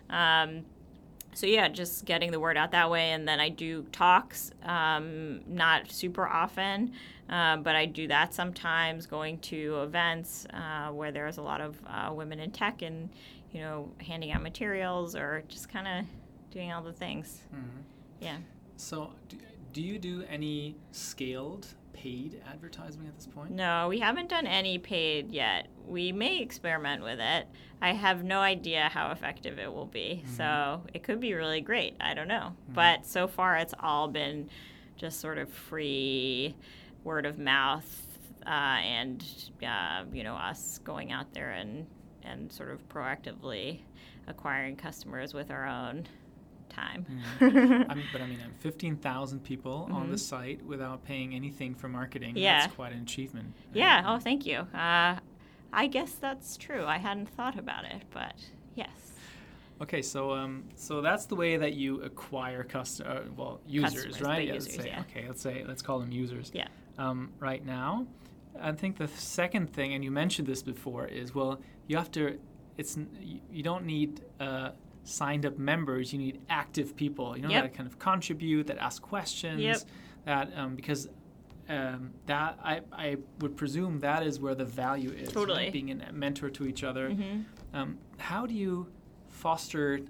Um, 0.09 0.65
so 1.33 1.47
yeah, 1.47 1.69
just 1.69 2.05
getting 2.05 2.33
the 2.33 2.41
word 2.41 2.57
out 2.57 2.73
that 2.73 2.91
way, 2.91 3.13
and 3.13 3.27
then 3.27 3.39
I 3.39 3.51
do 3.51 3.85
talks, 3.93 4.51
um, 4.65 5.41
not 5.47 5.91
super 5.91 6.27
often, 6.27 6.93
uh, 7.29 7.57
but 7.59 7.77
I 7.77 7.87
do 7.87 8.09
that 8.09 8.35
sometimes. 8.35 9.07
Going 9.07 9.39
to 9.39 9.83
events 9.83 10.47
uh, 10.53 10.89
where 10.91 11.13
there's 11.13 11.39
a 11.39 11.43
lot 11.43 11.61
of 11.61 11.81
uh, 11.87 12.13
women 12.13 12.41
in 12.41 12.51
tech, 12.51 12.83
and 12.83 13.11
you 13.53 13.61
know, 13.61 13.91
handing 13.99 14.33
out 14.33 14.43
materials 14.43 15.17
or 15.17 15.43
just 15.49 15.69
kind 15.69 15.87
of 15.87 16.07
doing 16.51 16.73
all 16.73 16.83
the 16.83 16.93
things. 16.93 17.43
Mhm. 17.55 17.83
Yeah. 18.21 18.39
So, 18.77 19.13
do, 19.29 19.37
do 19.73 19.83
you 19.83 19.99
do 19.99 20.25
any 20.29 20.77
scaled 20.93 21.67
paid 21.93 22.41
advertising 22.51 23.07
at 23.07 23.15
this 23.17 23.27
point? 23.27 23.51
No, 23.53 23.89
we 23.89 23.99
haven't 24.01 24.29
done 24.31 24.47
any 24.47 24.79
paid 24.79 25.31
yet. 25.31 25.69
We 25.87 26.13
may 26.13 26.39
experiment 26.41 27.03
with 27.03 27.21
it. 27.21 27.47
I 27.83 27.93
have 27.93 28.25
no 28.25 28.41
idea 28.41 28.89
how 28.93 29.11
effective 29.11 29.59
it 29.59 29.73
will 29.73 29.87
be. 29.87 30.23
So 30.37 30.83
it 30.95 31.03
could 31.03 31.21
be 31.21 31.35
really 31.35 31.61
great. 31.61 31.97
I 32.01 32.15
don't 32.15 32.29
know. 32.29 32.55
But 32.69 33.05
so 33.07 33.27
far, 33.27 33.57
it's 33.57 33.75
all 33.81 34.09
been 34.09 34.49
just 34.97 35.21
sort 35.21 35.39
of 35.39 35.49
free 35.51 36.55
word 37.05 37.25
of 37.27 37.39
mouth 37.39 38.07
uh, 38.47 38.51
and, 38.51 39.25
uh, 39.67 40.05
you 40.13 40.23
know, 40.25 40.35
us 40.35 40.79
going 40.85 41.13
out 41.13 41.33
there 41.35 41.51
and, 41.51 41.87
and 42.23 42.51
sort 42.53 42.71
of 42.71 42.87
proactively 42.89 43.81
acquiring 44.27 44.77
customers 44.77 45.33
with 45.35 45.51
our 45.51 45.67
own 45.67 46.07
time. 46.71 47.07
Mm. 47.41 47.87
I 47.91 47.95
mean, 47.95 48.07
but 48.13 48.21
I 48.21 48.27
mean, 48.27 48.39
15,000 48.61 49.43
people 49.45 49.85
mm-hmm. 49.85 49.95
on 49.95 50.11
the 50.11 50.19
site 50.19 50.65
without 50.65 51.05
paying 51.05 51.35
anything 51.35 51.75
for 51.75 51.89
marketing. 51.89 52.37
Yeah. 52.37 52.61
That's 52.61 52.75
quite 52.75 52.93
an 52.93 53.03
achievement. 53.03 53.55
Yeah. 53.75 54.05
Oh, 54.07 54.19
thank 54.19 54.47
you. 54.47 54.59
Uh, 54.59 55.17
I 55.73 55.87
guess 55.87 56.13
that's 56.13 56.57
true. 56.57 56.85
I 56.85 56.99
hadn't 56.99 57.29
thought 57.29 57.59
about 57.59 57.85
it, 57.85 58.03
but 58.11 58.35
yes. 58.75 58.89
Okay, 59.83 60.03
so 60.03 60.33
um, 60.33 60.65
so 60.75 61.01
that's 61.01 61.27
the 61.27 61.35
way 61.35 61.57
that 61.57 61.73
you 61.73 62.03
acquire 62.03 62.63
custom, 62.65 63.07
uh, 63.09 63.21
well, 63.35 63.61
users, 63.67 64.05
Customers, 64.05 64.21
right? 64.21 64.47
Yeah, 64.47 64.53
let's 64.53 64.75
say, 64.75 64.87
yeah. 64.87 65.01
Okay, 65.01 65.25
let's 65.27 65.41
say 65.41 65.65
let's 65.67 65.81
call 65.81 65.99
them 66.01 66.13
users. 66.13 66.51
Yeah. 66.53 66.69
Um, 66.99 67.33
right 67.39 67.65
now, 67.65 68.07
I 68.61 68.73
think 68.73 68.99
the 68.99 69.09
second 69.09 69.73
thing, 69.73 69.95
and 69.95 70.05
you 70.05 70.11
mentioned 70.11 70.47
this 70.47 70.63
before, 70.63 71.07
is 71.07 71.35
well, 71.35 71.61
you 71.87 71.97
have 71.97 72.11
to. 72.13 72.39
It's 72.77 72.99
you 73.51 73.63
don't 73.63 73.87
need 73.87 74.21
uh, 74.39 74.71
signed 75.11 75.45
up 75.45 75.59
members. 75.59 76.13
You 76.13 76.19
need 76.19 76.41
active 76.49 76.97
people. 76.97 77.37
You 77.37 77.43
know 77.43 77.51
Yep. 77.51 77.63
that 77.65 77.75
kind 77.75 77.87
of 77.87 77.99
contribute, 77.99 78.67
that 78.69 78.79
ask 78.79 79.03
questions. 79.03 79.61
Yep. 79.61 79.79
That 80.27 80.53
um, 80.57 80.75
because 80.77 81.09
um, 81.69 82.11
that 82.27 82.59
I, 82.63 82.81
I 82.93 83.17
would 83.41 83.57
presume 83.57 84.01
that 84.01 84.23
is 84.27 84.41
where 84.41 84.55
the 84.55 84.65
value 84.65 85.11
is. 85.11 85.27
right? 85.29 85.35
Totally. 85.35 85.71
Being 85.71 85.91
a 86.03 86.13
mentor 86.13 86.51
to 86.51 86.67
each 86.67 86.83
other. 86.85 87.11
Mhm. 87.11 87.45
Um, 87.73 87.99
how 88.19 88.47
do 88.47 88.55
you 88.55 88.89
foster 89.29 90.01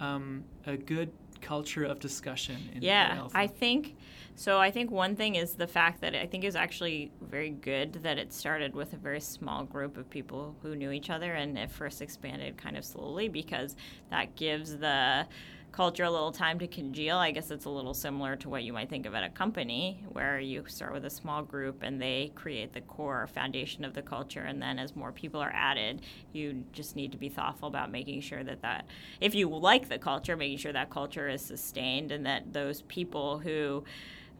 um, 0.00 0.44
a 0.66 0.76
good 0.76 1.12
culture 1.40 1.84
of 1.84 2.00
discussion 2.00 2.56
in 2.74 2.82
Yeah? 2.82 3.28
I 3.34 3.46
think 3.46 3.94
so. 4.36 4.58
I 4.58 4.70
think 4.70 4.90
one 4.90 5.16
thing 5.16 5.34
is 5.34 5.54
the 5.54 5.66
fact 5.66 6.00
that 6.00 6.14
I 6.14 6.26
think 6.26 6.44
is 6.44 6.56
actually 6.56 7.10
very 7.20 7.50
good 7.50 7.94
that 8.02 8.18
it 8.18 8.32
started 8.32 8.74
with 8.74 8.92
a 8.92 8.96
very 8.96 9.20
small 9.20 9.64
group 9.64 9.96
of 9.96 10.08
people 10.10 10.54
who 10.62 10.74
knew 10.74 10.90
each 10.90 11.10
other 11.10 11.32
and 11.34 11.58
it 11.58 11.70
first 11.70 12.02
expanded 12.02 12.56
kind 12.56 12.76
of 12.76 12.84
slowly 12.84 13.28
because 13.28 13.76
that 14.10 14.36
gives 14.36 14.78
the 14.78 15.26
culture 15.74 16.04
a 16.04 16.10
little 16.10 16.30
time 16.30 16.58
to 16.60 16.68
congeal. 16.68 17.16
I 17.16 17.32
guess 17.32 17.50
it's 17.50 17.64
a 17.64 17.70
little 17.70 17.94
similar 17.94 18.36
to 18.36 18.48
what 18.48 18.62
you 18.62 18.72
might 18.72 18.88
think 18.88 19.06
of 19.06 19.14
at 19.14 19.24
a 19.24 19.28
company 19.28 20.04
where 20.08 20.38
you 20.38 20.62
start 20.68 20.92
with 20.92 21.04
a 21.04 21.10
small 21.10 21.42
group 21.42 21.82
and 21.82 22.00
they 22.00 22.30
create 22.36 22.72
the 22.72 22.80
core 22.82 23.26
foundation 23.26 23.84
of 23.84 23.92
the 23.92 24.02
culture 24.02 24.42
and 24.42 24.62
then 24.62 24.78
as 24.78 24.94
more 24.94 25.10
people 25.10 25.40
are 25.40 25.52
added, 25.52 26.02
you 26.32 26.64
just 26.72 26.94
need 26.94 27.10
to 27.10 27.18
be 27.18 27.28
thoughtful 27.28 27.66
about 27.66 27.90
making 27.90 28.20
sure 28.20 28.44
that 28.44 28.62
that 28.62 28.86
if 29.20 29.34
you 29.34 29.48
like 29.48 29.88
the 29.88 29.98
culture, 29.98 30.36
making 30.36 30.58
sure 30.58 30.72
that 30.72 30.90
culture 30.90 31.28
is 31.28 31.42
sustained 31.42 32.12
and 32.12 32.24
that 32.24 32.52
those 32.52 32.82
people 32.82 33.40
who 33.40 33.82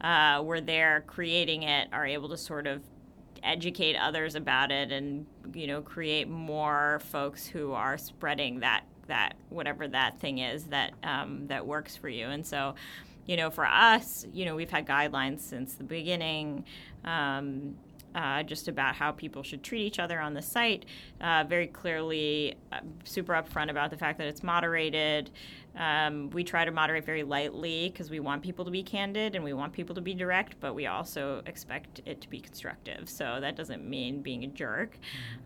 uh, 0.04 0.42
were 0.42 0.60
there 0.60 1.02
creating 1.06 1.62
it 1.62 1.88
are 1.90 2.06
able 2.06 2.28
to 2.28 2.36
sort 2.36 2.66
of 2.66 2.82
educate 3.42 3.96
others 3.96 4.34
about 4.34 4.70
it 4.70 4.92
and 4.92 5.26
you 5.54 5.66
know 5.66 5.80
create 5.80 6.28
more 6.28 7.00
folks 7.10 7.46
who 7.46 7.72
are 7.72 7.96
spreading 7.96 8.60
that 8.60 8.84
that 9.08 9.32
whatever 9.48 9.88
that 9.88 10.18
thing 10.20 10.38
is 10.38 10.64
that 10.64 10.92
um, 11.02 11.46
that 11.46 11.66
works 11.66 11.96
for 11.96 12.08
you 12.08 12.26
and 12.26 12.46
so 12.46 12.74
you 13.26 13.36
know 13.36 13.50
for 13.50 13.66
us 13.66 14.26
you 14.32 14.44
know 14.44 14.54
we've 14.54 14.70
had 14.70 14.86
guidelines 14.86 15.40
since 15.40 15.74
the 15.74 15.84
beginning 15.84 16.64
um, 17.04 17.74
uh, 18.14 18.42
just 18.42 18.68
about 18.68 18.94
how 18.94 19.10
people 19.10 19.42
should 19.42 19.62
treat 19.62 19.80
each 19.80 19.98
other 19.98 20.20
on 20.20 20.34
the 20.34 20.42
site. 20.42 20.84
Uh, 21.20 21.44
very 21.48 21.66
clearly, 21.66 22.54
uh, 22.72 22.78
super 23.02 23.32
upfront 23.32 23.70
about 23.70 23.90
the 23.90 23.96
fact 23.96 24.18
that 24.18 24.28
it's 24.28 24.42
moderated. 24.42 25.30
Um, 25.76 26.30
we 26.30 26.44
try 26.44 26.64
to 26.64 26.70
moderate 26.70 27.04
very 27.04 27.22
lightly 27.22 27.88
because 27.88 28.10
we 28.10 28.20
want 28.20 28.42
people 28.42 28.64
to 28.64 28.70
be 28.70 28.82
candid 28.82 29.34
and 29.34 29.42
we 29.42 29.52
want 29.52 29.72
people 29.72 29.94
to 29.94 30.00
be 30.00 30.14
direct, 30.14 30.60
but 30.60 30.74
we 30.74 30.86
also 30.86 31.42
expect 31.46 32.00
it 32.06 32.20
to 32.20 32.28
be 32.28 32.40
constructive. 32.40 33.08
So 33.08 33.38
that 33.40 33.56
doesn't 33.56 33.88
mean 33.88 34.22
being 34.22 34.44
a 34.44 34.48
jerk. 34.48 34.98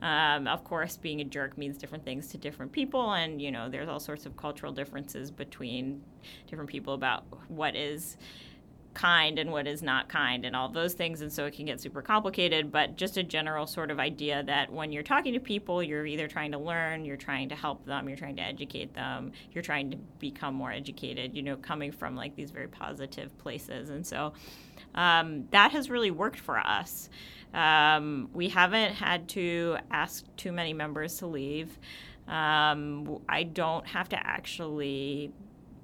Um, 0.03 0.47
of 0.47 0.65
course, 0.65 0.97
being 0.97 1.21
a 1.21 1.25
jerk 1.25 1.57
means 1.57 1.79
different 1.79 2.05
things 2.05 2.29
to 2.29 2.39
different 2.39 2.73
people, 2.73 3.13
and 3.13 3.41
you 3.41 3.51
know, 3.51 3.69
there's 3.69 3.89
all 3.89 4.01
sorts 4.01 4.27
of 4.27 4.37
cultural 4.37 4.73
differences 4.73 5.31
between 5.31 6.03
different 6.47 6.69
people 6.69 6.95
about 6.95 7.25
what 7.49 7.75
is 7.75 8.17
kind 8.99 9.39
and 9.39 9.53
what 9.53 9.67
is 9.67 9.81
not 9.81 10.09
kind 10.09 10.45
and 10.45 10.57
all 10.57 10.69
those 10.69 10.93
things 10.93 11.23
and 11.23 11.33
so 11.33 11.47
it 11.47 11.55
can 11.55 11.65
get 11.67 11.81
super 11.81 12.03
complicated 12.03 12.73
but 12.73 12.97
just 12.97 13.17
a 13.17 13.23
general 13.23 13.65
sort 13.65 13.93
of 13.93 14.01
idea 14.01 14.43
that 14.43 14.73
when 14.73 14.91
you're 14.91 15.05
talking 15.05 15.33
to 15.33 15.41
people 15.41 15.81
you're 15.83 16.05
either 16.05 16.27
trying 16.27 16.51
to 16.51 16.59
learn 16.59 17.05
you're 17.05 17.17
trying 17.17 17.49
to 17.49 17.55
help 17.55 17.85
them 17.87 18.09
you're 18.09 18.19
trying 18.19 18.35
to 18.35 18.43
educate 18.43 18.93
them 18.95 19.31
you're 19.53 19.63
trying 19.63 19.89
to 19.89 19.97
become 20.19 20.53
more 20.53 20.73
educated 20.73 21.33
you 21.33 21.43
know 21.43 21.57
coming 21.57 21.93
from 21.93 22.17
like 22.17 22.35
these 22.35 22.51
very 22.51 22.67
positive 22.67 23.37
places 23.39 23.89
and 23.89 24.05
so 24.05 24.33
um, 24.95 25.47
that 25.51 25.73
has 25.73 25.91
really 25.91 26.11
worked 26.11 26.41
for 26.41 26.59
us. 26.59 27.09
Um, 27.55 28.29
we 28.33 28.49
haven't 28.49 28.95
had 28.95 29.29
to 29.31 29.79
ask 29.91 30.25
too 30.37 30.53
many 30.53 30.73
members 30.73 31.19
to 31.19 31.27
leave. 31.27 31.79
Um, 32.27 33.21
i 33.27 33.43
don't 33.43 33.87
have 33.87 34.11
to 34.11 34.17
actually 34.27 35.33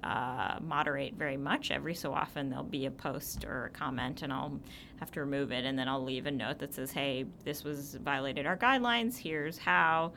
uh, 0.05 0.59
moderate 0.61 1.15
very 1.15 1.37
much. 1.37 1.71
Every 1.71 1.95
so 1.95 2.13
often, 2.13 2.49
there'll 2.49 2.63
be 2.63 2.85
a 2.85 2.91
post 2.91 3.43
or 3.43 3.65
a 3.65 3.69
comment, 3.69 4.21
and 4.21 4.31
I'll 4.31 4.59
have 4.99 5.11
to 5.11 5.19
remove 5.19 5.51
it, 5.51 5.65
and 5.65 5.77
then 5.77 5.87
I'll 5.87 6.03
leave 6.03 6.27
a 6.27 6.31
note 6.31 6.59
that 6.59 6.73
says, 6.73 6.91
"Hey, 6.91 7.25
this 7.43 7.63
was 7.63 7.95
violated 7.95 8.45
our 8.45 8.55
guidelines. 8.55 9.17
Here's 9.17 9.57
how," 9.57 10.13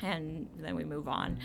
and 0.00 0.48
then 0.58 0.76
we 0.76 0.84
move 0.84 1.08
on. 1.08 1.38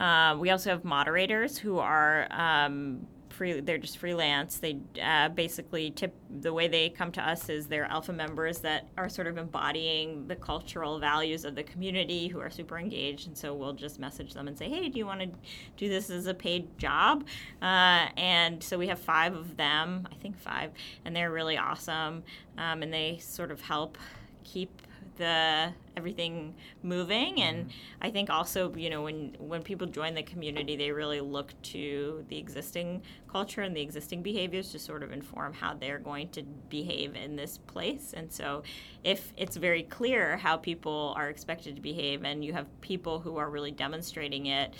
Uh, 0.00 0.36
we 0.38 0.50
also 0.50 0.70
have 0.70 0.84
moderators 0.84 1.56
who 1.56 1.78
are 1.78 2.26
um, 2.32 3.06
free. 3.34 3.60
They're 3.60 3.78
just 3.78 3.98
freelance. 3.98 4.58
They 4.58 4.78
uh, 5.02 5.28
basically 5.28 5.90
tip. 5.90 6.14
The 6.40 6.52
way 6.52 6.68
they 6.68 6.88
come 6.88 7.12
to 7.12 7.28
us 7.28 7.48
is 7.48 7.66
they're 7.66 7.86
Elpha 7.86 8.14
members 8.14 8.58
that 8.60 8.88
are 8.96 9.08
sort 9.08 9.26
of 9.26 9.36
embodying 9.36 10.26
the 10.26 10.36
cultural 10.36 10.98
values 10.98 11.44
of 11.44 11.54
the 11.54 11.62
community, 11.62 12.28
who 12.28 12.40
are 12.40 12.50
super 12.50 12.78
engaged. 12.78 13.26
And 13.26 13.36
so 13.36 13.54
we'll 13.54 13.72
just 13.72 13.98
message 13.98 14.34
them 14.34 14.48
and 14.48 14.56
say, 14.56 14.68
"Hey, 14.68 14.88
do 14.88 14.98
you 14.98 15.06
want 15.06 15.20
to 15.20 15.28
do 15.76 15.88
this 15.88 16.10
as 16.10 16.26
a 16.26 16.34
paid 16.34 16.78
job?" 16.78 17.26
Uh, 17.60 18.08
and 18.16 18.62
so 18.62 18.78
we 18.78 18.86
have 18.88 18.98
five 18.98 19.34
of 19.34 19.56
them. 19.56 20.08
I 20.10 20.14
think 20.14 20.38
five, 20.38 20.70
and 21.04 21.14
they're 21.14 21.32
really 21.32 21.58
awesome. 21.58 22.22
Um, 22.56 22.82
and 22.82 22.92
they 22.92 23.18
sort 23.20 23.50
of 23.50 23.60
help 23.60 23.98
keep 24.44 24.82
the 25.16 25.72
everything 25.96 26.54
moving. 26.82 27.40
And 27.40 27.66
mm-hmm. 27.66 28.02
i 28.02 28.10
think 28.10 28.30
also 28.30 28.74
you 28.74 28.90
know 28.90 29.02
when 29.02 29.36
when 29.38 29.62
people 29.62 29.86
join 29.86 30.14
the 30.14 30.22
community 30.22 30.76
they 30.76 30.90
really 30.90 31.20
look 31.20 31.52
to 31.62 32.24
the 32.28 32.38
existing 32.38 33.02
culture 33.34 33.62
and 33.62 33.76
the 33.76 33.80
existing 33.80 34.22
behaviors 34.22 34.70
to 34.70 34.78
sort 34.78 35.02
of 35.02 35.10
inform 35.12 35.52
how 35.52 35.74
they're 35.74 35.98
going 35.98 36.28
to 36.28 36.42
behave 36.70 37.16
in 37.16 37.34
this 37.34 37.58
place. 37.58 38.14
And 38.16 38.30
so 38.30 38.62
if 39.02 39.32
it's 39.36 39.56
very 39.56 39.82
clear 39.82 40.36
how 40.36 40.56
people 40.56 41.14
are 41.16 41.28
expected 41.28 41.74
to 41.74 41.82
behave 41.82 42.24
and 42.24 42.44
you 42.44 42.52
have 42.52 42.66
people 42.80 43.18
who 43.18 43.36
are 43.36 43.50
really 43.50 43.72
demonstrating 43.72 44.46
it 44.46 44.74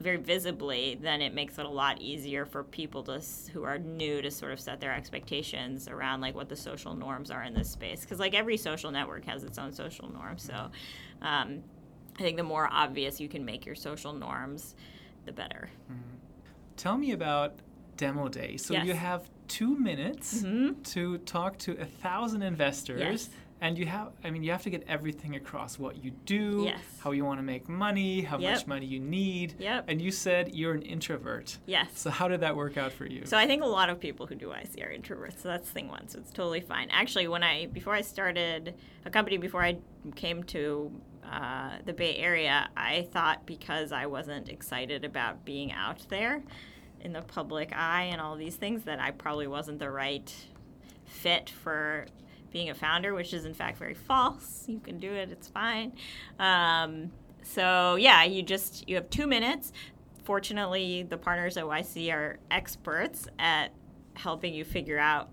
very 0.00 0.16
visibly, 0.16 0.98
then 1.00 1.22
it 1.22 1.32
makes 1.34 1.58
it 1.58 1.64
a 1.64 1.68
lot 1.68 2.00
easier 2.00 2.44
for 2.44 2.64
people 2.64 3.02
to 3.04 3.20
who 3.52 3.62
are 3.62 3.78
new 3.78 4.20
to 4.20 4.30
sort 4.30 4.52
of 4.52 4.58
set 4.58 4.80
their 4.80 4.92
expectations 4.92 5.86
around 5.88 6.20
like 6.20 6.34
what 6.34 6.48
the 6.48 6.56
social 6.56 6.94
norms 6.94 7.30
are 7.30 7.44
in 7.44 7.54
this 7.54 7.70
space. 7.70 8.00
Because 8.00 8.18
like 8.18 8.34
every 8.34 8.56
social 8.56 8.90
network 8.90 9.24
has 9.26 9.44
its 9.44 9.58
own 9.58 9.72
social 9.72 10.12
norms. 10.12 10.42
So 10.42 10.70
um, 11.22 11.62
I 12.18 12.22
think 12.22 12.36
the 12.36 12.42
more 12.42 12.68
obvious 12.72 13.20
you 13.20 13.28
can 13.28 13.44
make 13.44 13.64
your 13.64 13.74
social 13.76 14.12
norms, 14.12 14.74
the 15.24 15.32
better. 15.32 15.70
Mm-hmm. 15.90 16.16
Tell 16.76 16.98
me 16.98 17.12
about 17.12 17.54
demo 17.96 18.28
day. 18.28 18.56
So 18.56 18.74
Yes. 18.74 18.86
you 18.86 18.94
have 18.94 19.28
two 19.46 19.78
minutes 19.78 20.42
Mhm. 20.42 20.82
to 20.92 21.18
talk 21.18 21.58
to 21.58 21.72
a 21.80 21.84
thousand 21.84 22.42
investors. 22.42 23.00
Yes. 23.00 23.30
And 23.62 23.78
you 23.78 23.86
have, 23.86 24.08
I 24.24 24.30
mean, 24.30 24.42
you 24.42 24.50
have 24.50 24.64
to 24.64 24.70
get 24.70 24.82
everything 24.88 25.36
across 25.36 25.78
what 25.78 26.02
you 26.02 26.10
do, 26.26 26.62
Yes. 26.64 26.80
how 26.98 27.12
you 27.12 27.24
want 27.24 27.38
to 27.38 27.44
make 27.44 27.68
money, 27.68 28.22
how 28.22 28.36
Yep. 28.36 28.52
much 28.54 28.66
money 28.66 28.86
you 28.86 28.98
need. 28.98 29.54
Yep. 29.60 29.84
And 29.86 30.02
you 30.02 30.10
said 30.10 30.52
you're 30.52 30.74
an 30.74 30.82
introvert. 30.82 31.58
Yes. 31.64 31.86
So 31.94 32.10
how 32.10 32.26
did 32.26 32.40
that 32.40 32.56
work 32.56 32.76
out 32.76 32.90
for 32.90 33.06
you? 33.06 33.24
So 33.24 33.38
I 33.38 33.46
think 33.46 33.62
a 33.62 33.66
lot 33.66 33.88
of 33.88 34.00
people 34.00 34.26
who 34.26 34.34
do 34.34 34.48
YC 34.48 34.82
are 34.84 34.90
introverts. 34.92 35.38
So 35.40 35.48
that's 35.48 35.70
thing 35.70 35.86
one. 35.86 36.08
So 36.08 36.18
it's 36.18 36.32
totally 36.32 36.60
fine. 36.60 36.88
Actually, 36.90 37.28
when 37.28 37.44
I 37.44 37.66
before 37.66 37.94
I 37.94 38.00
started 38.00 38.74
a 39.04 39.10
company, 39.10 39.36
before 39.36 39.62
I 39.62 39.78
came 40.16 40.42
to 40.44 40.90
uh, 41.24 41.76
the 41.84 41.92
Bay 41.92 42.16
Area, 42.16 42.68
I 42.76 43.06
thought 43.12 43.46
because 43.46 43.92
I 43.92 44.06
wasn't 44.06 44.48
excited 44.48 45.04
about 45.04 45.44
being 45.44 45.70
out 45.70 46.04
there 46.08 46.42
in 47.00 47.12
the 47.12 47.22
public 47.22 47.72
eye 47.72 48.08
and 48.10 48.20
all 48.20 48.34
these 48.34 48.56
things 48.56 48.82
that 48.84 48.98
I 48.98 49.12
probably 49.12 49.46
wasn't 49.46 49.78
the 49.78 49.88
right 49.90 50.34
fit 51.04 51.48
for 51.48 52.06
being 52.52 52.70
a 52.70 52.74
founder, 52.74 53.14
which 53.14 53.32
is 53.32 53.44
in 53.44 53.54
fact 53.54 53.78
very 53.78 53.94
false. 53.94 54.64
You 54.66 54.80
can 54.80 54.98
do 54.98 55.12
it; 55.12 55.30
it's 55.30 55.48
fine. 55.48 55.92
Um, 56.38 57.10
so 57.42 57.96
yeah, 57.96 58.24
you 58.24 58.42
just 58.42 58.88
you 58.88 58.96
have 58.96 59.10
two 59.10 59.26
minutes. 59.26 59.72
Fortunately, 60.24 61.02
the 61.02 61.16
partners 61.16 61.56
at 61.56 61.64
YC 61.64 62.12
are 62.12 62.38
experts 62.50 63.26
at 63.38 63.72
helping 64.14 64.54
you 64.54 64.64
figure 64.64 64.98
out 64.98 65.30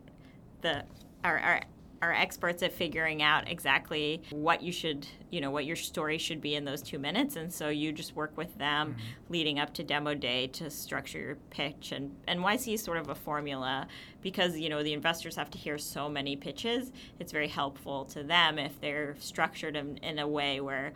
the 0.62 0.84
are, 1.24 1.38
are 1.38 1.62
are 2.02 2.14
experts 2.14 2.64
at 2.64 2.72
figuring 2.72 3.22
out 3.22 3.50
exactly 3.50 4.22
what 4.32 4.62
you 4.62 4.72
should 4.72 5.06
you 5.30 5.42
know 5.42 5.52
what 5.52 5.66
your 5.66 5.76
story 5.76 6.18
should 6.18 6.42
be 6.42 6.56
in 6.56 6.66
those 6.66 6.82
two 6.82 7.00
minutes. 7.00 7.36
And 7.36 7.52
so 7.52 7.70
you 7.70 7.92
just 7.92 8.16
work 8.16 8.36
with 8.38 8.58
them 8.58 8.96
leading 9.30 9.60
up 9.60 9.74
to 9.76 9.84
demo 9.84 10.16
day 10.16 10.48
to 10.48 10.70
structure 10.70 11.20
your 11.20 11.36
pitch. 11.50 11.92
And 11.92 12.16
and 12.28 12.40
YC 12.40 12.76
is 12.76 12.84
sort 12.84 12.98
of 12.98 13.10
a 13.10 13.16
formula 13.16 13.88
because 14.22 14.58
you 14.58 14.70
know 14.70 14.84
the 14.84 14.94
investors 14.94 15.36
have 15.36 15.52
to 15.52 15.58
hear 15.58 15.78
so 15.78 16.10
many 16.10 16.36
pitches. 16.36 16.92
It's 17.20 17.32
very 17.32 17.48
helpful 17.48 18.06
to 18.06 18.24
them 18.24 18.58
if 18.58 18.80
they're 18.82 19.16
structured 19.20 19.76
in, 19.76 19.98
in 19.98 20.20
a 20.20 20.28
way 20.28 20.62
where 20.62 20.94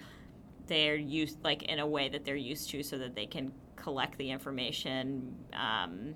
they're 0.67 0.95
used 0.95 1.43
like 1.43 1.63
in 1.63 1.79
a 1.79 1.87
way 1.87 2.09
that 2.09 2.25
they're 2.25 2.35
used 2.35 2.69
to 2.69 2.83
so 2.83 2.97
that 2.97 3.15
they 3.15 3.25
can 3.25 3.51
collect 3.75 4.17
the 4.17 4.31
information 4.31 5.35
um, 5.53 6.15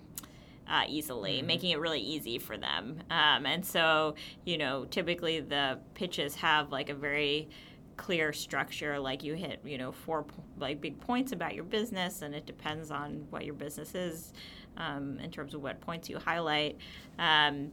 uh, 0.70 0.84
easily, 0.88 1.38
mm-hmm. 1.38 1.47
making 1.47 1.72
it 1.72 1.80
really 1.80 2.01
easy 2.01 2.38
for 2.38 2.57
them. 2.57 2.99
Um, 3.09 3.45
and 3.45 3.65
so, 3.65 4.15
you 4.45 4.57
know, 4.57 4.86
typically 4.86 5.39
the 5.39 5.80
pitches 5.93 6.36
have 6.36 6.72
like 6.72 6.89
a 6.89 6.95
very 6.95 7.49
clear 7.97 8.32
structure 8.32 8.99
like 8.99 9.24
you 9.24 9.34
hit 9.34 9.59
you 9.65 9.78
know 9.78 9.91
four 9.91 10.24
like 10.59 10.80
big 10.80 10.99
points 11.01 11.32
about 11.32 11.55
your 11.55 11.63
business 11.63 12.22
and 12.22 12.34
it 12.36 12.45
depends 12.45 12.91
on 12.91 13.26
what 13.32 13.43
your 13.43 13.55
business 13.55 13.95
is 13.95 14.34
um, 14.78 15.20
in 15.20 15.32
terms 15.32 15.55
of 15.55 15.61
what 15.63 15.82
points 15.82 16.07
you 16.07 16.18
highlight 16.20 16.78
um, 17.18 17.72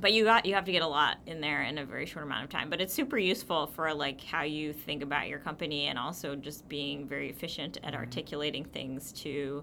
but 0.00 0.12
you 0.12 0.24
got 0.24 0.46
you 0.46 0.54
have 0.54 0.64
to 0.64 0.72
get 0.72 0.82
a 0.82 0.86
lot 0.86 1.18
in 1.26 1.40
there 1.40 1.62
in 1.62 1.78
a 1.78 1.84
very 1.84 2.06
short 2.06 2.24
amount 2.24 2.42
of 2.42 2.50
time 2.50 2.70
but 2.70 2.80
it's 2.80 2.92
super 2.92 3.18
useful 3.18 3.66
for 3.66 3.92
like 3.92 4.22
how 4.24 4.42
you 4.42 4.72
think 4.72 5.02
about 5.02 5.28
your 5.28 5.38
company 5.38 5.86
and 5.86 5.98
also 5.98 6.34
just 6.34 6.66
being 6.68 7.06
very 7.06 7.28
efficient 7.28 7.76
at 7.76 7.92
mm-hmm. 7.92 7.96
articulating 7.96 8.64
things 8.64 9.12
to 9.12 9.62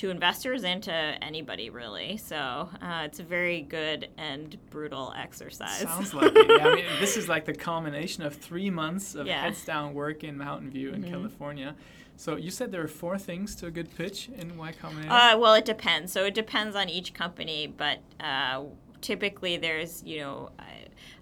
to 0.00 0.08
investors 0.08 0.64
and 0.64 0.82
to 0.82 0.92
anybody 0.92 1.68
really. 1.68 2.16
So 2.16 2.36
uh, 2.80 3.02
it's 3.04 3.20
a 3.20 3.22
very 3.22 3.60
good 3.60 4.08
and 4.16 4.56
brutal 4.70 5.12
exercise. 5.14 5.80
Sounds 5.80 6.14
like 6.14 6.32
it. 6.34 6.46
Yeah, 6.48 6.68
I 6.68 6.74
mean, 6.74 6.84
this 7.00 7.18
is 7.18 7.28
like 7.28 7.44
the 7.44 7.52
culmination 7.52 8.22
of 8.22 8.34
three 8.34 8.70
months 8.70 9.14
of 9.14 9.26
yeah. 9.26 9.42
heads 9.42 9.62
down 9.62 9.92
work 9.92 10.24
in 10.24 10.38
Mountain 10.38 10.70
View 10.70 10.90
in 10.94 11.02
mm-hmm. 11.02 11.10
California. 11.10 11.76
So 12.16 12.36
you 12.36 12.50
said 12.50 12.72
there 12.72 12.82
are 12.82 12.88
four 12.88 13.18
things 13.18 13.54
to 13.56 13.66
a 13.66 13.70
good 13.70 13.94
pitch 13.94 14.30
in 14.34 14.56
Y 14.56 14.72
Combinator. 14.82 15.10
Uh, 15.10 15.38
well, 15.38 15.52
it 15.52 15.66
depends. 15.66 16.12
So 16.12 16.24
it 16.24 16.32
depends 16.32 16.76
on 16.76 16.88
each 16.88 17.12
company, 17.12 17.66
but 17.66 17.98
uh, 18.18 18.62
typically 19.02 19.58
there's 19.58 20.02
you 20.04 20.20
know. 20.20 20.50
A, 20.58 20.64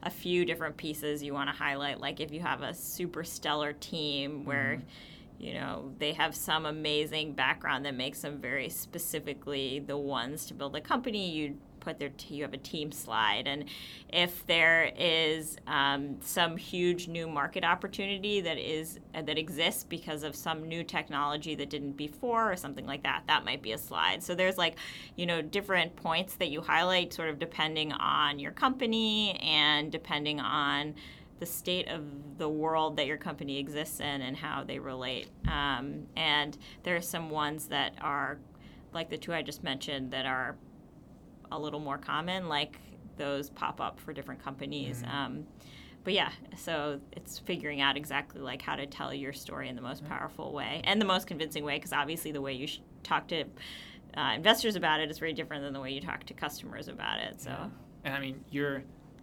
a 0.01 0.11
few 0.11 0.45
different 0.45 0.77
pieces 0.77 1.25
you 1.25 1.35
want 1.35 1.51
to 1.51 1.57
highlight 1.57 1.99
like 1.99 2.21
if 2.21 2.31
you 2.33 2.39
have 2.39 2.63
a 2.63 2.73
super 2.73 3.25
stellar 3.25 3.73
team 3.73 4.45
where 4.45 4.77
mm-hmm 4.77 4.89
you 5.39 5.55
know 5.55 5.93
they 5.99 6.13
have 6.13 6.35
some 6.35 6.67
amazing 6.67 7.33
background 7.33 7.85
that 7.87 7.95
makes 7.95 8.23
them 8.23 8.39
very 8.39 8.69
specifically 8.69 9.79
the 9.81 9.97
ones 9.97 10.47
to 10.47 10.55
build 10.55 10.75
a 10.77 10.81
company. 10.81 11.31
You 11.31 11.57
put 11.89 11.99
their 11.99 12.11
t- 12.11 12.35
you 12.35 12.43
have 12.43 12.53
a 12.53 12.59
team 12.59 12.93
slide. 12.93 13.47
And 13.47 13.65
if 14.11 14.47
there 14.47 14.93
is 14.97 15.57
um, 15.67 16.17
some 16.21 16.57
huge 16.57 17.09
new 17.09 17.27
market 17.27 17.65
opportunity 17.65 18.41
that 18.43 18.59
is 18.59 18.99
uh, 19.15 19.23
that 19.23 19.39
exists 19.39 19.85
because 19.85 20.23
of 20.23 20.35
some 20.37 20.69
new 20.69 20.85
technology 20.85 21.55
that 21.55 21.71
didn't 21.71 21.93
before 21.93 22.51
or 22.53 22.57
something 22.57 22.87
like 22.87 23.03
that 23.05 23.23
that 23.27 23.45
might 23.45 23.63
be 23.63 23.73
a 23.73 23.79
slide. 23.79 24.23
So 24.23 24.35
there's 24.35 24.59
like 24.59 24.77
you 25.17 25.27
know 25.27 25.41
different 25.41 25.97
points 25.97 26.35
that 26.37 26.49
you 26.51 26.61
highlight 26.61 27.13
sort 27.13 27.29
of 27.29 27.39
depending 27.39 27.93
on 27.93 28.39
your 28.39 28.53
company 28.53 29.39
and 29.43 29.91
depending 29.91 30.41
on 30.41 30.95
the 31.39 31.47
state 31.47 31.89
of 31.89 32.03
the 32.39 32.49
world 32.49 32.97
that 32.97 33.07
your 33.07 33.17
company 33.17 33.59
exists 33.59 34.01
in 34.01 34.23
and 34.23 34.37
how 34.37 34.65
they 34.65 34.79
relate. 34.79 35.29
Um, 35.47 36.07
and 36.17 36.59
there 36.83 36.97
are 36.97 37.01
some 37.01 37.31
ones 37.31 37.67
that 37.69 37.95
are, 38.01 38.39
like 38.93 39.09
the 39.09 39.19
two 39.19 39.33
I 39.33 39.43
just 39.43 39.63
mentioned, 39.63 40.11
that 40.11 40.27
are 40.27 40.57
a 41.53 41.59
little 41.59 41.81
more 41.81 41.99
common, 41.99 42.49
like 42.49 42.79
those 43.17 43.51
pop 43.51 43.81
up 43.81 44.01
for 44.01 44.13
different 44.13 44.43
companies. 44.43 45.03
Mm-hmm. 45.03 45.17
Um, 45.17 45.47
but 46.05 46.13
yeah, 46.15 46.31
so 46.57 47.01
it's 47.13 47.39
figuring 47.39 47.81
out 47.81 47.97
exactly 47.97 48.41
like 48.41 48.63
how 48.63 48.77
to 48.77 48.87
tell 48.87 49.13
your 49.13 49.33
story 49.33 49.69
in 49.69 49.77
the 49.77 49.83
most 49.83 50.05
powerful 50.09 50.53
way 50.53 50.81
and 50.85 51.01
the 51.01 51.05
most 51.05 51.27
convincing 51.27 51.65
way, 51.65 51.77
because 51.77 51.93
obviously 51.93 52.33
the 52.33 52.41
way 52.41 52.53
you 52.53 52.69
talk 53.03 53.29
to 53.29 53.45
uh, 54.17 54.33
investors 54.35 54.75
about 54.75 55.01
it 55.01 55.11
is 55.11 55.19
very 55.19 55.33
different 55.33 55.63
than 55.63 55.73
the 55.73 55.81
way 55.81 55.93
you 55.93 56.01
talk 56.01 56.25
to 56.25 56.35
customers 56.35 56.89
about 56.89 57.21
it. 57.21 57.41
So, 57.41 57.71
and 58.05 58.15
I 58.15 58.21
mean, 58.21 58.43
you're 58.51 58.83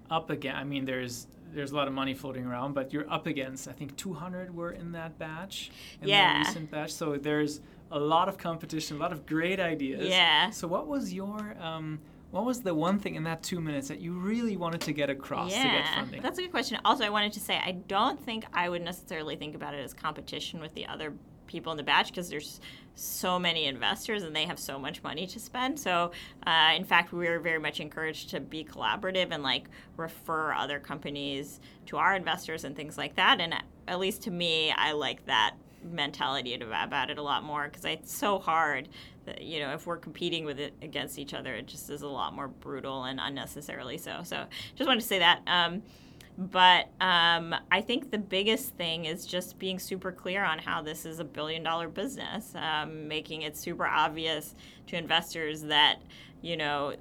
up 0.10 0.30
again. 0.30 0.56
I 0.56 0.64
mean, 0.64 0.86
there's 0.86 1.28
there's 1.54 1.72
a 1.72 1.76
lot 1.76 1.88
of 1.88 1.94
money 1.94 2.14
floating 2.14 2.46
around, 2.46 2.74
but 2.74 2.92
you're 2.92 3.10
up 3.12 3.28
against 3.28 3.68
I 3.68 3.72
think 3.72 3.96
200 3.96 4.56
were 4.56 4.72
in 4.72 4.92
that 4.94 5.18
batch 5.18 5.72
in 6.02 6.10
yeah. 6.10 6.34
the 6.34 6.48
recent 6.48 6.72
batch. 6.72 6.94
So 6.94 7.18
there's 7.18 7.62
a 7.92 8.00
lot 8.00 8.28
of 8.28 8.38
competition, 8.38 8.98
a 8.98 9.00
lot 9.00 9.12
of 9.12 9.26
great 9.26 9.60
ideas. 9.60 10.08
Yeah. 10.08 10.50
So 10.50 10.68
what 10.68 10.88
was 10.88 11.14
your 11.14 11.56
um, 11.60 12.00
what 12.32 12.46
was 12.46 12.62
the 12.62 12.74
one 12.74 13.00
thing 13.00 13.16
in 13.16 13.24
that 13.24 13.44
two 13.44 13.62
minutes 13.62 13.88
that 13.88 14.00
you 14.02 14.14
really 14.14 14.58
wanted 14.58 14.82
to 14.82 14.92
get 14.92 15.10
across 15.10 15.52
yeah, 15.52 15.64
to 15.64 15.70
get 15.70 15.88
funding? 15.96 16.22
That's 16.22 16.38
a 16.38 16.42
good 16.42 16.52
question. 16.52 16.78
Also, 16.84 17.06
I 17.06 17.10
wanted 17.10 17.32
to 17.34 17.40
say 17.40 17.56
I 17.58 17.72
don't 17.88 18.20
think 18.20 18.46
I 18.54 18.68
would 18.68 18.82
necessarily 18.82 19.36
think 19.36 19.56
about 19.56 19.74
it 19.74 19.84
as 19.84 19.94
competition 19.94 20.60
with 20.60 20.74
the 20.74 20.86
other 20.88 21.14
people 21.48 21.72
in 21.72 21.78
the 21.78 21.84
batch 21.84 22.08
because 22.08 22.30
there's 22.30 22.60
so 22.96 23.38
many 23.38 23.66
investors 23.66 24.24
and 24.24 24.36
they 24.36 24.46
have 24.46 24.60
so 24.60 24.80
much 24.80 25.04
money 25.04 25.28
to 25.28 25.40
spend. 25.40 25.80
So, 25.80 26.12
uh, 26.48 26.72
in 26.76 26.86
fact, 26.86 27.12
we 27.12 27.28
are 27.28 27.40
very 27.40 27.60
much 27.60 27.80
encouraged 27.80 28.30
to 28.32 28.40
be 28.40 28.64
collaborative 28.64 29.32
and 29.32 29.44
like 29.44 29.70
refer 29.98 30.54
other 30.54 30.80
companies 30.80 31.60
to 31.88 31.98
our 31.98 32.16
investors 32.16 32.64
and 32.64 32.76
things 32.76 32.98
like 32.98 33.16
that. 33.16 33.42
And 33.42 33.54
at 33.88 34.00
least 34.00 34.24
to 34.24 34.32
me, 34.32 34.72
I 34.72 34.94
like 34.94 35.26
that 35.26 35.56
mentality 35.84 36.56
about 36.56 37.10
it 37.10 37.18
a 37.18 37.22
lot 37.22 37.44
more 37.44 37.66
because 37.66 37.86
it's 37.86 38.16
so 38.16 38.40
hard 38.40 38.90
that 39.26 39.42
you 39.42 39.60
know 39.60 39.74
if 39.74 39.86
we're 39.86 39.98
competing 39.98 40.44
with 40.44 40.60
it 40.60 40.74
against 40.82 41.20
each 41.20 41.34
other 41.34 41.54
it 41.54 41.68
just 41.68 41.90
is 41.90 42.02
a 42.02 42.08
lot 42.08 42.34
more 42.34 42.48
brutal 42.48 43.04
and 43.04 43.20
unnecessarily 43.22 43.98
so 43.98 44.22
so 44.24 44.46
just 44.76 44.88
wanted 44.88 45.02
to 45.02 45.06
say 45.06 45.20
that 45.20 45.42
um, 45.48 45.84
but 46.38 46.90
um, 47.00 47.56
I 47.72 47.82
think 47.82 48.12
the 48.12 48.18
biggest 48.18 48.76
thing 48.76 49.06
is 49.06 49.26
just 49.26 49.58
being 49.58 49.80
super 49.80 50.12
clear 50.12 50.44
on 50.44 50.60
how 50.60 50.82
this 50.82 51.06
is 51.06 51.20
a 51.20 51.24
billion 51.24 51.64
dollar 51.64 51.88
business, 51.88 52.54
um, 52.56 53.08
making 53.08 53.44
it 53.44 53.56
super 53.56 53.86
obvious 53.86 54.56
to 54.88 54.98
investors 54.98 55.62
that, 55.64 56.02
you 56.42 56.58
know, 56.58 56.96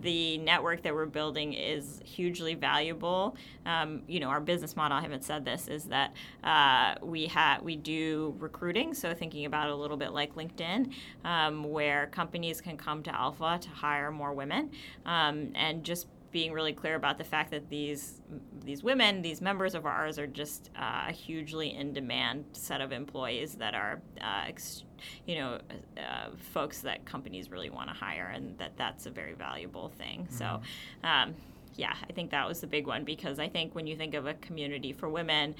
the 0.00 0.38
network 0.38 0.82
that 0.82 0.94
we're 0.94 1.06
building 1.06 1.52
is 1.52 2.00
hugely 2.04 2.54
valuable. 2.54 3.36
Um, 3.66 4.02
you 4.06 4.20
know, 4.20 4.28
our 4.28 4.40
business 4.40 4.76
model, 4.76 4.96
I 4.96 5.00
haven't 5.00 5.24
said 5.24 5.44
this, 5.44 5.68
is 5.68 5.84
that 5.84 6.14
uh, 6.44 6.94
we 7.02 7.26
have 7.26 7.62
we 7.62 7.76
do 7.76 8.34
recruiting. 8.38 8.94
So 8.94 9.12
thinking 9.14 9.44
about 9.44 9.70
a 9.70 9.74
little 9.74 9.96
bit 9.96 10.12
like 10.12 10.34
LinkedIn, 10.34 10.92
um, 11.24 11.64
where 11.64 12.06
companies 12.06 12.60
can 12.60 12.76
come 12.76 13.02
to 13.02 13.10
Elpha 13.10 13.60
to 13.60 13.68
hire 13.70 14.10
more 14.10 14.32
women, 14.32 14.70
um, 15.04 15.50
and 15.54 15.82
just 15.84 16.06
being 16.30 16.52
really 16.52 16.72
clear 16.72 16.94
about 16.94 17.18
the 17.18 17.24
fact 17.24 17.50
that 17.50 17.68
these 17.68 18.20
these 18.64 18.82
women, 18.82 19.22
these 19.22 19.40
members 19.40 19.74
of 19.74 19.86
ours, 19.86 20.18
are 20.18 20.26
just 20.26 20.70
uh, 20.76 21.06
a 21.08 21.12
hugely 21.12 21.74
in 21.74 21.92
demand 21.92 22.44
set 22.52 22.80
of 22.80 22.92
employees 22.92 23.54
that 23.54 23.74
are, 23.74 24.00
uh, 24.20 24.44
ex- 24.46 24.84
you 25.26 25.36
know, 25.36 25.58
uh, 25.96 26.28
folks 26.36 26.80
that 26.80 27.04
companies 27.06 27.50
really 27.50 27.70
want 27.70 27.88
to 27.88 27.94
hire, 27.94 28.30
and 28.34 28.58
that 28.58 28.72
that's 28.76 29.06
a 29.06 29.10
very 29.10 29.34
valuable 29.34 29.88
thing. 29.88 30.22
Mm-hmm. 30.24 30.36
So. 30.36 30.60
Um, 31.02 31.34
yeah, 31.76 31.94
I 32.08 32.12
think 32.12 32.32
that 32.32 32.48
was 32.48 32.60
the 32.60 32.66
big 32.66 32.88
one 32.88 33.04
because 33.04 33.38
I 33.38 33.48
think 33.48 33.76
when 33.76 33.86
you 33.86 33.96
think 33.96 34.14
of 34.14 34.26
a 34.26 34.34
community 34.34 34.92
for 34.92 35.08
women, 35.08 35.54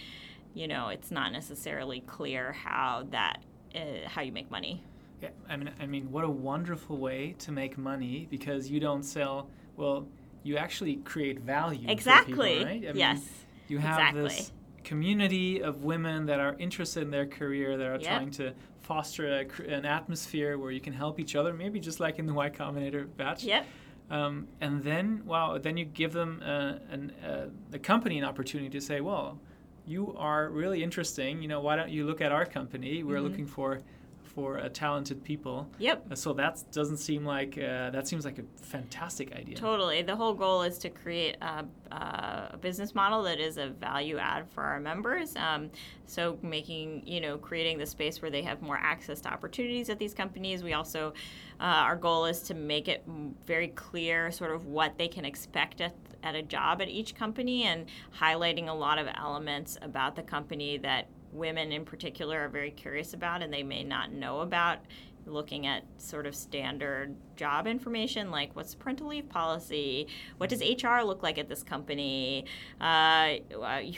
you 0.53 0.67
know, 0.67 0.89
it's 0.89 1.13
not 1.13 1.31
necessarily 1.31 2.01
clear 2.01 2.53
how 2.53 3.07
that 3.11 3.39
uh, 3.75 4.09
how 4.09 4.23
you 4.23 4.33
make 4.33 4.51
money. 4.51 4.83
Yeah, 5.23 5.31
I 5.49 5.57
mean, 5.57 5.71
I 5.81 5.87
mean, 5.87 6.11
what 6.11 6.25
a 6.25 6.29
wonderful 6.29 6.97
way 6.97 7.37
to 7.39 7.53
make 7.53 7.79
money 7.79 8.27
because 8.31 8.71
you 8.71 8.81
don't 8.81 9.05
sell 9.05 9.49
well 9.77 10.07
you 10.43 10.57
actually 10.57 10.97
create 10.97 11.41
value. 11.41 11.89
Exactly. 11.89 12.59
People, 12.59 12.65
right? 12.65 12.85
I 12.89 12.93
yes. 12.93 13.19
Mean, 13.19 13.29
you 13.69 13.79
have 13.79 13.99
exactly. 13.99 14.23
this 14.23 14.53
community 14.85 15.63
of 15.63 15.85
women 15.85 16.27
that 16.27 16.41
are 16.41 16.57
interested 16.59 17.03
in 17.03 17.11
their 17.11 17.27
career, 17.27 17.77
that 17.77 17.87
are 17.87 17.99
yep. 17.99 18.03
trying 18.03 18.31
to 18.31 18.55
foster 18.81 19.27
a, 19.41 19.71
an 19.71 19.85
atmosphere 19.85 20.57
where 20.57 20.71
you 20.71 20.81
can 20.81 20.95
help 20.95 21.21
each 21.21 21.37
other, 21.37 21.53
maybe 21.53 21.79
just 21.79 22.01
like 22.01 22.19
in 22.19 22.27
the 22.27 22.33
Y 22.33 22.49
Combinator 22.49 23.07
batch. 23.17 23.45
Yep. 23.45 23.67
Um, 24.11 24.49
and 24.63 24.83
then, 24.83 25.23
wow, 25.27 25.59
then 25.59 25.77
you 25.77 25.85
give 25.85 26.15
them 26.15 26.41
uh, 26.43 26.75
an, 26.91 27.13
uh, 27.23 27.49
the 27.69 27.79
company 27.79 28.19
an 28.19 28.25
opportunity 28.25 28.71
to 28.71 28.81
say, 28.81 29.03
well, 29.03 29.39
you 29.85 30.15
are 30.17 30.49
really 30.49 30.83
interesting. 30.83 31.43
You 31.43 31.49
know, 31.49 31.61
why 31.61 31.77
don't 31.77 31.91
you 31.91 32.07
look 32.07 32.23
at 32.23 32.33
our 32.33 32.47
company? 32.47 33.03
We're 33.03 33.17
mm-hmm. 33.17 33.25
looking 33.27 33.47
for 33.47 33.81
for 34.29 34.59
uh, 34.59 34.69
talented 34.73 35.25
people. 35.25 35.69
Yep. 35.79 36.07
Uh, 36.11 36.15
so 36.15 36.33
that 36.35 36.63
doesn't 36.73 36.99
seem 36.99 37.25
like 37.25 37.59
uh, 37.59 37.91
that 37.91 38.07
seems 38.07 38.25
like 38.25 38.39
a 38.39 38.45
fantastic 38.63 39.33
idea. 39.35 39.57
Totally. 39.57 40.03
The 40.03 40.17
whole 40.17 40.35
goal 40.35 40.63
is 40.63 40.79
to 40.79 40.91
create 40.91 41.37
a, 41.41 41.65
a 41.93 42.57
business 42.61 42.95
model 42.95 43.23
that 43.25 43.41
is 43.41 43.59
a 43.59 43.69
value 43.69 44.19
add 44.19 44.49
for 44.51 44.63
our 44.63 44.81
members. 44.81 45.35
Um, 45.37 45.71
so 46.07 46.39
making 46.43 47.07
you 47.07 47.21
know 47.21 47.39
creating 47.39 47.79
the 47.79 47.87
space 47.87 48.23
where 48.23 48.31
they 48.31 48.43
have 48.43 48.63
more 48.63 48.79
access 48.79 49.21
to 49.23 49.33
opportunities 49.33 49.91
at 49.91 49.99
these 49.99 50.15
companies. 50.15 50.63
We 50.63 50.75
also 50.75 51.15
uh, 51.61 51.65
our 51.65 51.97
goal 51.97 52.27
is 52.27 52.43
to 52.43 52.55
make 52.55 52.89
it 52.89 53.03
very 53.47 53.69
clear 53.69 54.31
sort 54.31 54.53
of 54.53 54.67
what 54.67 54.99
they 54.99 55.09
can 55.09 55.25
expect 55.25 55.81
at 55.81 55.95
at 56.23 56.35
a 56.35 56.43
job 56.43 56.83
at 56.83 56.89
each 56.89 57.15
company 57.15 57.65
and 57.65 57.87
highlighting 58.21 58.69
a 58.69 58.73
lot 58.73 58.99
of 58.99 59.07
elements 59.15 59.79
about 59.83 60.17
the 60.17 60.23
company 60.23 60.77
that 60.79 61.07
women 61.33 61.73
in 61.73 61.85
particular 61.85 62.45
are 62.45 62.49
very 62.49 62.71
curious 62.71 63.15
about 63.15 63.43
and 63.43 63.53
they 63.53 63.63
may 63.63 63.85
not 63.85 64.13
know 64.13 64.41
about 64.41 64.79
looking 65.27 65.67
at 65.67 65.85
sort 65.99 66.27
of 66.27 66.35
standard 66.35 67.15
job 67.37 67.67
information 67.67 68.31
like 68.31 68.55
what's 68.57 68.73
the 68.73 68.79
parental 68.79 69.09
leave 69.09 69.29
policy 69.29 70.07
what 70.39 70.49
does 70.49 70.63
hr 70.83 71.03
look 71.03 71.23
like 71.23 71.37
at 71.37 71.51
this 71.51 71.63
company 71.63 72.47
uh, 72.81 73.35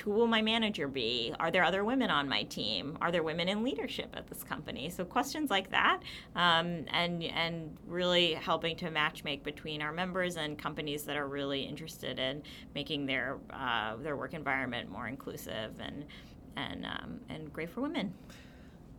who 0.03 0.11
will 0.11 0.27
my 0.27 0.43
manager 0.43 0.89
be 0.89 1.33
are 1.39 1.51
there 1.53 1.63
other 1.63 1.85
women 1.85 2.11
on 2.11 2.29
my 2.29 2.43
team 2.45 2.99
are 3.01 3.13
there 3.13 3.23
women 3.23 3.49
in 3.49 3.63
leadership 3.63 4.15
at 4.15 4.27
this 4.27 4.43
company? 4.43 4.91
So 4.91 5.05
questions 5.05 5.51
like 5.51 5.71
that 5.71 6.01
um, 6.35 6.85
and 6.89 7.23
and 7.23 7.77
really 7.87 8.35
helping 8.35 8.77
to 8.77 8.91
matchmake 8.91 9.43
between 9.43 9.83
our 9.83 9.93
members 9.93 10.37
and 10.37 10.59
companies 10.59 11.05
that 11.05 11.17
are 11.17 11.29
really 11.29 11.63
interested 11.63 12.19
in 12.19 12.43
making 12.75 13.07
their 13.07 13.39
uh, 13.53 13.97
their 13.97 14.17
work 14.17 14.35
environment 14.35 14.91
more 14.91 15.09
inclusive 15.09 15.73
and 15.81 16.05
and 16.57 16.85
um, 16.87 17.21
and 17.29 17.53
great 17.53 17.71
for 17.71 17.81
women. 17.81 18.15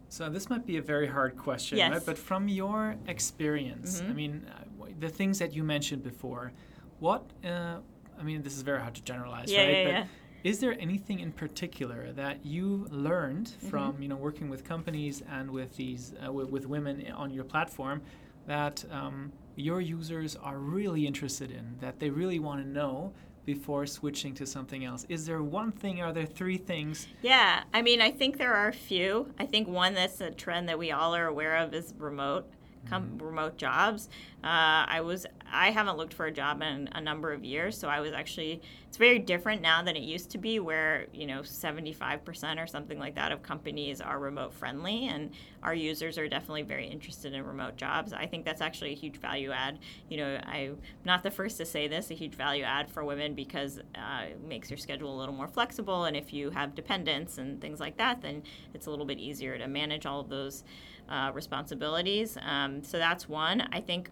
So 0.10 0.30
this 0.30 0.49
might 0.49 0.66
be 0.66 0.78
a 0.78 0.82
very 0.82 1.08
hard 1.08 1.38
question, 1.38 1.78
Yes. 1.78 1.91
right? 1.91 2.06
But 2.06 2.18
from 2.18 2.47
your 2.49 2.95
experience, 3.08 4.02
I 4.02 4.06
Mhm. 4.12 4.16
mean, 4.16 4.45
uh, 4.49 4.86
the 4.99 5.08
things 5.10 5.39
that 5.39 5.54
you 5.56 5.64
mentioned 5.64 6.04
before, 6.04 6.52
what? 6.99 7.24
Uh, 7.45 7.78
I 8.20 8.24
mean, 8.24 8.41
this 8.43 8.56
is 8.58 8.62
very 8.62 8.80
hard 8.82 8.93
to 8.95 9.04
generalize, 9.04 9.52
Yeah, 9.52 9.62
right? 9.64 9.78
yeah, 9.78 9.84
but 9.84 9.93
yeah. 9.93 10.06
is 10.43 10.60
there 10.60 10.76
anything 10.80 11.20
in 11.20 11.32
particular 11.32 12.12
that 12.14 12.45
you 12.45 12.88
learned 12.91 13.47
Mm-hmm. 13.47 13.70
from 13.70 14.02
you 14.02 14.10
know 14.10 14.18
working 14.18 14.49
with 14.49 14.64
companies 14.64 15.24
and 15.30 15.49
with 15.49 15.76
these 15.78 16.14
uh, 16.26 16.32
with, 16.32 16.49
with 16.49 16.66
women 16.68 16.95
on 17.24 17.32
your 17.32 17.45
platform 17.45 18.02
that 18.47 18.84
um, 18.91 19.32
your 19.56 19.80
users 19.82 20.36
are 20.36 20.58
really 20.58 21.06
interested 21.08 21.52
in 21.52 21.78
that 21.80 21.99
they 21.99 22.10
really 22.10 22.39
want 22.39 22.62
to 22.64 22.68
know 22.68 23.14
before 23.46 23.86
switching 23.86 24.34
to 24.36 24.46
something 24.46 24.86
else? 24.86 25.06
Is 25.10 25.26
there 25.26 25.42
one 25.42 25.72
thing? 25.72 26.02
Are 26.02 26.14
there 26.14 26.26
three 26.26 26.58
things? 26.58 27.08
Yeah, 27.22 27.64
I 27.74 27.82
mean, 27.82 28.02
I 28.02 28.12
think 28.12 28.38
there 28.38 28.54
are 28.54 28.70
a 28.70 28.74
few. 28.74 29.34
I 29.39 29.46
think 29.46 29.68
one 29.68 29.94
that's 29.94 30.22
a 30.22 30.32
trend 30.32 30.70
that 30.70 30.78
we 30.78 30.92
all 30.92 31.16
are 31.16 31.28
aware 31.28 31.58
of 31.58 31.74
is 31.74 31.94
remote, 31.98 32.46
com- 32.90 33.18
remote 33.18 33.58
jobs. 33.58 34.10
Uh, 34.44 34.86
I 34.88 35.02
was 35.02 35.26
I 35.54 35.72
haven't 35.72 35.98
looked 35.98 36.14
for 36.14 36.26
a 36.26 36.32
job 36.32 36.62
in 36.62 36.90
a 36.94 37.02
number 37.02 37.32
of 37.34 37.44
years, 37.44 37.78
so 37.78 37.88
I 37.88 38.00
was 38.00 38.14
actually 38.14 38.62
it's 38.88 38.98
very 38.98 39.20
different 39.20 39.62
now 39.62 39.82
than 39.84 39.96
it 39.96 40.04
used 40.04 40.32
to 40.32 40.38
be, 40.38 40.60
where 40.60 41.08
you 41.14 41.28
know 41.28 41.44
seventy 41.44 41.94
five 41.94 42.26
percent 42.26 42.60
or 42.60 42.68
something 42.68 42.98
like 42.98 43.16
that 43.16 43.32
of 43.32 43.44
companies 43.44 44.02
are 44.02 44.20
remote 44.20 44.54
friendly, 44.54 45.08
and 45.08 45.32
our 45.62 45.74
users 45.74 46.18
are 46.18 46.28
definitely 46.28 46.64
very 46.64 46.88
interested 46.88 47.34
in 47.34 47.46
remote 47.46 47.78
jobs. 47.78 48.14
I 48.14 48.26
think 48.26 48.46
that's 48.46 48.62
actually 48.62 48.94
a 48.94 48.96
huge 48.96 49.18
value 49.18 49.52
add. 49.52 49.80
You 50.10 50.18
know, 50.18 50.40
I'm 50.46 50.78
not 51.06 51.24
the 51.24 51.32
first 51.32 51.58
to 51.58 51.66
say 51.66 51.88
this, 51.88 52.10
a 52.12 52.16
huge 52.16 52.36
value 52.36 52.64
add 52.64 52.90
for 52.90 53.04
women 53.04 53.36
because 53.36 53.80
uh, 53.96 54.24
it 54.30 54.44
makes 54.44 54.70
your 54.70 54.78
schedule 54.78 55.16
a 55.16 55.18
little 55.20 55.36
more 55.36 55.48
flexible, 55.48 56.06
and 56.06 56.18
if 56.18 56.34
you 56.34 56.50
have 56.50 56.74
dependents 56.76 57.38
and 57.38 57.62
things 57.62 57.80
like 57.80 57.98
that, 57.98 58.22
then 58.22 58.44
it's 58.74 58.88
a 58.88 58.90
little 58.90 59.06
bit 59.06 59.20
easier 59.20 59.58
to 59.58 59.68
manage 59.68 60.06
all 60.06 60.20
of 60.20 60.30
those 60.30 60.64
uh, 61.12 61.32
responsibilities. 61.34 62.38
Um, 62.41 62.84
so 62.84 62.97
that's 62.97 63.28
one. 63.28 63.68
I 63.72 63.82
think 63.82 64.09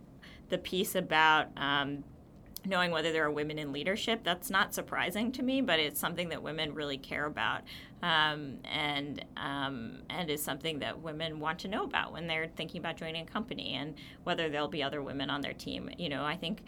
the 0.50 0.58
piece 0.58 0.96
about 0.96 1.48
um, 1.58 2.04
knowing 2.70 2.92
whether 2.92 3.12
there 3.12 3.26
are 3.26 3.32
women 3.32 3.60
in 3.60 3.72
leadership 3.72 4.22
that's 4.24 4.50
not 4.50 4.74
surprising 4.74 5.32
to 5.32 5.44
me 5.44 5.62
but 5.62 5.80
it's 5.80 6.00
something 6.00 6.30
that 6.30 6.42
women 6.42 6.74
really 6.74 6.98
care 6.98 7.26
about 7.26 7.64
um, 8.02 8.60
and 8.64 9.26
um, 9.36 9.98
and 10.10 10.30
is 10.30 10.42
something 10.42 10.80
that 10.80 11.02
women 11.02 11.40
want 11.40 11.60
to 11.60 11.68
know 11.68 11.84
about 11.84 12.14
when 12.14 12.28
they're 12.28 12.48
thinking 12.56 12.80
about 12.80 12.96
joining 12.98 13.28
a 13.28 13.30
company 13.30 13.74
and 13.74 13.96
whether 14.24 14.50
there'll 14.50 14.68
be 14.68 14.82
other 14.82 15.02
women 15.02 15.30
on 15.30 15.42
their 15.42 15.54
team. 15.54 15.90
You 15.98 16.10
know 16.10 16.24
i 16.24 16.36
think 16.36 16.64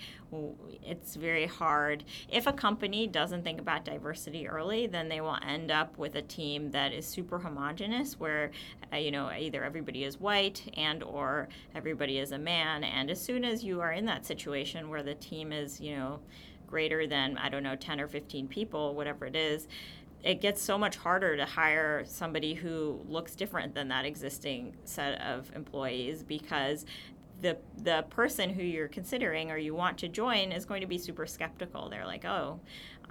it's 0.83 1.15
very 1.15 1.45
hard. 1.45 2.03
If 2.29 2.47
a 2.47 2.53
company 2.53 3.05
doesn't 3.05 3.43
think 3.43 3.59
about 3.59 3.85
diversity 3.85 4.47
early 4.47 4.87
then 4.87 5.09
they 5.09 5.21
will 5.21 5.37
end 5.45 5.71
up 5.71 5.97
with 5.97 6.15
a 6.15 6.21
team 6.21 6.71
that 6.71 6.93
is 6.93 7.05
super 7.05 7.39
homogenous 7.39 8.19
where 8.19 8.51
uh, 8.91 8.97
you 8.97 9.11
know 9.11 9.29
either 9.31 9.63
everybody 9.63 10.03
is 10.03 10.19
white 10.19 10.71
and 10.75 11.03
or 11.03 11.47
everybody 11.75 12.19
is 12.19 12.31
a 12.31 12.39
man. 12.39 12.83
And 12.83 13.09
as 13.09 13.21
soon 13.21 13.45
as 13.45 13.63
you 13.63 13.79
are 13.81 13.93
in 13.93 14.05
that 14.05 14.25
situation 14.25 14.89
where 14.89 15.03
the 15.03 15.15
team 15.15 15.51
is 15.51 15.79
you 15.79 15.90
know 15.95 16.19
greater 16.67 17.05
than 17.07 17.37
i 17.37 17.49
don't 17.49 17.63
know 17.63 17.75
10 17.75 17.99
or 17.99 18.07
15 18.07 18.47
people 18.47 18.95
whatever 18.95 19.25
it 19.25 19.35
is 19.35 19.67
it 20.23 20.39
gets 20.39 20.61
so 20.61 20.77
much 20.77 20.97
harder 20.97 21.35
to 21.35 21.45
hire 21.45 22.03
somebody 22.05 22.53
who 22.53 22.99
looks 23.07 23.35
different 23.35 23.73
than 23.73 23.87
that 23.87 24.05
existing 24.05 24.75
set 24.85 25.19
of 25.21 25.51
employees 25.55 26.23
because 26.23 26.85
the 27.41 27.57
the 27.77 28.05
person 28.09 28.49
who 28.51 28.61
you're 28.61 28.87
considering 28.87 29.51
or 29.51 29.57
you 29.57 29.73
want 29.73 29.97
to 29.97 30.07
join 30.07 30.51
is 30.51 30.63
going 30.65 30.81
to 30.81 30.87
be 30.87 30.97
super 30.97 31.25
skeptical. 31.25 31.89
They're 31.89 32.05
like, 32.05 32.23
"Oh, 32.23 32.59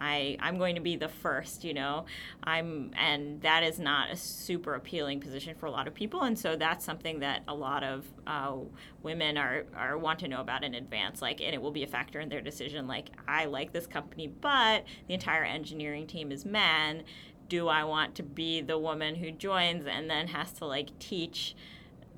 I 0.01 0.36
I'm 0.40 0.59
going 0.59 0.74
to 0.74 0.80
be 0.80 0.96
the 0.96 1.09
first, 1.09 1.62
you 1.62 1.74
know. 1.74 2.07
I'm 2.42 2.92
and 2.98 3.40
that 3.42 3.62
is 3.62 3.78
not 3.78 4.11
a 4.11 4.16
super 4.16 4.74
appealing 4.74 5.20
position 5.20 5.55
for 5.55 5.66
a 5.66 5.70
lot 5.70 5.86
of 5.86 5.94
people, 5.94 6.22
and 6.22 6.38
so 6.38 6.57
that's 6.57 6.84
something 6.84 7.20
that 7.20 7.42
a 7.46 7.55
lot 7.55 7.84
of 7.84 8.07
uh, 8.26 8.57
women 9.03 9.36
are 9.36 9.64
are 9.76 9.98
want 9.98 10.18
to 10.20 10.28
know 10.28 10.40
about 10.40 10.64
in 10.64 10.74
advance. 10.74 11.20
Like, 11.20 11.40
and 11.40 11.55
it 11.55 11.61
will 11.61 11.70
be 11.70 11.82
a 11.82 11.86
factor 11.86 12.20
in 12.20 12.28
their 12.28 12.40
decision. 12.40 12.86
Like, 12.86 13.11
I 13.28 13.44
like 13.44 13.72
this 13.72 13.86
company, 13.86 14.26
but 14.28 14.84
the 15.07 15.14
entire 15.14 15.44
engineering 15.44 16.07
team 16.07 16.32
is 16.32 16.44
men. 16.44 17.05
Do 17.48 17.68
I 17.68 17.84
want 17.84 18.14
to 18.14 18.22
be 18.22 18.61
the 18.61 18.78
woman 18.78 19.16
who 19.16 19.30
joins 19.30 19.84
and 19.84 20.09
then 20.09 20.28
has 20.28 20.53
to 20.55 20.64
like 20.66 20.98
teach? 20.98 21.55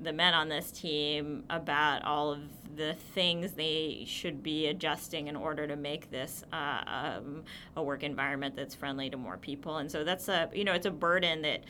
The 0.01 0.13
men 0.13 0.33
on 0.33 0.49
this 0.49 0.71
team 0.71 1.43
about 1.49 2.03
all 2.03 2.31
of 2.31 2.41
the 2.75 2.93
things 3.13 3.53
they 3.53 4.03
should 4.07 4.41
be 4.41 4.67
adjusting 4.67 5.27
in 5.27 5.35
order 5.35 5.67
to 5.67 5.75
make 5.75 6.09
this 6.09 6.43
uh, 6.51 6.81
um, 6.87 7.43
a 7.75 7.83
work 7.83 8.03
environment 8.03 8.55
that's 8.55 8.75
friendly 8.75 9.09
to 9.09 9.17
more 9.17 9.37
people. 9.37 9.77
And 9.77 9.91
so 9.91 10.03
that's 10.03 10.27
a 10.27 10.49
you 10.53 10.63
know 10.63 10.73
it's 10.73 10.85
a 10.85 10.91
burden 10.91 11.41
that 11.43 11.61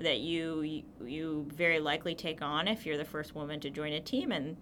that 0.00 0.18
you 0.18 0.82
you 1.04 1.46
very 1.54 1.80
likely 1.80 2.14
take 2.14 2.42
on 2.42 2.68
if 2.68 2.86
you're 2.86 2.98
the 2.98 3.04
first 3.04 3.34
woman 3.34 3.60
to 3.60 3.70
join 3.70 3.92
a 3.92 4.00
team. 4.00 4.32
And 4.32 4.56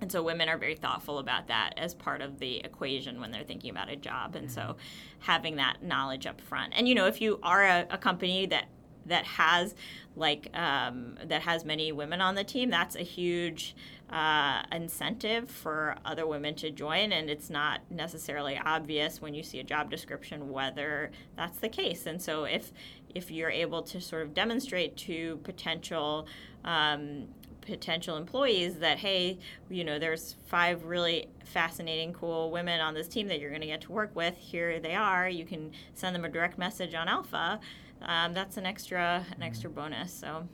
and 0.00 0.12
so 0.12 0.22
women 0.22 0.48
are 0.48 0.58
very 0.58 0.76
thoughtful 0.76 1.18
about 1.18 1.48
that 1.48 1.72
as 1.76 1.92
part 1.94 2.20
of 2.20 2.38
the 2.38 2.58
equation 2.58 3.20
when 3.20 3.32
they're 3.32 3.42
thinking 3.42 3.70
about 3.70 3.88
a 3.88 3.96
job. 3.96 4.36
And 4.36 4.50
so 4.50 4.76
having 5.20 5.56
that 5.56 5.82
knowledge 5.82 6.26
up 6.26 6.40
front. 6.40 6.72
And 6.76 6.88
you 6.88 6.94
know 6.94 7.06
if 7.06 7.20
you 7.20 7.38
are 7.42 7.64
a, 7.64 7.86
a 7.90 7.98
company 7.98 8.46
that 8.46 8.66
that 9.08 9.24
has 9.24 9.74
like 10.16 10.48
um, 10.56 11.16
that 11.24 11.42
has 11.42 11.64
many 11.64 11.92
women 11.92 12.20
on 12.20 12.34
the 12.34 12.44
team 12.44 12.70
that's 12.70 12.96
a 12.96 13.02
huge 13.02 13.74
uh, 14.10 14.62
incentive 14.72 15.50
for 15.50 15.94
other 16.04 16.26
women 16.26 16.54
to 16.54 16.70
join 16.70 17.12
and 17.12 17.28
it's 17.28 17.50
not 17.50 17.80
necessarily 17.90 18.58
obvious 18.64 19.20
when 19.20 19.34
you 19.34 19.42
see 19.42 19.60
a 19.60 19.64
job 19.64 19.90
description 19.90 20.50
whether 20.50 21.10
that's 21.36 21.58
the 21.58 21.68
case. 21.68 22.06
And 22.06 22.20
so 22.20 22.44
if 22.44 22.72
if 23.14 23.30
you're 23.30 23.50
able 23.50 23.82
to 23.82 24.00
sort 24.00 24.22
of 24.22 24.34
demonstrate 24.34 24.96
to 24.96 25.38
potential 25.42 26.26
um, 26.64 27.28
potential 27.60 28.16
employees 28.16 28.76
that 28.76 28.98
hey 28.98 29.38
you 29.68 29.84
know 29.84 29.98
there's 29.98 30.36
five 30.46 30.84
really 30.84 31.28
fascinating 31.48 32.12
cool 32.12 32.50
women 32.50 32.80
on 32.80 32.94
this 32.94 33.08
team 33.08 33.28
that 33.28 33.40
you're 33.40 33.50
going 33.50 33.62
to 33.62 33.66
get 33.66 33.80
to 33.82 33.92
work 33.92 34.14
with. 34.14 34.36
Here 34.36 34.78
they 34.80 34.94
are. 34.94 35.28
You 35.28 35.44
can 35.44 35.72
send 35.94 36.14
them 36.14 36.24
a 36.24 36.28
direct 36.28 36.58
message 36.58 36.94
on 36.94 37.08
Elpha. 37.08 37.58
Um, 38.02 38.32
that's 38.32 38.56
an 38.56 38.66
extra 38.66 39.26
an 39.34 39.42
extra 39.42 39.68
bonus 39.68 40.12
so 40.12 40.46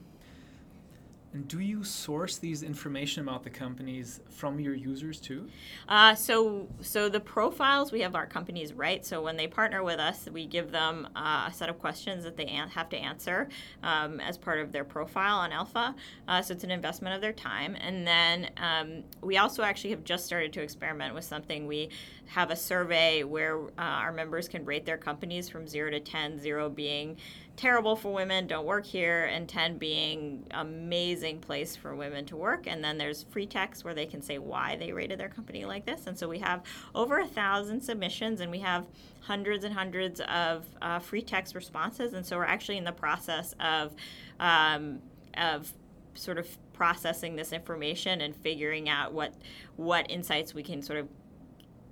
And 1.35 1.49
do 1.49 1.59
you 1.59 1.83
source 1.83 2.39
these 2.39 2.63
information 2.63 3.23
about 3.23 3.43
the 3.43 3.51
companies 3.51 4.21
from 4.31 4.61
your 4.61 4.75
users 4.75 5.21
too? 5.21 5.49
Uh, 5.89 6.15
so, 6.15 6.69
so 6.81 7.09
the 7.09 7.19
profiles 7.19 7.91
we 7.91 8.01
have 8.03 8.15
our 8.15 8.27
companies 8.27 8.73
write. 8.73 9.05
So 9.05 9.21
when 9.21 9.37
they 9.37 9.49
partner 9.49 9.83
with 9.83 9.99
us, 9.99 10.29
we 10.33 10.47
give 10.47 10.71
them 10.71 11.09
uh, 11.17 11.49
a 11.49 11.53
set 11.53 11.69
of 11.69 11.81
questions 11.81 12.23
that 12.23 12.37
they 12.37 12.47
an- 12.47 12.69
have 12.71 12.89
to 12.91 12.97
answer 12.97 13.49
um, 13.83 14.21
as 14.21 14.39
part 14.39 14.61
of 14.61 14.71
their 14.71 14.85
profile 14.85 15.39
on 15.39 15.51
Elpha. 15.51 15.97
Uh, 16.29 16.41
so 16.41 16.55
it's 16.55 16.63
an 16.63 16.71
investment 16.71 17.17
of 17.17 17.21
their 17.21 17.33
time. 17.33 17.77
And 17.81 18.07
then 18.07 18.51
um, 18.57 19.03
we 19.21 19.37
also 19.37 19.65
actually 19.65 19.91
have 19.91 20.05
just 20.05 20.27
started 20.27 20.53
to 20.53 20.63
experiment 20.63 21.15
with 21.15 21.25
something. 21.25 21.67
We 21.67 21.89
have 22.27 22.51
a 22.51 22.57
survey 22.57 23.23
where 23.23 23.61
uh, 23.63 23.71
our 23.79 24.13
members 24.13 24.49
can 24.49 24.65
rate 24.65 24.87
their 24.87 24.97
companies 24.97 25.49
from 25.49 25.67
zero 25.67 25.91
to 25.91 26.01
10, 26.01 26.39
zero 26.39 26.69
being 26.69 27.17
terrible 27.57 27.95
for 27.95 28.13
women, 28.13 28.47
don't 28.47 28.67
work 28.67 28.85
here, 28.85 29.25
and 29.27 29.49
10 29.49 29.79
being 29.79 30.47
amazing 30.51 31.41
place 31.41 31.77
for 31.77 31.95
women 31.95 32.25
to 32.27 32.37
work. 32.37 32.67
And 32.67 32.83
then 32.83 32.99
there's 32.99 33.23
free 33.23 33.47
text 33.47 33.85
where 33.85 33.95
they 33.95 34.07
can 34.07 34.23
say 34.23 34.39
why 34.39 34.77
they 34.77 34.93
rated 34.93 35.21
their 35.21 35.29
company 35.29 35.65
like 35.65 35.87
this. 35.87 36.07
And 36.07 36.19
so 36.19 36.29
we 36.29 36.39
have 36.41 36.63
over 36.95 37.21
a 37.21 37.27
thousand 37.27 37.81
submissions 37.81 38.41
and 38.41 38.51
we 38.51 38.59
have 38.61 38.87
hundreds 39.21 39.65
and 39.65 39.75
hundreds 39.75 40.21
of 40.23 40.67
uh, 40.83 40.99
free 40.99 41.23
text 41.23 41.55
responses. 41.55 42.15
And 42.15 42.27
so 42.27 42.37
we're 42.37 42.45
actually 42.45 42.79
in 42.79 42.85
the 42.85 42.93
process 42.93 43.55
of, 43.61 43.95
um, 44.41 44.99
of 45.37 45.73
sort 46.15 46.39
of 46.39 46.49
processing 46.73 47.37
this 47.37 47.53
information 47.53 48.21
and 48.21 48.35
figuring 48.37 48.89
out 48.89 49.13
what 49.13 49.33
what 49.77 50.11
insights 50.11 50.55
we 50.55 50.63
can 50.63 50.83
sort 50.83 50.99
of 50.99 51.09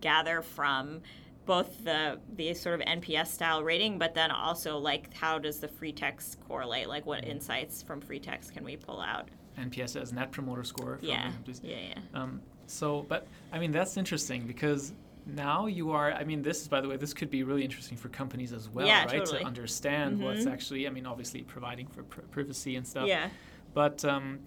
gather 0.06 0.42
from 0.42 1.00
both 1.46 1.82
the 1.84 2.18
the 2.36 2.52
sort 2.52 2.78
of 2.80 2.86
NPS 2.86 3.28
style 3.28 3.64
rating, 3.64 3.98
but 3.98 4.14
then 4.14 4.30
also 4.30 4.76
like 4.76 5.12
how 5.14 5.38
does 5.38 5.58
the 5.60 5.68
free 5.68 5.92
text 5.92 6.38
correlate? 6.46 6.88
Like 6.88 7.06
what 7.06 7.24
insights 7.24 7.82
from 7.82 8.00
free 8.02 8.20
text 8.20 8.52
can 8.52 8.64
we 8.64 8.76
pull 8.76 9.00
out? 9.00 9.28
NPS 9.58 10.00
as 10.00 10.12
Net 10.12 10.30
Promoter 10.30 10.64
Score. 10.64 10.98
from 10.98 11.08
Yeah, 11.08 11.30
yeah, 11.62 11.76
yeah. 11.90 11.94
Um, 12.20 12.40
so, 12.66 13.04
but 13.08 13.26
I 13.52 13.58
mean, 13.58 13.70
that's 13.72 13.96
interesting 13.96 14.46
because 14.46 14.92
now 15.26 15.66
you 15.66 15.90
are. 15.90 16.12
I 16.12 16.24
mean, 16.24 16.42
this 16.42 16.62
is 16.62 16.68
by 16.68 16.80
the 16.80 16.88
way, 16.88 16.96
this 16.96 17.12
could 17.12 17.30
be 17.30 17.42
really 17.42 17.64
interesting 17.64 17.98
for 17.98 18.08
companies 18.08 18.52
as 18.52 18.68
well, 18.68 18.86
Yeah, 18.86 19.04
right? 19.06 19.18
totally. 19.18 19.40
To 19.40 19.44
understand 19.46 20.20
what's 20.22 20.44
Mhm. 20.44 20.52
actually. 20.52 20.86
I 20.86 20.90
mean, 20.90 21.06
obviously 21.06 21.42
providing 21.42 21.86
for 21.88 22.02
pri- 22.04 22.24
privacy 22.30 22.76
and 22.76 22.86
stuff. 22.86 23.06
Yeah. 23.08 23.28
But 23.74 24.04
um, 24.04 24.38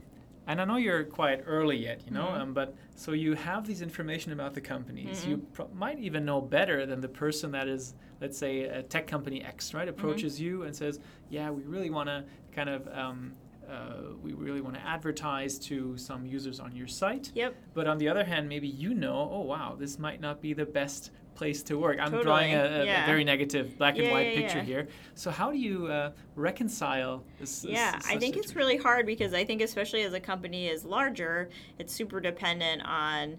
and 0.48 0.62
I 0.62 0.66
know 0.66 0.78
you're 0.78 1.04
quite 1.04 1.44
early 1.46 1.78
yet, 1.78 2.02
you 2.06 2.12
know. 2.12 2.28
Mhm. 2.28 2.40
Um, 2.40 2.54
but 2.54 2.76
so 2.96 3.12
you 3.14 3.34
have 3.34 3.66
these 3.66 3.82
information 3.82 4.32
about 4.32 4.54
the 4.54 4.62
companies. 4.62 5.22
Mm-hmm. 5.22 5.30
You 5.30 5.38
pro- 5.54 5.70
might 5.74 6.00
even 6.00 6.26
know 6.26 6.42
better 6.42 6.86
than 6.86 7.02
the 7.02 7.10
person 7.10 7.52
that 7.52 7.68
is, 7.68 7.96
let's 8.22 8.38
say, 8.38 8.64
a 8.64 8.84
tech 8.84 9.08
company 9.08 9.44
X, 9.44 9.74
right? 9.74 9.88
Mm-hmm. 9.88 9.98
Approaches 10.00 10.40
you 10.40 10.64
and 10.64 10.76
says, 10.76 11.00
"Yeah, 11.30 11.50
we 11.50 11.64
really 11.64 11.90
want 11.90 12.10
to 12.10 12.26
kind 12.52 12.70
of." 12.70 12.88
Um, 12.88 13.34
uh, 13.68 14.14
we 14.22 14.34
really 14.34 14.62
want 14.62 14.76
to 14.76 14.82
advertise 14.86 15.58
to 15.58 15.98
some 15.98 16.24
users 16.24 16.60
on 16.60 16.76
your 16.76 16.86
site. 16.86 17.32
Yep. 17.34 17.56
But 17.74 17.88
on 17.88 17.98
the 17.98 18.08
other 18.08 18.24
hand, 18.24 18.48
maybe 18.48 18.68
you 18.68 18.94
know, 18.94 19.28
oh 19.32 19.42
wow, 19.42 19.76
this 19.76 19.98
might 19.98 20.22
not 20.22 20.40
be 20.40 20.54
the 20.54 20.68
best 20.68 21.10
place 21.36 21.62
to 21.64 21.78
work. 21.78 21.98
I'm 22.00 22.06
Totally, 22.06 22.24
drawing 22.24 22.54
a, 22.56 22.64
a, 22.64 22.86
yeah. 22.86 23.04
a 23.04 23.06
very 23.06 23.24
negative 23.24 23.78
black 23.78 23.96
and 23.98 24.06
Yeah, 24.06 24.14
white 24.14 24.34
yeah, 24.34 24.42
picture 24.42 24.58
yeah. 24.60 24.64
here. 24.64 24.88
So 25.14 25.30
how 25.30 25.52
do 25.52 25.58
you 25.58 25.88
uh, 25.88 26.12
reconcile 26.36 27.24
this? 27.40 27.62
this- 27.62 27.72
Yeah, 27.72 28.00
I 28.08 28.18
think 28.18 28.38
it's 28.38 28.56
really 28.56 28.78
hard 28.78 29.06
because 29.06 29.34
I 29.34 29.46
think 29.46 29.62
especially 29.62 30.04
as 30.04 30.14
a 30.14 30.20
company 30.20 30.68
is 30.68 30.86
larger, 30.86 31.50
it's 31.78 31.94
super 31.94 32.20
dependent 32.20 32.82
on 32.86 33.38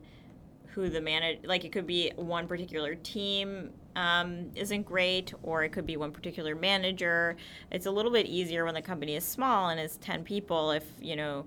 who 0.67 0.91
the 0.91 1.01
manage. 1.01 1.45
Like 1.45 1.65
it 1.65 1.73
could 1.73 1.87
be 1.87 2.13
one 2.17 2.47
particular 2.47 2.95
team 2.95 3.71
um, 3.97 4.51
isn't 4.55 4.83
great, 4.83 5.33
or 5.43 5.65
it 5.65 5.71
could 5.73 5.87
be 5.87 5.97
one 5.97 6.13
particular 6.13 6.55
manager. 6.55 7.37
It's 7.71 7.87
a 7.87 7.91
little 7.91 8.13
bit 8.13 8.27
easier 8.27 8.67
when 8.67 8.75
the 8.75 8.83
company 8.83 9.17
is 9.17 9.25
small 9.25 9.71
and 9.71 9.81
is 9.81 9.97
ten 9.97 10.23
people. 10.23 10.71
If 10.71 10.85
you 11.01 11.17
know 11.17 11.47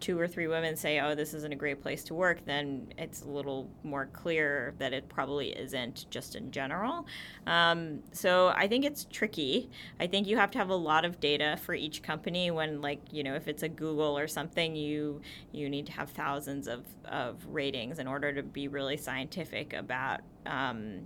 two 0.00 0.18
or 0.18 0.28
three 0.28 0.46
women 0.46 0.76
say, 0.76 1.00
"Oh, 1.00 1.14
this 1.14 1.34
isn't 1.34 1.52
a 1.52 1.56
great 1.56 1.80
place 1.80 2.04
to 2.04 2.14
work," 2.14 2.44
then 2.44 2.92
it's 2.98 3.22
a 3.22 3.28
little 3.28 3.68
more 3.82 4.06
clear 4.06 4.74
that 4.78 4.92
it 4.92 5.08
probably 5.08 5.50
isn't 5.50 6.06
just 6.10 6.36
in 6.36 6.50
general. 6.50 7.06
Um, 7.46 8.02
so 8.12 8.48
I 8.48 8.68
think 8.68 8.84
it's 8.84 9.04
tricky. 9.10 9.70
I 10.00 10.06
think 10.06 10.26
you 10.26 10.36
have 10.36 10.50
to 10.52 10.58
have 10.58 10.70
a 10.70 10.76
lot 10.76 11.04
of 11.04 11.20
data 11.20 11.58
for 11.62 11.74
each 11.74 12.02
company. 12.02 12.50
When 12.50 12.80
like 12.80 13.00
you 13.12 13.22
know, 13.22 13.34
if 13.34 13.48
it's 13.48 13.62
a 13.62 13.68
Google 13.68 14.18
or 14.18 14.28
something, 14.28 14.76
you 14.76 15.20
you 15.52 15.68
need 15.68 15.86
to 15.86 15.92
have 15.92 16.10
thousands 16.10 16.68
of 16.68 16.84
of 17.04 17.44
ratings 17.46 17.98
in 17.98 18.06
order 18.06 18.32
to 18.32 18.42
be 18.42 18.68
really 18.68 18.96
scientific 18.96 19.72
about 19.72 20.20
um, 20.46 21.00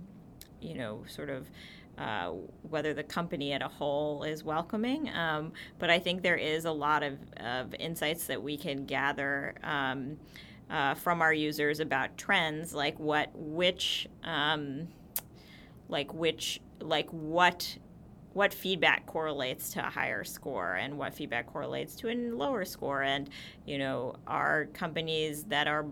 you 0.61 0.75
know 0.75 1.03
sort 1.07 1.29
of 1.29 1.49
uh, 1.97 2.31
whether 2.69 2.93
the 2.93 3.03
company 3.03 3.53
at 3.53 3.61
a 3.61 3.67
whole 3.67 4.23
is 4.23 4.43
welcoming. 4.43 5.09
Um, 5.09 5.53
but 5.79 5.89
I 5.89 5.99
think 5.99 6.21
there 6.21 6.35
is 6.37 6.65
a 6.65 6.71
lot 6.71 7.03
of, 7.03 7.17
of 7.37 7.73
insights 7.75 8.27
that 8.27 8.41
we 8.41 8.57
can 8.57 8.85
gather 8.85 9.55
um, 9.63 10.17
uh, 10.69 10.95
from 10.95 11.21
our 11.21 11.33
users 11.33 11.79
about 11.79 12.17
trends, 12.17 12.73
like 12.73 12.99
what, 12.99 13.29
which, 13.33 14.07
um, 14.23 14.87
like 15.89 16.13
which, 16.13 16.61
like 16.79 17.09
what. 17.09 17.77
What 18.33 18.51
feedback 18.51 19.05
correlates 19.05 19.73
to 19.73 19.85
a 19.85 19.91
higher 19.91 20.23
score, 20.23 20.73
and 20.73 20.97
what 20.97 21.13
feedback 21.13 21.45
correlates 21.45 21.95
to 21.97 22.09
a 22.09 22.15
lower 22.15 22.65
score, 22.65 23.03
and 23.03 23.29
you 23.63 23.77
know, 23.77 24.15
are 24.25 24.65
companies 24.73 25.43
that 25.49 25.67
are 25.67 25.85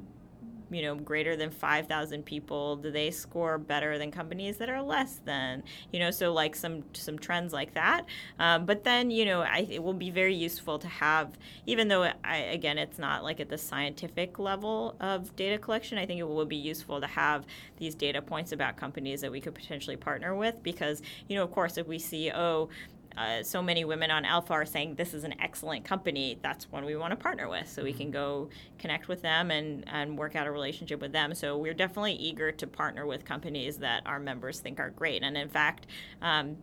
you 0.72 0.82
know 0.82 0.96
greater 0.96 1.36
than 1.36 1.52
5000 1.52 2.26
people 2.26 2.78
do 2.78 2.92
they 2.92 3.12
score 3.12 3.58
better 3.58 3.98
than 3.98 4.12
companies 4.12 4.58
that 4.58 4.70
are 4.70 4.82
less 4.82 5.20
than 5.26 5.64
you 5.92 6.00
know 6.00 6.12
so 6.12 6.34
like 6.34 6.56
some 6.56 6.84
some 6.94 7.20
trends 7.20 7.54
like 7.54 7.74
that. 7.74 8.06
Um, 8.40 8.66
but 8.66 8.84
then 8.84 9.12
you 9.12 9.26
know 9.26 9.42
I, 9.42 9.68
it 9.70 9.84
will 9.84 9.94
be 9.94 10.10
very 10.10 10.36
useful 10.36 10.80
to 10.80 10.88
have 10.88 11.38
even 11.66 11.88
though 11.88 12.12
I, 12.24 12.38
again 12.38 12.78
it's 12.78 12.98
not 12.98 13.24
like 13.24 13.40
at 13.40 13.50
the 13.50 13.58
scientific 13.58 14.40
level 14.40 14.96
of 15.00 15.36
data 15.36 15.58
collection 15.58 15.98
i 15.98 16.06
think 16.06 16.20
it 16.20 16.28
will 16.28 16.46
be 16.46 16.56
useful 16.56 17.02
to 17.02 17.08
have 17.08 17.46
these 17.78 17.96
data 17.96 18.22
points 18.22 18.52
about 18.52 18.78
companies 18.78 19.22
that 19.22 19.32
we 19.32 19.42
could 19.42 19.56
potentially 19.56 19.98
partner 19.98 20.36
with 20.36 20.62
because 20.64 21.02
you 21.28 21.36
know 21.36 21.44
of 21.44 21.52
course 21.52 21.78
if 21.78 21.88
we 21.88 22.00
see 22.00 22.32
oh 22.32 22.70
uh, 23.18 23.44
so 23.44 23.62
many 23.62 23.86
women 23.86 24.12
on 24.12 24.24
Elpha 24.24 24.52
are 24.52 24.66
saying 24.66 24.96
this 24.96 25.14
is 25.14 25.24
an 25.24 25.34
excellent 25.40 25.86
company. 25.86 26.40
That's 26.42 26.72
one 26.72 26.86
we 26.86 26.96
want 26.96 27.12
to 27.12 27.16
partner 27.16 27.50
with, 27.50 27.70
so 27.70 27.84
we 27.84 27.94
can 27.94 28.12
go 28.12 28.50
connect 28.80 29.08
with 29.08 29.22
them 29.22 29.52
and 29.52 29.84
and 29.88 30.18
work 30.18 30.36
out 30.36 30.48
a 30.48 30.52
relationship 30.52 31.02
with 31.02 31.12
them. 31.12 31.34
So 31.34 31.58
we're 31.58 31.74
definitely 31.74 32.14
eager 32.14 32.52
to 32.52 32.68
partner 32.68 33.06
with 33.06 33.26
companies 33.26 33.78
that 33.78 34.04
our 34.06 34.20
members 34.20 34.60
think 34.60 34.80
are 34.80 34.90
great. 34.90 35.24
And 35.24 35.38
in 35.38 35.50
fact. 35.50 35.88
Um, 36.22 36.58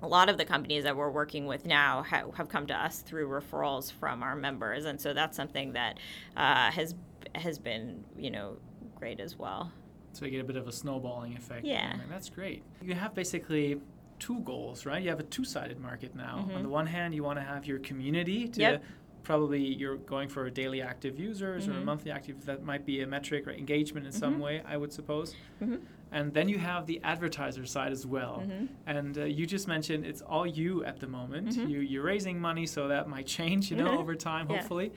a 0.00 0.06
lot 0.06 0.28
of 0.28 0.38
the 0.38 0.44
companies 0.44 0.84
that 0.84 0.96
we're 0.96 1.10
working 1.10 1.46
with 1.46 1.66
now 1.66 2.04
ha- 2.04 2.30
have 2.36 2.48
come 2.48 2.68
to 2.68 2.72
us 2.72 3.00
through 3.00 3.28
referrals 3.28 3.90
from 3.90 4.22
our 4.22 4.36
members, 4.36 4.84
and 4.84 5.00
so 5.00 5.12
that's 5.12 5.36
something 5.36 5.72
that 5.72 5.98
uh, 6.36 6.70
has 6.70 6.94
has 7.34 7.58
been 7.58 8.04
you 8.16 8.30
know 8.30 8.56
great 8.94 9.18
as 9.18 9.36
well. 9.36 9.72
So 10.12 10.24
you 10.24 10.30
get 10.32 10.40
a 10.40 10.44
bit 10.44 10.56
of 10.56 10.66
a 10.66 10.72
snowballing 10.72 11.36
effect. 11.36 11.64
Yeah. 11.64 11.96
That's 12.08 12.28
great. 12.28 12.62
You 12.82 12.94
have 12.94 13.14
basically 13.14 13.80
two 14.18 14.40
goals, 14.40 14.84
right? 14.86 15.02
You 15.02 15.10
have 15.10 15.20
a 15.20 15.24
two-sided 15.24 15.78
market 15.80 16.14
now. 16.14 16.46
Mhm. 16.48 16.56
On 16.56 16.62
the 16.62 16.68
one 16.68 16.86
hand, 16.86 17.14
you 17.14 17.22
want 17.22 17.38
to 17.38 17.42
have 17.44 17.66
your 17.66 17.78
community 17.78 18.48
to 18.48 18.60
Yep. 18.60 18.84
probably 19.22 19.62
you're 19.62 19.96
going 19.96 20.28
for 20.28 20.48
daily 20.48 20.80
active 20.80 21.18
users 21.18 21.68
or 21.68 21.72
Mhm. 21.72 21.84
monthly 21.84 22.10
active. 22.10 22.44
That 22.46 22.62
might 22.64 22.86
be 22.86 23.02
a 23.02 23.06
metric 23.06 23.46
or 23.46 23.50
engagement 23.50 24.06
in 24.06 24.12
some 24.12 24.36
Mhm. 24.36 24.40
way, 24.40 24.62
I 24.66 24.76
would 24.76 24.92
suppose. 24.92 25.34
Mhm. 25.62 25.80
And 26.10 26.32
then 26.32 26.48
you 26.48 26.56
have 26.58 26.86
the 26.86 26.98
advertiser 27.04 27.66
side 27.66 27.92
as 27.92 28.06
well. 28.06 28.42
Mhm. 28.46 28.68
And 28.86 29.18
uh, 29.18 29.24
you 29.24 29.46
just 29.46 29.68
mentioned 29.68 30.06
it's 30.06 30.22
all 30.22 30.46
you 30.46 30.82
at 30.84 31.00
the 31.00 31.06
moment. 31.06 31.48
Mhm. 31.50 31.68
You, 31.68 31.80
you're 31.80 32.04
raising 32.04 32.40
money, 32.40 32.64
so 32.64 32.88
that 32.88 33.08
might 33.08 33.26
change, 33.26 33.70
you 33.70 33.76
know, 33.76 33.98
over 34.00 34.14
time, 34.14 34.46
Yeah. 34.48 34.56
hopefully. 34.58 34.92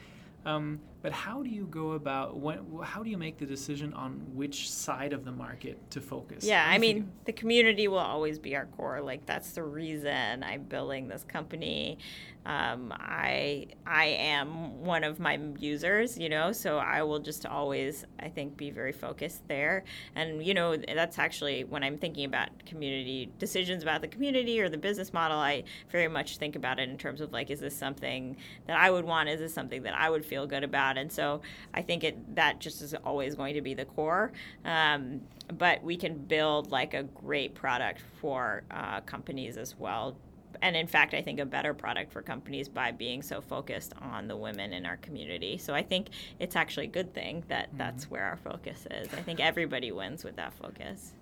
Um, 0.46 0.80
but 1.02 1.12
how 1.12 1.42
do 1.42 1.50
you 1.50 1.66
go 1.66 1.94
about 1.94 2.38
when? 2.38 2.60
How 2.84 3.02
do 3.02 3.10
you 3.10 3.18
make 3.18 3.38
the 3.40 3.46
decision 3.46 3.94
on 3.94 4.22
which 4.34 4.72
side 4.72 5.14
of 5.14 5.26
the 5.26 5.32
market 5.32 5.80
to 5.92 6.02
focus? 6.02 6.44
Yeah, 6.44 6.66
I 6.68 6.76
you 6.76 6.80
mean, 6.80 7.12
the 7.26 7.34
community 7.34 7.88
will 7.88 7.98
always 7.98 8.38
be 8.38 8.56
our 8.56 8.68
core. 8.68 9.02
Like 9.02 9.26
that's 9.26 9.52
the 9.52 9.64
reason 9.64 10.44
I'm 10.44 10.64
building 10.64 11.08
this 11.08 11.24
company. 11.24 11.98
Um, 12.46 12.92
I 12.98 13.68
I 13.86 14.06
am 14.06 14.84
one 14.84 15.04
of 15.04 15.20
my 15.20 15.40
users, 15.60 16.18
you 16.18 16.30
know, 16.30 16.52
so 16.52 16.78
I 16.78 17.04
will 17.04 17.20
just 17.20 17.46
always, 17.46 18.06
I 18.20 18.30
think, 18.30 18.58
be 18.58 18.72
very 18.72 18.92
focused 18.92 19.48
there. 19.48 19.84
And 20.16 20.44
you 20.46 20.54
know, 20.54 20.76
that's 20.76 21.20
actually 21.20 21.64
when 21.64 21.84
I'm 21.84 21.98
thinking 21.98 22.26
about 22.26 22.50
community 22.66 23.32
decisions 23.38 23.84
about 23.84 24.02
the 24.02 24.08
community 24.08 24.60
or 24.60 24.70
the 24.70 24.78
business 24.78 25.14
model. 25.14 25.38
I 25.38 25.64
very 25.90 26.08
much 26.08 26.38
think 26.38 26.56
about 26.56 26.80
it 26.80 26.90
in 26.90 26.98
terms 26.98 27.22
of 27.22 27.32
like, 27.32 27.50
is 27.52 27.60
this 27.60 27.76
something 27.76 28.38
that 28.68 28.78
I 28.78 28.90
would 28.90 29.06
want? 29.06 29.30
Is 29.30 29.40
this 29.40 29.54
something 29.54 29.84
that 29.84 29.96
I 29.96 30.10
would 30.10 30.26
feel 30.26 30.48
good 30.48 30.64
about? 30.64 30.91
And 30.98 31.12
so 31.12 31.42
I 31.74 31.82
think 31.82 32.04
it 32.04 32.36
that 32.36 32.60
just 32.60 32.82
is 32.82 32.94
always 33.06 33.36
going 33.36 33.56
to 33.56 33.62
be 33.62 33.74
the 33.74 33.86
core. 33.86 34.32
Um, 34.66 35.22
but 35.58 35.84
we 35.84 35.98
can 35.98 36.18
build 36.18 36.72
like 36.72 36.94
a 36.94 37.04
great 37.04 37.56
product 37.56 38.02
for 38.20 38.64
uh, 38.72 39.02
companies 39.02 39.58
as 39.58 39.78
well. 39.78 40.16
And 40.62 40.76
in 40.76 40.88
fact, 40.88 41.14
I 41.14 41.22
think 41.22 41.40
a 41.40 41.46
better 41.46 41.74
product 41.74 42.12
for 42.12 42.22
companies 42.22 42.70
by 42.70 42.92
being 42.92 43.22
so 43.22 43.42
focused 43.42 43.94
on 44.02 44.28
the 44.28 44.38
women 44.38 44.74
in 44.74 44.86
our 44.86 44.98
community. 44.98 45.58
So 45.58 45.74
I 45.74 45.82
think 45.82 46.10
it's 46.40 46.56
actually 46.56 46.86
a 46.86 46.90
good 46.90 47.14
thing 47.14 47.44
that 47.48 47.70
that's 47.78 48.12
where 48.12 48.24
our 48.24 48.38
focus 48.38 48.86
is. 48.92 49.08
I 49.14 49.22
think 49.22 49.40
everybody 49.40 49.92
wins 49.92 50.24
with 50.24 50.36
that 50.36 50.54
focus. 50.54 51.14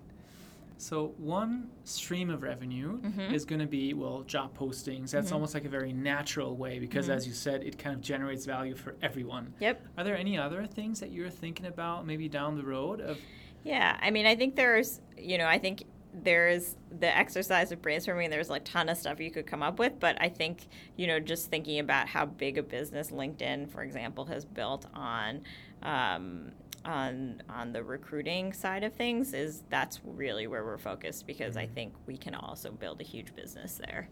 So 0.80 1.08
one 1.18 1.68
stream 1.84 2.30
of 2.30 2.42
revenue 2.42 3.00
Mhm. 3.00 3.32
is 3.32 3.44
going 3.44 3.60
to 3.60 3.66
be 3.66 3.92
well 3.92 4.22
job 4.22 4.56
postings. 4.56 5.10
That's 5.10 5.30
Mhm. 5.30 5.34
almost 5.34 5.52
like 5.54 5.64
a 5.64 5.68
very 5.68 5.92
natural 5.92 6.56
way 6.56 6.78
because, 6.78 7.08
Mhm. 7.08 7.14
as 7.16 7.26
you 7.26 7.34
said, 7.34 7.62
it 7.62 7.78
kind 7.78 7.94
of 7.94 8.00
generates 8.00 8.46
value 8.46 8.74
for 8.74 8.96
everyone. 9.02 9.52
Yep. 9.60 9.86
Are 9.98 10.04
there 10.04 10.16
any 10.16 10.38
other 10.38 10.66
things 10.66 11.00
that 11.00 11.10
you're 11.10 11.28
thinking 11.30 11.66
about 11.66 12.06
maybe 12.06 12.28
down 12.28 12.56
the 12.56 12.64
road 12.64 13.00
of? 13.00 13.18
Yeah, 13.62 13.98
I 14.00 14.10
mean, 14.10 14.24
I 14.24 14.34
think 14.36 14.56
there's, 14.56 15.02
you 15.18 15.36
know, 15.36 15.46
I 15.46 15.58
think 15.58 15.84
there's 16.12 16.76
the 16.98 17.14
exercise 17.16 17.70
of 17.70 17.80
brainstorming. 17.82 18.30
There's 18.30 18.50
like 18.50 18.62
a 18.62 18.64
ton 18.64 18.88
of 18.88 18.96
stuff 18.96 19.20
you 19.20 19.30
could 19.30 19.46
come 19.46 19.62
up 19.62 19.78
with, 19.78 20.00
but 20.00 20.16
I 20.20 20.28
think, 20.28 20.66
you 20.96 21.06
know, 21.06 21.20
just 21.20 21.50
thinking 21.50 21.78
about 21.78 22.08
how 22.08 22.24
big 22.26 22.56
a 22.58 22.62
business 22.62 23.10
LinkedIn, 23.10 23.68
for 23.68 23.82
example, 23.82 24.24
has 24.24 24.44
built 24.44 24.86
on. 24.94 25.42
Um, 25.82 26.52
on 26.84 27.42
on 27.48 27.72
the 27.72 27.82
recruiting 27.82 28.52
side 28.52 28.84
of 28.84 28.92
things 28.94 29.34
is 29.34 29.62
that's 29.68 30.00
really 30.04 30.46
where 30.46 30.64
we're 30.64 30.78
focused 30.78 31.26
because 31.26 31.56
I 31.56 31.66
think 31.66 31.92
we 32.06 32.16
can 32.16 32.34
also 32.34 32.70
build 32.70 33.00
a 33.00 33.04
huge 33.04 33.34
business 33.34 33.80
there. 33.86 34.08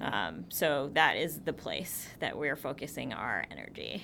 Um, 0.00 0.46
so 0.48 0.90
that 0.94 1.16
is 1.16 1.40
the 1.40 1.52
place 1.52 2.08
that 2.18 2.36
we're 2.36 2.56
focusing 2.56 3.12
our 3.12 3.44
energy. 3.50 4.02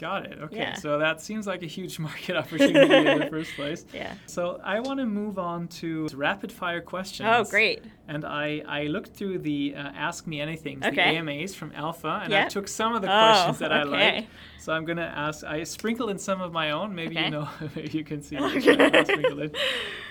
Got 0.00 0.24
it. 0.24 0.38
Okay, 0.40 0.56
Yeah. 0.56 0.74
so 0.74 0.98
that 0.98 1.20
seems 1.20 1.46
like 1.46 1.62
a 1.62 1.66
huge 1.66 1.98
market 2.08 2.34
opportunity 2.34 2.94
in 2.94 3.18
the 3.18 3.26
first 3.26 3.52
place. 3.54 3.84
Yeah. 3.94 4.14
So 4.26 4.58
I 4.64 4.80
want 4.80 4.98
to 5.00 5.06
move 5.06 5.38
on 5.38 5.68
to 5.80 6.08
rapid 6.14 6.50
fire 6.50 6.80
questions. 6.80 7.28
Oh, 7.30 7.44
great. 7.44 7.84
And 8.08 8.24
I, 8.24 8.62
I 8.66 8.84
looked 8.84 9.12
through 9.14 9.38
the 9.40 9.74
uh, 9.76 9.80
Ask 10.06 10.26
Me 10.26 10.40
Anything, 10.40 10.80
the 10.80 10.98
AMAs 11.00 11.54
from 11.54 11.70
Elpha, 11.72 12.24
and 12.24 12.34
I 12.34 12.48
took 12.48 12.66
some 12.66 12.94
of 12.94 13.02
the 13.02 13.08
Oh, 13.08 13.18
questions 13.20 13.58
that 13.58 13.72
I 13.72 13.82
okay. 13.82 14.14
liked. 14.14 14.28
So 14.58 14.72
I'm 14.72 14.84
gonna 14.84 15.12
ask. 15.26 15.44
I 15.44 15.64
sprinkled 15.64 16.10
in 16.10 16.18
some 16.18 16.40
of 16.40 16.50
my 16.52 16.70
own. 16.72 16.94
Maybe 16.94 17.16
Okay. 17.16 17.26
you 17.26 17.30
know, 17.30 17.48
you 17.96 18.02
can 18.04 18.22
see 18.22 18.36
which 18.36 18.66
Okay. 18.66 18.90
I 18.98 19.04
sprinkled 19.04 19.40
in. 19.40 19.52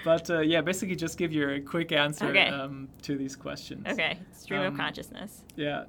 But 0.06 0.30
uh, 0.30 0.40
yeah, 0.42 0.62
basically 0.62 0.96
just 0.96 1.18
give 1.18 1.32
your 1.34 1.60
quick 1.62 1.92
answer 1.92 2.28
Okay. 2.28 2.48
um, 2.48 2.90
to 3.04 3.18
these 3.18 3.36
questions. 3.36 3.86
Okay. 3.88 4.18
Stream 4.34 4.62
Um, 4.62 4.68
of 4.68 4.78
consciousness. 4.78 5.44
Yeah. 5.56 5.84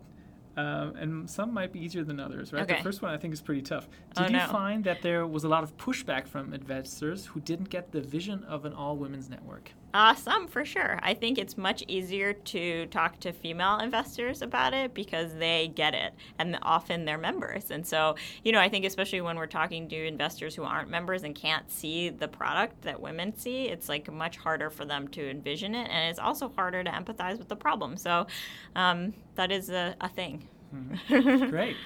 Um, 0.61 0.97
and 0.97 1.31
some 1.31 1.53
might 1.55 1.73
be 1.73 1.81
easier 1.81 2.05
than 2.05 2.21
others, 2.21 2.53
right? 2.53 2.63
Okay. 2.63 2.77
The 2.79 2.83
first 2.83 3.03
one 3.03 3.13
I 3.13 3.17
think 3.17 3.33
is 3.33 3.41
pretty 3.41 3.63
tough. 3.63 3.89
Oh, 4.17 4.23
Did 4.23 4.33
you 4.33 4.39
no. 4.39 4.47
find 4.47 4.85
that 4.85 5.01
there 5.03 5.27
was 5.27 5.45
a 5.45 5.49
lot 5.49 5.63
of 5.63 5.77
pushback 5.77 6.27
from 6.27 6.53
investors 6.53 7.27
who 7.27 7.41
didn't 7.41 7.71
get 7.71 7.93
the 7.93 8.01
vision 8.01 8.45
of 8.45 8.65
an 8.65 8.73
all 8.73 8.97
women's 8.97 9.29
network? 9.31 9.73
Uh, 9.93 10.15
some 10.15 10.47
for 10.47 10.65
sure. 10.65 11.01
I 11.03 11.15
think 11.15 11.39
it's 11.39 11.59
much 11.59 11.83
easier 11.89 12.33
to 12.33 12.87
talk 12.87 13.19
to 13.21 13.33
female 13.33 13.79
investors 13.79 14.41
about 14.41 14.73
it 14.73 14.95
because 14.95 15.35
they 15.35 15.73
get 15.75 15.95
it 15.95 16.15
and 16.39 16.59
often 16.63 17.05
they're 17.05 17.19
members. 17.19 17.71
And 17.71 17.85
so, 17.85 18.15
you 18.45 18.53
know, 18.53 18.61
I 18.61 18.69
think 18.69 18.85
especially 18.85 19.21
when 19.21 19.37
we're 19.37 19.47
talking 19.47 19.89
to 19.89 20.07
investors 20.07 20.55
who 20.55 20.63
aren't 20.63 20.91
members 20.91 21.25
and 21.25 21.35
can't 21.35 21.71
see 21.71 22.09
the 22.09 22.29
product 22.29 22.83
that 22.83 23.01
women 23.01 23.37
see, 23.37 23.67
it's 23.67 23.89
like 23.89 24.11
much 24.13 24.37
harder 24.37 24.71
for 24.71 24.85
them 24.85 25.09
to 25.09 25.29
envision 25.29 25.75
it. 25.75 25.89
And 25.91 26.09
it's 26.09 26.21
also 26.21 26.49
harder 26.51 26.85
to 26.85 26.91
empathize 26.91 27.39
with 27.39 27.49
the 27.49 27.57
problem. 27.57 27.97
So 27.97 28.29
um, 28.77 29.13
that 29.35 29.51
is 29.51 29.71
a, 29.71 29.97
a 30.01 30.09
thing. 30.09 30.47
Great. 31.09 31.77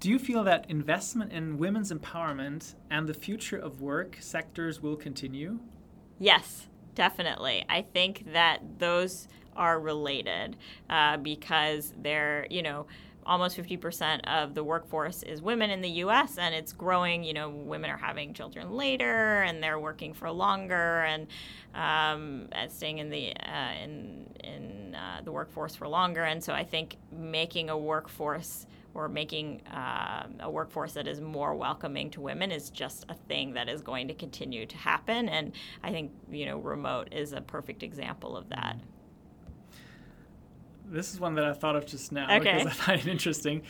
Do 0.00 0.10
you 0.10 0.18
feel 0.18 0.44
that 0.44 0.68
investment 0.68 1.32
in 1.32 1.58
women's 1.58 1.92
empowerment 1.92 2.74
and 2.90 3.08
the 3.08 3.14
future 3.14 3.56
of 3.56 3.80
work 3.80 4.18
sectors 4.20 4.82
will 4.82 4.96
continue? 4.96 5.60
Yes. 6.18 6.66
Definitely. 6.96 7.64
I 7.68 7.82
think 7.82 8.32
that 8.32 8.60
those 8.78 9.28
are 9.54 9.78
related 9.78 10.56
uh, 10.90 11.18
because 11.18 11.94
they're, 12.02 12.46
you 12.50 12.62
know, 12.62 12.86
almost 13.24 13.56
50% 13.56 14.20
of 14.28 14.54
the 14.54 14.62
workforce 14.62 15.22
is 15.24 15.42
women 15.42 15.70
in 15.70 15.80
the 15.80 15.88
US 15.88 16.38
and 16.38 16.54
it's 16.54 16.72
growing. 16.72 17.22
You 17.22 17.34
know, 17.34 17.50
women 17.50 17.90
are 17.90 17.96
having 17.96 18.34
children 18.34 18.72
later 18.72 19.42
and 19.42 19.62
they're 19.62 19.78
working 19.78 20.14
for 20.14 20.30
longer 20.30 21.04
and, 21.04 21.26
um, 21.74 22.48
staying 22.68 22.98
in 22.98 23.10
the, 23.10 23.34
uh, 23.36 23.72
in, 23.82 24.26
in 24.42 24.94
uh, 24.94 25.20
the 25.24 25.32
workforce 25.32 25.76
for 25.76 25.86
longer. 25.86 26.24
And 26.24 26.42
so 26.42 26.52
I 26.52 26.64
think 26.64 26.96
making 27.12 27.70
a 27.70 27.78
workforce 27.78 28.66
or 28.96 29.08
making 29.08 29.60
uh, 29.66 30.26
a 30.40 30.50
workforce 30.50 30.94
that 30.94 31.06
is 31.06 31.20
more 31.20 31.54
welcoming 31.54 32.08
to 32.10 32.20
women 32.20 32.50
is 32.50 32.70
just 32.70 33.04
a 33.10 33.14
thing 33.14 33.52
that 33.52 33.68
is 33.68 33.82
going 33.82 34.08
to 34.08 34.14
continue 34.14 34.64
to 34.64 34.76
happen. 34.76 35.28
And 35.28 35.52
I 35.82 35.90
think, 35.90 36.12
you 36.30 36.46
know, 36.46 36.58
remote 36.58 37.12
is 37.12 37.32
a 37.32 37.42
perfect 37.42 37.82
example 37.82 38.36
of 38.36 38.48
that. 38.48 38.80
This 40.86 41.12
is 41.12 41.20
one 41.20 41.34
that 41.34 41.44
I 41.44 41.52
thought 41.52 41.76
of 41.76 41.84
just 41.84 42.10
now 42.10 42.24
Okay. 42.36 42.58
because 42.58 42.66
I 42.66 42.70
find 42.70 43.00
it 43.00 43.06
interesting. 43.06 43.62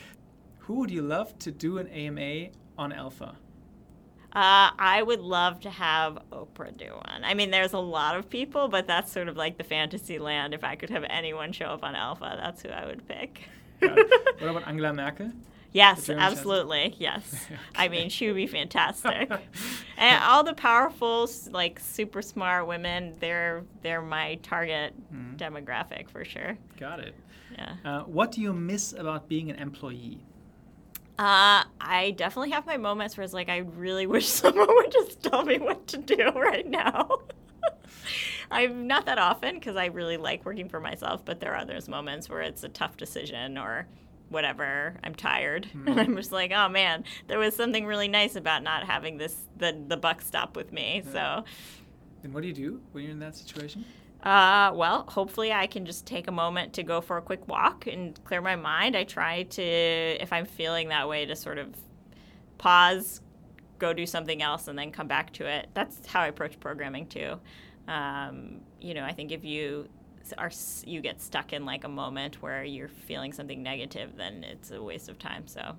Who 0.60 0.74
would 0.74 0.90
you 0.92 1.02
love 1.02 1.36
to 1.40 1.50
do 1.50 1.78
an 1.78 1.88
AMA 1.88 2.50
on 2.78 2.92
Elpha? 2.92 3.34
Uh, 4.32 4.70
I 4.78 5.02
would 5.02 5.20
love 5.20 5.60
to 5.60 5.70
have 5.70 6.18
Oprah 6.30 6.76
do 6.76 6.92
one. 6.92 7.24
I 7.24 7.32
mean, 7.34 7.50
there's 7.50 7.72
a 7.72 7.78
lot 7.78 8.16
of 8.16 8.28
people, 8.28 8.68
but 8.68 8.86
that's 8.86 9.10
sort 9.10 9.28
of 9.28 9.36
like 9.36 9.56
the 9.56 9.64
fantasy 9.64 10.18
land. 10.18 10.52
If 10.54 10.62
I 10.62 10.76
could 10.76 10.90
have 10.90 11.04
anyone 11.08 11.52
show 11.52 11.66
up 11.66 11.82
on 11.82 11.94
Elpha, 11.94 12.36
that's 12.36 12.62
who 12.62 12.68
I 12.68 12.84
would 12.86 13.08
pick. 13.08 13.48
What 14.38 14.50
about 14.50 14.68
Angela 14.68 14.92
Merkel? 14.92 15.32
Yes, 15.72 16.08
absolutely. 16.08 16.94
Yes. 16.98 17.46
I 17.74 17.88
mean, 17.88 18.08
she 18.08 18.26
would 18.28 18.36
be 18.36 18.46
fantastic. 18.46 19.30
and 19.98 20.22
all 20.24 20.42
the 20.44 20.54
powerful, 20.54 21.28
like 21.50 21.78
super 21.80 22.22
smart 22.22 22.66
women, 22.66 23.14
they're 23.20 23.64
they're 23.82 24.00
my 24.02 24.36
target 24.42 24.94
Mm-hmm. 25.12 25.36
demographic 25.36 26.08
for 26.10 26.24
sure. 26.24 26.56
Got 26.78 27.00
it. 27.00 27.14
Yeah. 27.52 27.74
Uh, 27.84 28.00
what 28.04 28.32
do 28.32 28.40
you 28.40 28.52
miss 28.52 28.92
about 28.92 29.28
being 29.28 29.50
an 29.50 29.56
employee? 29.56 30.18
Uh, 31.18 31.64
I 31.80 32.12
definitely 32.16 32.50
have 32.50 32.66
my 32.66 32.76
moments 32.76 33.16
where 33.16 33.24
it's 33.24 33.32
like 33.32 33.48
I 33.48 33.58
really 33.58 34.06
wish 34.06 34.26
someone 34.28 34.68
would 34.68 34.92
just 34.92 35.22
tell 35.22 35.44
me 35.44 35.58
what 35.58 35.86
to 35.88 35.98
do 35.98 36.30
right 36.34 36.66
now. 36.68 37.20
I'm 38.50 38.86
not 38.86 39.06
that 39.06 39.18
often 39.18 39.54
because 39.54 39.76
I 39.76 39.86
really 39.86 40.16
like 40.16 40.44
working 40.44 40.68
for 40.68 40.80
myself, 40.80 41.24
but 41.24 41.40
there 41.40 41.54
are 41.54 41.64
those 41.64 41.88
moments 41.88 42.28
where 42.28 42.42
it's 42.42 42.64
a 42.64 42.68
tough 42.68 42.96
decision 42.96 43.58
or 43.58 43.86
whatever. 44.28 44.96
I'm 45.04 45.14
tired, 45.14 45.68
and 45.86 46.00
I'm 46.00 46.16
just 46.16 46.32
like, 46.32 46.52
oh 46.52 46.68
man, 46.68 47.04
there 47.28 47.38
was 47.38 47.54
something 47.54 47.86
really 47.86 48.08
nice 48.08 48.36
about 48.36 48.62
not 48.62 48.84
having 48.84 49.18
this 49.18 49.36
the 49.56 49.76
the 49.88 49.96
buck 49.96 50.22
stop 50.22 50.56
with 50.56 50.72
me. 50.72 51.02
So. 51.12 51.44
And 52.22 52.34
what 52.34 52.40
do 52.40 52.48
you 52.48 52.54
do 52.54 52.80
when 52.92 53.04
you're 53.04 53.12
in 53.12 53.20
that 53.20 53.36
situation? 53.36 53.84
Uh, 54.22 54.72
well, 54.74 55.04
hopefully 55.08 55.52
I 55.52 55.68
can 55.68 55.86
just 55.86 56.04
take 56.04 56.26
a 56.26 56.32
moment 56.32 56.72
to 56.72 56.82
go 56.82 57.00
for 57.00 57.16
a 57.16 57.22
quick 57.22 57.46
walk 57.46 57.86
and 57.86 58.18
clear 58.24 58.40
my 58.40 58.56
mind. 58.56 58.96
I 58.96 59.04
try 59.04 59.44
to, 59.44 59.62
if 59.62 60.32
I'm 60.32 60.46
feeling 60.46 60.88
that 60.88 61.08
way, 61.08 61.26
to 61.26 61.36
sort 61.36 61.58
of 61.58 61.76
pause, 62.58 63.20
go 63.78 63.92
do 63.92 64.04
something 64.04 64.42
else, 64.42 64.66
and 64.66 64.76
then 64.76 64.90
come 64.90 65.06
back 65.06 65.32
to 65.34 65.46
it. 65.46 65.68
That's 65.74 66.04
how 66.06 66.22
I 66.22 66.26
approach 66.26 66.58
programming 66.58 67.06
too. 67.06 67.38
Um, 67.88 68.60
you 68.80 68.94
know, 68.94 69.04
I 69.04 69.12
think 69.12 69.32
if 69.32 69.44
you 69.44 69.88
are 70.38 70.50
you 70.84 71.00
get 71.00 71.20
stuck 71.22 71.52
in 71.52 71.64
like 71.64 71.84
a 71.84 71.88
moment 71.88 72.42
where 72.42 72.64
you're 72.64 72.88
feeling 72.88 73.32
something 73.32 73.62
negative, 73.62 74.16
then 74.16 74.42
it's 74.44 74.70
a 74.72 74.82
waste 74.82 75.08
of 75.08 75.18
time. 75.18 75.46
So 75.46 75.76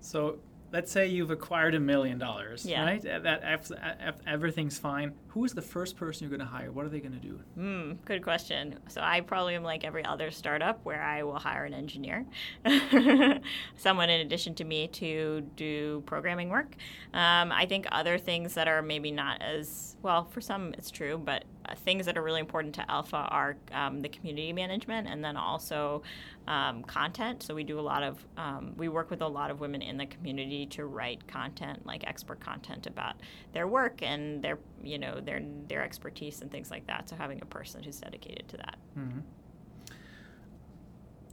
So 0.00 0.38
let's 0.72 0.92
say 0.92 1.06
you've 1.06 1.30
acquired 1.30 1.74
a 1.74 1.80
million 1.80 2.18
dollars, 2.18 2.66
Yeah. 2.66 2.84
right? 2.84 3.02
That 3.02 3.42
ev- 3.42 3.72
ev- 4.00 4.20
everything's 4.26 4.78
fine. 4.78 5.14
Who 5.28 5.44
is 5.44 5.54
the 5.54 5.62
first 5.62 5.96
person 5.96 6.28
you're 6.28 6.36
going 6.36 6.46
to 6.46 6.54
hire? 6.54 6.70
What 6.70 6.84
are 6.84 6.88
they 6.90 7.00
going 7.00 7.18
to 7.18 7.18
do? 7.18 7.40
Hmm, 7.54 7.92
good 8.04 8.22
question. 8.22 8.78
So 8.88 9.00
I 9.02 9.20
probably 9.22 9.54
am 9.54 9.62
like 9.62 9.84
every 9.84 10.04
other 10.04 10.30
startup 10.30 10.84
where 10.84 11.02
I 11.02 11.22
will 11.22 11.38
hire 11.38 11.64
an 11.64 11.72
engineer, 11.74 12.26
someone 13.76 14.10
in 14.10 14.20
addition 14.20 14.54
to 14.56 14.64
me 14.64 14.88
to 14.88 15.40
do 15.56 16.02
programming 16.06 16.48
work. 16.48 16.74
Um, 17.14 17.52
I 17.52 17.66
think 17.66 17.86
other 17.90 18.18
things 18.18 18.54
that 18.54 18.68
are 18.68 18.82
maybe 18.82 19.10
not 19.10 19.40
as 19.42 19.96
well 20.02 20.24
for 20.24 20.40
some 20.40 20.74
it's 20.74 20.90
true, 20.90 21.18
but 21.18 21.44
uh, 21.66 21.74
things 21.74 22.06
that 22.06 22.16
are 22.16 22.22
really 22.22 22.40
important 22.40 22.74
to 22.76 22.82
Elpha 22.88 23.26
are 23.32 23.56
um, 23.72 24.00
the 24.00 24.08
community 24.08 24.52
management 24.52 25.08
and 25.08 25.24
then 25.24 25.36
also 25.36 26.02
um, 26.48 26.82
content. 26.84 27.42
So 27.42 27.54
we 27.54 27.62
do 27.62 27.78
a 27.78 27.82
lot 27.82 28.02
of 28.02 28.24
um, 28.38 28.72
we 28.76 28.88
work 28.88 29.10
with 29.10 29.20
a 29.20 29.28
lot 29.28 29.50
of 29.50 29.60
women 29.60 29.82
in 29.82 29.98
the 29.98 30.06
community 30.06 30.64
to 30.66 30.86
write 30.86 31.28
content, 31.28 31.86
like 31.86 32.04
expert 32.06 32.40
content 32.40 32.86
about 32.86 33.16
their 33.52 33.68
work 33.68 34.02
and 34.02 34.42
their 34.42 34.58
you 34.82 34.98
know 34.98 35.20
their 35.20 35.42
their 35.68 35.84
expertise 35.84 36.40
and 36.40 36.50
things 36.50 36.70
like 36.70 36.86
that. 36.86 37.08
So 37.08 37.16
having 37.16 37.40
a 37.42 37.46
person 37.46 37.82
who's 37.82 38.00
dedicated 38.00 38.48
to 38.48 38.56
that. 38.56 38.78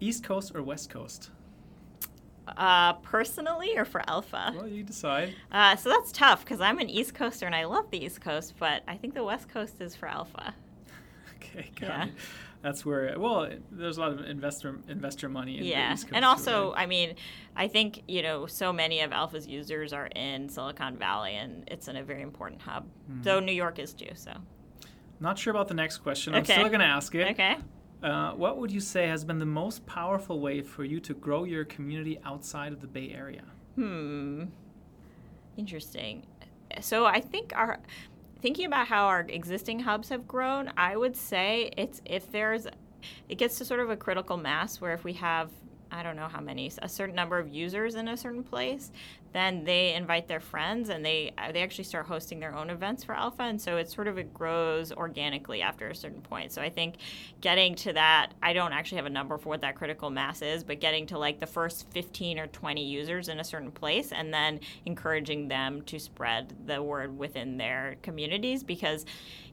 East 0.01 0.24
Coast 0.26 0.51
or 0.53 0.61
West 0.61 0.89
Coast? 0.89 1.32
Uh, 2.45 2.93
personally 2.93 3.76
or 3.78 3.86
for 3.86 4.01
Elpha? 4.01 4.53
Well, 4.53 4.68
you 4.68 4.84
decide. 4.84 5.34
Uh, 5.51 5.78
so 5.78 5.89
that's 5.89 6.11
tough 6.11 6.43
because 6.43 6.59
I'm 6.59 6.78
an 6.80 6.89
East 6.89 7.16
Coaster 7.16 7.45
and 7.45 7.55
I 7.55 7.63
love 7.63 7.89
the 7.89 8.03
East 8.03 8.20
Coast, 8.20 8.55
but 8.59 8.84
I 8.88 8.97
think 8.97 9.13
the 9.13 9.24
West 9.24 9.49
Coast 9.49 9.76
is 9.80 9.95
for 9.95 10.07
Elpha. 10.07 10.53
Okay, 11.38 11.70
got 11.80 11.88
Yeah. 11.89 12.07
That's 12.66 12.84
where 12.84 13.13
well, 13.20 13.47
there's 13.72 13.97
a 13.97 14.01
lot 14.01 14.11
of 14.11 14.26
investor 14.26 14.80
investor 14.89 15.30
money 15.30 15.59
in 15.59 15.66
yeah, 15.66 15.95
and 16.11 16.26
also, 16.26 16.74
right? 16.74 16.82
I 16.82 16.86
mean, 16.88 17.13
I 17.55 17.68
think 17.68 18.01
you 18.07 18.24
know, 18.24 18.47
so 18.47 18.74
many 18.74 19.01
of 19.01 19.11
Elpha's 19.11 19.45
users 19.45 19.93
are 19.93 20.07
in 20.07 20.49
Silicon 20.49 20.97
Valley, 20.97 21.36
and 21.36 21.63
it's 21.68 21.88
in 21.89 21.95
a 21.95 22.03
very 22.03 22.24
important 22.24 22.63
hub. 22.63 22.86
Mm-hmm. 22.86 23.22
Though 23.22 23.39
New 23.39 23.51
York 23.51 23.78
is 23.78 23.93
too. 23.93 24.09
So 24.16 24.32
not 25.20 25.38
sure 25.38 25.51
about 25.51 25.68
the 25.68 25.76
next 25.76 25.99
question. 25.99 26.34
I'm 26.34 26.43
still 26.43 26.68
going 26.68 26.80
to 26.80 26.88
ask 26.88 27.13
it. 27.13 27.34
okay. 27.34 27.57
Uh, 28.01 28.32
what 28.32 28.57
would 28.57 28.72
you 28.72 28.80
say 28.82 29.05
has 29.09 29.24
been 29.24 29.38
the 29.38 29.45
most 29.45 29.86
powerful 29.86 30.39
way 30.39 30.63
for 30.63 30.84
you 30.84 30.99
to 31.01 31.13
grow 31.13 31.43
your 31.43 31.66
community 31.66 32.18
outside 32.26 32.74
of 32.74 32.82
the 32.82 32.88
Bay 32.88 33.13
Area? 33.16 33.43
Hmm. 33.76 34.45
Interesting. 35.55 36.26
So 36.82 37.05
I 37.05 37.22
think 37.22 37.53
our 37.55 37.78
thinking 38.45 38.67
about 38.67 38.85
how 38.87 39.07
our 39.07 39.21
existing 39.21 39.79
hubs 39.79 40.09
have 40.09 40.27
grown, 40.27 40.71
I 40.77 40.95
would 40.95 41.17
say 41.17 41.71
it's 41.77 41.99
if 42.05 42.31
there's 42.31 42.67
it 43.27 43.39
gets 43.39 43.57
to 43.57 43.65
sort 43.65 43.79
of 43.79 43.89
a 43.89 43.97
critical 43.97 44.37
mass 44.37 44.79
where 44.79 44.93
if 44.93 45.03
we 45.03 45.13
have 45.13 45.49
I 45.95 46.03
don't 46.03 46.15
know 46.15 46.27
how 46.27 46.41
many 46.41 46.71
a 46.81 46.89
certain 46.89 47.15
number 47.15 47.39
of 47.39 47.47
users 47.47 47.95
in 47.95 48.07
a 48.07 48.17
certain 48.17 48.43
place, 48.43 48.91
then 49.33 49.63
they 49.63 49.93
invite 49.93 50.27
their 50.27 50.39
friends 50.39 50.89
and 50.89 51.05
they 51.05 51.33
uh, 51.37 51.51
they 51.51 51.61
actually 51.61 51.83
start 51.83 52.05
hosting 52.05 52.39
their 52.39 52.55
own 52.55 52.69
events 52.69 53.03
for 53.03 53.15
Elpha, 53.15 53.41
and 53.41 53.61
so 53.61 53.77
it 53.77 53.89
sort 53.89 54.07
of 54.07 54.17
it 54.17 54.33
grows 54.33 54.91
organically 54.91 55.61
after 55.61 55.89
a 55.89 55.95
certain 55.95 56.21
point. 56.21 56.51
So 56.51 56.61
I 56.61 56.69
think 56.69 56.95
getting 57.41 57.75
to 57.75 57.93
that, 57.93 58.31
I 58.41 58.53
don't 58.53 58.71
actually 58.71 58.97
have 58.97 59.05
a 59.05 59.09
number 59.09 59.37
for 59.37 59.49
what 59.49 59.61
that 59.61 59.75
critical 59.75 60.09
mass 60.09 60.41
is, 60.41 60.63
but 60.63 60.79
getting 60.79 61.05
to 61.07 61.17
like 61.17 61.39
the 61.39 61.47
first 61.47 61.89
15 61.91 62.39
or 62.39 62.47
20 62.47 62.83
users 62.83 63.29
in 63.29 63.39
a 63.39 63.43
certain 63.43 63.71
place, 63.71 64.11
and 64.11 64.33
then 64.33 64.59
encouraging 64.85 65.47
them 65.47 65.81
to 65.83 65.99
spread 65.99 66.53
the 66.65 66.81
word 66.81 67.17
within 67.17 67.57
their 67.57 67.95
communities 68.01 68.63
because 68.63 69.05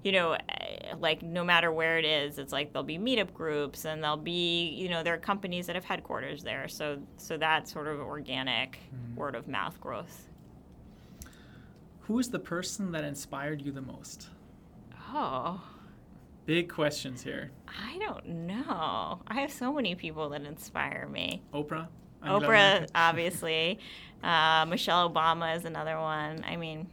you 0.02 0.12
know, 0.12 0.32
eh, 0.32 0.94
like 0.98 1.22
no 1.22 1.44
matter 1.44 1.72
where 1.72 1.98
it 1.98 2.04
is, 2.04 2.38
it's 2.38 2.52
like 2.52 2.72
there'll 2.72 2.84
be 2.84 2.98
meetup 2.98 3.32
groups 3.32 3.84
and 3.84 4.02
there'll 4.02 4.16
be, 4.16 4.68
you 4.70 4.88
know, 4.88 5.02
there 5.02 5.14
are 5.14 5.18
companies 5.18 5.66
that 5.66 5.76
have 5.76 5.84
headquarters 5.84 6.42
there. 6.42 6.68
So, 6.68 6.98
so 7.16 7.36
that 7.38 7.68
sort 7.68 7.86
of 7.88 8.00
organic 8.00 8.78
word 9.14 9.34
of 9.34 9.48
mouth 9.48 9.80
growth. 9.80 10.28
Who 12.00 12.18
is 12.18 12.30
the 12.30 12.38
person 12.40 12.92
that 12.92 13.04
inspired 13.04 13.62
you 13.62 13.70
the 13.72 13.82
most? 13.82 14.28
Oh, 15.14 15.60
Big 16.44 16.68
questions 16.68 17.22
here. 17.22 17.52
I 17.68 17.98
don't 17.98 18.26
know. 18.26 19.20
I 19.28 19.40
have 19.40 19.52
so 19.52 19.72
many 19.72 19.94
people 19.94 20.30
that 20.30 20.42
inspire 20.42 21.08
me. 21.08 21.40
Oprah. 21.54 21.86
Angela 22.20 22.40
Oprah, 22.40 22.88
obviously. 22.96 23.78
Uh, 24.24 24.66
Michelle 24.68 25.08
Obama 25.08 25.56
is 25.56 25.64
another 25.64 26.00
one. 26.00 26.44
I 26.44 26.56
mean, 26.56 26.88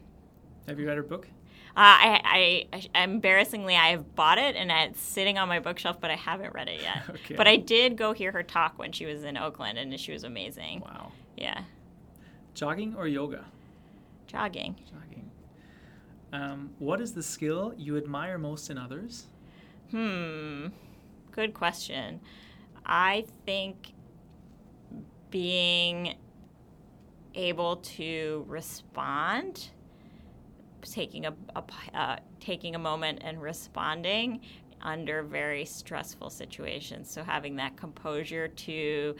Have 0.68 0.80
you 0.80 0.88
read 0.88 0.97
her 0.97 1.03
book? 1.03 1.28
Uh, 1.78 1.82
I, 1.82 2.67
I, 2.93 3.03
embarrassingly, 3.03 3.76
I 3.76 3.89
have 3.89 4.15
bought 4.15 4.38
it 4.38 4.55
and 4.55 4.72
it's 4.72 4.99
sitting 4.99 5.38
on 5.38 5.47
my 5.47 5.59
bookshelf, 5.59 6.01
but 6.01 6.11
I 6.11 6.15
haven't 6.15 6.53
read 6.53 6.67
it 6.67 6.82
yet. 6.82 7.03
Okay. 7.09 7.36
But 7.36 7.47
I 7.47 7.55
did 7.57 7.95
go 7.95 8.11
hear 8.13 8.32
her 8.32 8.43
talk 8.43 8.78
when 8.80 8.91
she 8.91 9.05
was 9.05 9.24
in 9.24 9.38
Oakland, 9.38 9.78
and 9.78 9.97
she 9.99 10.11
was 10.11 10.24
amazing. 10.24 10.82
Wow. 10.82 11.11
Yeah, 11.38 11.63
Jogging 12.53 12.95
or 12.97 13.07
yoga? 13.07 13.45
jogging. 14.28 14.76
Jogging. 14.91 15.32
Um, 16.34 16.72
what 16.80 17.01
is 17.01 17.13
the 17.13 17.24
skill 17.24 17.74
you 17.78 17.97
admire 17.97 18.38
most 18.38 18.70
in 18.70 18.78
others? 18.78 19.26
Hmm, 19.91 20.67
good 21.32 21.53
question. 21.53 22.20
I 22.86 23.26
think 23.45 23.93
being 25.32 26.15
able 27.36 27.78
to 27.78 28.45
respond, 28.47 29.70
taking 30.82 31.25
a, 31.25 31.34
a 31.55 31.63
uh, 31.93 32.17
taking 32.39 32.75
a 32.75 32.80
moment 32.80 33.19
and 33.23 33.41
responding 33.41 34.41
under 34.82 35.23
very 35.23 35.65
stressful 35.65 36.30
situations. 36.30 37.11
So 37.11 37.23
having 37.23 37.57
that 37.57 37.75
composure 37.75 38.47
to 38.47 39.15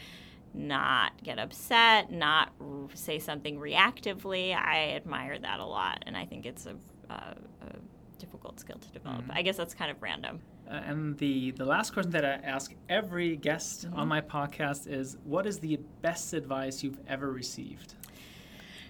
not 0.54 1.22
get 1.24 1.38
upset, 1.38 2.12
not 2.12 2.54
r- 2.60 2.88
say 2.94 3.20
something 3.20 3.60
reactively, 3.60 4.56
I 4.56 4.94
admire 4.96 5.38
that 5.38 5.60
a 5.60 5.66
lot, 5.66 6.04
and 6.08 6.18
I 6.18 6.26
think 6.26 6.46
it's 6.46 6.66
a, 6.66 6.76
a, 7.10 7.14
a 7.14 8.18
difficult 8.18 8.60
skill 8.60 8.78
to 8.78 8.90
develop. 8.90 9.22
Mm-hmm. 9.22 9.32
I 9.32 9.42
guess 9.42 9.58
that's 9.58 9.74
kind 9.74 9.92
of 9.92 10.02
random. 10.02 10.42
Uh, 10.70 10.82
and 10.86 11.18
the 11.18 11.52
the 11.52 11.66
last 11.66 11.94
question 11.94 12.12
that 12.12 12.26
I 12.26 12.34
ask 12.44 12.74
every 12.88 13.36
guest 13.36 13.86
mm-hmm. 13.86 14.00
on 14.00 14.08
my 14.08 14.22
podcast 14.22 14.88
is, 14.88 15.18
what 15.24 15.46
is 15.46 15.60
the 15.60 15.80
best 16.02 16.34
advice 16.34 16.84
you've 16.84 17.00
ever 17.08 17.32
received? 17.32 17.96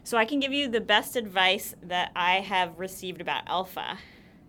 So 0.10 0.18
I 0.18 0.26
can 0.26 0.40
give 0.40 0.52
you 0.52 0.68
the 0.68 0.82
best 0.82 1.16
advice 1.16 1.76
that 1.84 2.12
I 2.16 2.38
have 2.40 2.80
received 2.80 3.22
about 3.22 3.46
Elpha. 3.46 4.00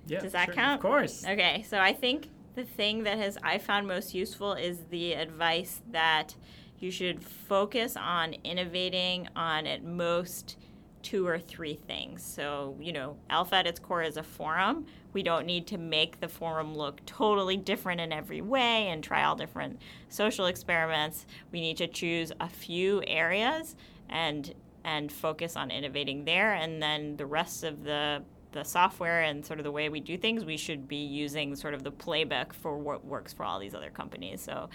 Yeah, 0.07 0.21
Does 0.21 0.33
that 0.33 0.47
sure, 0.47 0.55
count? 0.55 0.77
Of 0.77 0.81
course. 0.81 1.23
Okay, 1.23 1.67
so 1.69 1.79
I 1.79 1.93
think 1.93 2.31
the 2.55 2.65
thing 2.65 3.03
that 3.03 3.19
has 3.19 3.37
I 3.43 3.59
found 3.59 3.87
most 3.87 4.15
useful 4.15 4.55
is 4.55 4.79
the 4.89 5.13
advice 5.13 5.83
that 5.91 6.35
you 6.79 6.91
should 6.91 7.23
focus 7.23 7.95
on 7.99 8.33
innovating 8.43 9.29
on 9.37 9.67
at 9.67 9.85
most 9.85 10.57
two 11.03 11.27
or 11.27 11.39
three 11.39 11.75
things. 11.75 12.23
So, 12.23 12.75
you 12.81 12.95
know, 12.95 13.19
Elpha 13.29 13.53
at 13.53 13.67
its 13.67 13.79
core 13.79 14.03
is 14.03 14.17
a 14.17 14.23
forum. 14.23 14.87
We 15.13 15.23
don't 15.23 15.45
need 15.45 15.67
to 15.67 15.77
make 15.77 16.21
the 16.21 16.29
forum 16.29 16.75
look 16.75 17.05
totally 17.05 17.59
different 17.59 18.01
in 18.01 18.15
every 18.15 18.41
way 18.41 18.89
and 18.89 19.05
try 19.05 19.25
all 19.25 19.37
different 19.37 19.79
social 20.09 20.47
experiments. 20.47 21.27
We 21.53 21.61
need 21.61 21.77
to 21.77 21.87
choose 21.87 22.33
a 22.41 22.49
few 22.49 23.03
areas 23.07 23.77
and 24.09 24.55
and 24.85 25.11
focus 25.11 25.57
on 25.57 25.71
innovating 25.71 26.25
there 26.25 26.55
and 26.55 26.83
then 26.83 27.17
the 27.17 27.27
rest 27.27 27.65
of 27.65 27.85
the 27.85 28.23
the 28.53 28.65
software 28.65 29.23
and 29.23 29.45
sort 29.45 29.61
of 29.61 29.65
the 29.65 29.71
way 29.71 29.89
we 29.89 30.01
do 30.01 30.19
things, 30.19 30.45
we 30.45 30.57
should 30.57 30.89
be 30.89 30.97
using 30.97 31.55
sort 31.55 31.75
of 31.75 31.85
the 31.85 31.93
playbook 31.93 32.53
for 32.53 32.77
what 32.77 33.05
works 33.05 33.33
for 33.33 33.45
all 33.45 33.61
these 33.61 33.75
other 33.75 33.91
companies. 33.91 34.41
So 34.41 34.69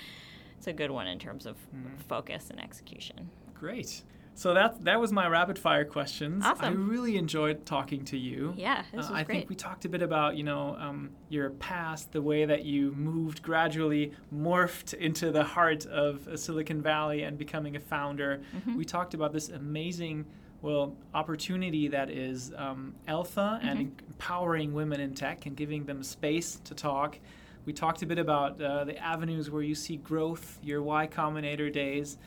it's 0.57 0.67
a 0.67 0.73
good 0.73 0.91
one 0.91 1.07
in 1.07 1.19
terms 1.19 1.45
of 1.45 1.57
mm. 1.75 1.99
focus 2.07 2.49
and 2.49 2.61
execution. 2.61 3.29
Great. 3.53 4.03
So 4.35 4.53
that 4.53 4.83
that 4.83 4.99
was 4.99 5.13
my 5.13 5.27
rapid 5.27 5.57
fire 5.57 5.85
questions. 5.85 6.43
Awesome. 6.45 6.65
I 6.65 6.69
really 6.69 7.15
enjoyed 7.15 7.65
talking 7.65 8.03
to 8.05 8.17
you. 8.17 8.53
Yeah, 8.57 8.83
this 8.91 9.05
uh, 9.05 9.09
was 9.09 9.11
I 9.11 9.23
great. 9.23 9.27
think 9.27 9.49
we 9.49 9.55
talked 9.55 9.85
a 9.85 9.89
bit 9.89 10.01
about 10.01 10.35
you 10.35 10.43
know 10.43 10.75
um, 10.77 11.09
your 11.29 11.51
past, 11.51 12.11
the 12.11 12.21
way 12.21 12.43
that 12.43 12.65
you 12.65 12.91
moved 12.91 13.41
gradually, 13.41 14.11
morphed 14.35 14.93
into 14.93 15.31
the 15.31 15.43
heart 15.43 15.85
of 15.85 16.27
Silicon 16.35 16.81
Valley 16.81 17.23
and 17.23 17.37
becoming 17.37 17.77
a 17.77 17.79
founder. 17.79 18.41
Mm-hmm. 18.55 18.77
We 18.77 18.83
talked 18.83 19.13
about 19.13 19.31
this 19.31 19.49
amazing 19.49 20.25
well 20.61 20.97
opportunity 21.13 21.87
that 21.87 22.09
is 22.09 22.51
um, 22.57 22.93
Elpha 23.07 23.57
mm-hmm. 23.57 23.67
and 23.67 24.01
empowering 24.09 24.73
women 24.73 24.99
in 24.99 25.13
tech 25.13 25.45
and 25.45 25.55
giving 25.55 25.85
them 25.85 26.03
space 26.03 26.59
to 26.65 26.75
talk. 26.75 27.17
We 27.65 27.73
talked 27.73 28.03
a 28.03 28.05
bit 28.05 28.19
about 28.19 28.61
uh, 28.61 28.83
the 28.83 28.97
avenues 28.97 29.49
where 29.49 29.63
you 29.63 29.75
see 29.75 29.95
growth, 29.95 30.59
your 30.61 30.83
Y 30.83 31.07
Combinator 31.07 31.71
days 31.71 32.17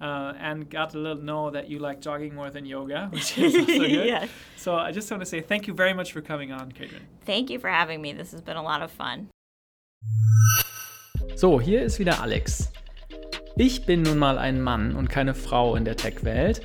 uh, 0.00 0.32
and 0.40 0.68
got 0.70 0.90
to 0.90 1.14
know 1.14 1.50
that 1.50 1.68
you 1.68 1.78
like 1.78 2.00
jogging 2.00 2.34
more 2.34 2.50
than 2.50 2.64
yoga, 2.66 3.08
which 3.12 3.38
is 3.38 3.54
also 3.54 3.66
good. 3.66 4.06
yeah. 4.06 4.26
So 4.56 4.74
I 4.76 4.92
just 4.92 5.10
want 5.10 5.22
to 5.22 5.26
say 5.26 5.40
thank 5.40 5.66
you 5.66 5.74
very 5.74 5.94
much 5.94 6.12
for 6.12 6.20
coming 6.20 6.52
on, 6.52 6.72
Katrin. 6.72 7.02
Thank 7.24 7.50
you 7.50 7.58
for 7.58 7.68
having 7.70 8.00
me. 8.00 8.12
This 8.12 8.32
has 8.32 8.42
been 8.42 8.56
a 8.56 8.62
lot 8.62 8.82
of 8.82 8.90
fun. 8.90 9.28
So, 11.34 11.60
hier 11.60 11.82
ist 11.82 11.98
wieder 11.98 12.22
Alex. 12.22 12.72
Ich 13.56 13.86
bin 13.86 14.02
nun 14.02 14.18
mal 14.18 14.38
ein 14.38 14.60
Mann 14.60 14.96
und 14.96 15.08
keine 15.08 15.34
Frau 15.34 15.76
in 15.76 15.84
der 15.84 15.96
Tech-Welt. 15.96 16.60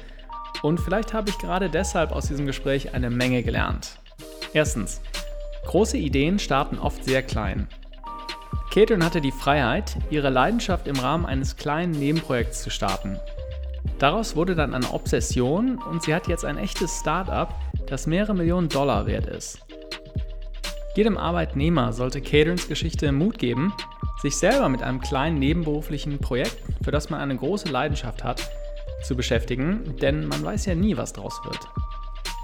Und 0.62 0.80
vielleicht 0.80 1.14
habe 1.14 1.30
ich 1.30 1.38
gerade 1.38 1.70
deshalb 1.70 2.12
aus 2.12 2.28
diesem 2.28 2.46
Gespräch 2.46 2.94
eine 2.94 3.10
Menge 3.10 3.44
gelernt. 3.44 4.00
Erstens, 4.54 5.02
große 5.66 5.98
Ideen 5.98 6.38
starten 6.40 6.78
oft 6.78 7.04
sehr 7.04 7.24
klein. 7.24 7.68
Caitlin 8.72 9.04
hatte 9.04 9.20
die 9.20 9.34
Freiheit, 9.34 9.98
ihre 10.12 10.30
Leidenschaft 10.30 10.88
im 10.88 10.96
Rahmen 10.96 11.26
eines 11.26 11.58
kleinen 11.58 11.92
Nebenprojekts 11.92 12.62
zu 12.64 12.70
starten. 12.70 13.20
Daraus 14.00 14.38
wurde 14.38 14.56
dann 14.56 14.74
eine 14.74 14.94
Obsession 14.94 15.78
und 15.78 16.04
sie 16.04 16.16
hat 16.16 16.30
jetzt 16.30 16.46
ein 16.46 16.58
echtes 16.58 17.00
Start-up, 17.02 17.54
das 17.88 18.08
mehrere 18.08 18.34
Millionen 18.34 18.70
Dollar 18.70 19.08
wert 19.08 19.26
ist. 19.26 19.60
Jedem 20.96 21.18
Arbeitnehmer 21.18 21.92
sollte 21.92 22.22
Catrins 22.22 22.70
Geschichte 22.70 23.12
Mut 23.12 23.38
geben, 23.40 23.74
sich 24.22 24.38
selber 24.38 24.70
mit 24.70 24.82
einem 24.84 25.02
kleinen 25.02 25.38
nebenberuflichen 25.38 26.20
Projekt, 26.20 26.56
für 26.82 26.92
das 26.92 27.10
man 27.10 27.20
eine 27.20 27.36
große 27.36 27.68
Leidenschaft 27.68 28.24
hat, 28.24 28.50
zu 29.04 29.18
beschäftigen, 29.18 29.98
denn 30.02 30.28
man 30.28 30.46
weiß 30.46 30.66
ja 30.68 30.76
nie, 30.76 30.96
was 30.96 31.12
draus 31.12 31.42
wird. 31.44 31.60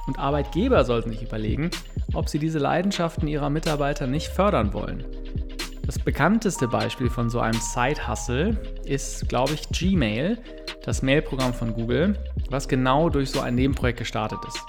Und 0.07 0.19
Arbeitgeber 0.19 0.83
sollten 0.83 1.11
sich 1.11 1.21
überlegen, 1.21 1.71
ob 2.13 2.27
sie 2.27 2.39
diese 2.39 2.59
Leidenschaften 2.59 3.29
ihrer 3.29 3.49
Mitarbeiter 3.49 4.07
nicht 4.07 4.27
fördern 4.27 4.73
wollen 4.73 5.05
das 5.87 5.97
bekannteste 5.97 6.67
Beispiel 6.67 7.09
von 7.09 7.29
so 7.29 7.39
einem 7.39 7.59
Side-Hustle 7.61 8.57
ist, 8.83 9.29
glaube 9.29 9.53
ich, 9.53 9.69
Gmail, 9.69 10.37
das 10.83 11.01
Mailprogramm 11.01 11.53
von 11.53 11.73
Google, 11.73 12.19
was 12.49 12.67
genau 12.67 13.09
durch 13.09 13.31
so 13.31 13.39
ein 13.39 13.55
Nebenprojekt 13.55 13.99
gestartet 13.99 14.39
ist. 14.45 14.61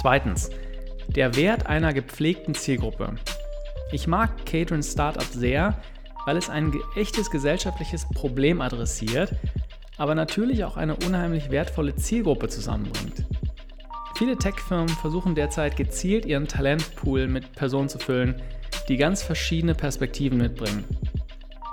Zweitens, 0.00 0.50
der 1.06 1.36
Wert 1.36 1.66
einer 1.66 1.92
gepflegten 1.92 2.54
Zielgruppe. 2.54 3.14
Ich 3.92 4.08
mag 4.08 4.44
Catrins 4.44 4.90
Startup 4.90 5.22
sehr, 5.22 5.80
weil 6.26 6.36
es 6.36 6.50
ein 6.50 6.72
echtes 6.96 7.30
gesellschaftliches 7.30 8.08
Problem 8.08 8.60
adressiert, 8.60 9.32
aber 9.98 10.16
natürlich 10.16 10.64
auch 10.64 10.76
eine 10.76 10.96
unheimlich 10.96 11.50
wertvolle 11.50 11.94
Zielgruppe 11.94 12.48
zusammenbringt. 12.48 13.24
Viele 14.16 14.36
Tech-Firmen 14.36 14.88
versuchen 14.88 15.36
derzeit 15.36 15.76
gezielt 15.76 16.26
ihren 16.26 16.48
Talentpool 16.48 17.28
mit 17.28 17.52
Personen 17.52 17.88
zu 17.88 18.00
füllen, 18.00 18.42
die 18.88 18.96
ganz 18.96 19.22
verschiedene 19.22 19.74
Perspektiven 19.74 20.38
mitbringen. 20.38 20.84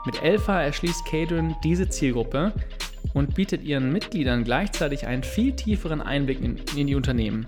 Mit 0.06 0.22
Elfa 0.24 0.62
erschließt 0.62 1.06
Cadron 1.06 1.56
diese 1.64 1.90
Zielgruppe 1.90 2.54
und 3.14 3.36
bietet 3.36 3.64
ihren 3.64 3.92
Mitgliedern 3.92 4.44
gleichzeitig 4.44 5.06
einen 5.06 5.24
viel 5.24 5.56
tieferen 5.56 6.02
Einblick 6.02 6.42
in, 6.42 6.60
in 6.76 6.88
die 6.88 6.96
Unternehmen. 6.96 7.48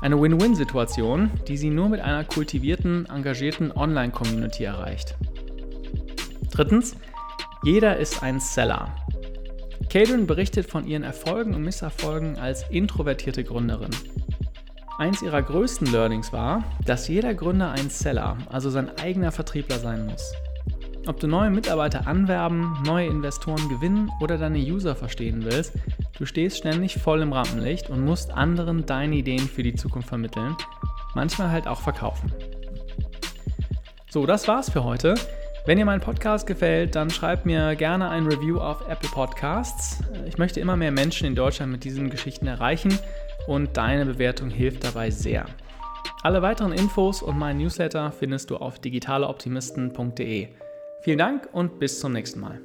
Eine 0.00 0.20
Win-Win-Situation, 0.20 1.30
die 1.48 1.56
sie 1.56 1.70
nur 1.70 1.88
mit 1.88 2.00
einer 2.00 2.24
kultivierten, 2.24 3.06
engagierten 3.06 3.72
Online-Community 3.72 4.64
erreicht. 4.64 5.16
Drittens, 6.52 6.96
jeder 7.64 7.96
ist 7.96 8.22
ein 8.22 8.40
Seller. 8.40 8.94
Cadron 9.90 10.26
berichtet 10.26 10.66
von 10.66 10.86
ihren 10.86 11.02
Erfolgen 11.02 11.54
und 11.54 11.62
Misserfolgen 11.62 12.36
als 12.36 12.64
introvertierte 12.70 13.42
Gründerin. 13.42 13.90
Eins 14.98 15.22
ihrer 15.22 15.42
größten 15.42 15.92
Learnings 15.92 16.32
war, 16.32 16.64
dass 16.84 17.06
jeder 17.06 17.32
Gründer 17.32 17.70
ein 17.70 17.88
Seller, 17.88 18.36
also 18.50 18.68
sein 18.68 18.90
eigener 18.98 19.30
Vertriebler 19.30 19.78
sein 19.78 20.06
muss. 20.06 20.34
Ob 21.06 21.20
du 21.20 21.28
neue 21.28 21.50
Mitarbeiter 21.50 22.08
anwerben, 22.08 22.76
neue 22.84 23.06
Investoren 23.06 23.68
gewinnen 23.68 24.10
oder 24.20 24.38
deine 24.38 24.58
User 24.58 24.96
verstehen 24.96 25.44
willst, 25.44 25.74
du 26.18 26.26
stehst 26.26 26.58
ständig 26.58 26.96
voll 26.98 27.22
im 27.22 27.32
Rampenlicht 27.32 27.90
und 27.90 28.04
musst 28.04 28.32
anderen 28.32 28.86
deine 28.86 29.14
Ideen 29.14 29.48
für 29.48 29.62
die 29.62 29.76
Zukunft 29.76 30.08
vermitteln, 30.08 30.56
manchmal 31.14 31.52
halt 31.52 31.68
auch 31.68 31.80
verkaufen. 31.80 32.32
So, 34.10 34.26
das 34.26 34.48
war's 34.48 34.68
für 34.68 34.82
heute. 34.82 35.14
Wenn 35.64 35.78
dir 35.78 35.84
mein 35.84 36.00
Podcast 36.00 36.44
gefällt, 36.44 36.96
dann 36.96 37.10
schreib 37.10 37.46
mir 37.46 37.76
gerne 37.76 38.08
ein 38.08 38.26
Review 38.26 38.58
auf 38.58 38.88
Apple 38.88 39.10
Podcasts. 39.10 40.02
Ich 40.26 40.38
möchte 40.38 40.58
immer 40.58 40.76
mehr 40.76 40.90
Menschen 40.90 41.28
in 41.28 41.36
Deutschland 41.36 41.70
mit 41.70 41.84
diesen 41.84 42.10
Geschichten 42.10 42.48
erreichen 42.48 42.98
und 43.48 43.76
deine 43.76 44.04
Bewertung 44.04 44.50
hilft 44.50 44.84
dabei 44.84 45.10
sehr. 45.10 45.46
Alle 46.22 46.42
weiteren 46.42 46.72
Infos 46.72 47.22
und 47.22 47.38
meinen 47.38 47.58
Newsletter 47.60 48.12
findest 48.12 48.50
du 48.50 48.56
auf 48.56 48.78
digitaleoptimisten.de. 48.78 50.48
Vielen 51.00 51.18
Dank 51.18 51.48
und 51.52 51.78
bis 51.78 51.98
zum 52.00 52.12
nächsten 52.12 52.40
Mal. 52.40 52.60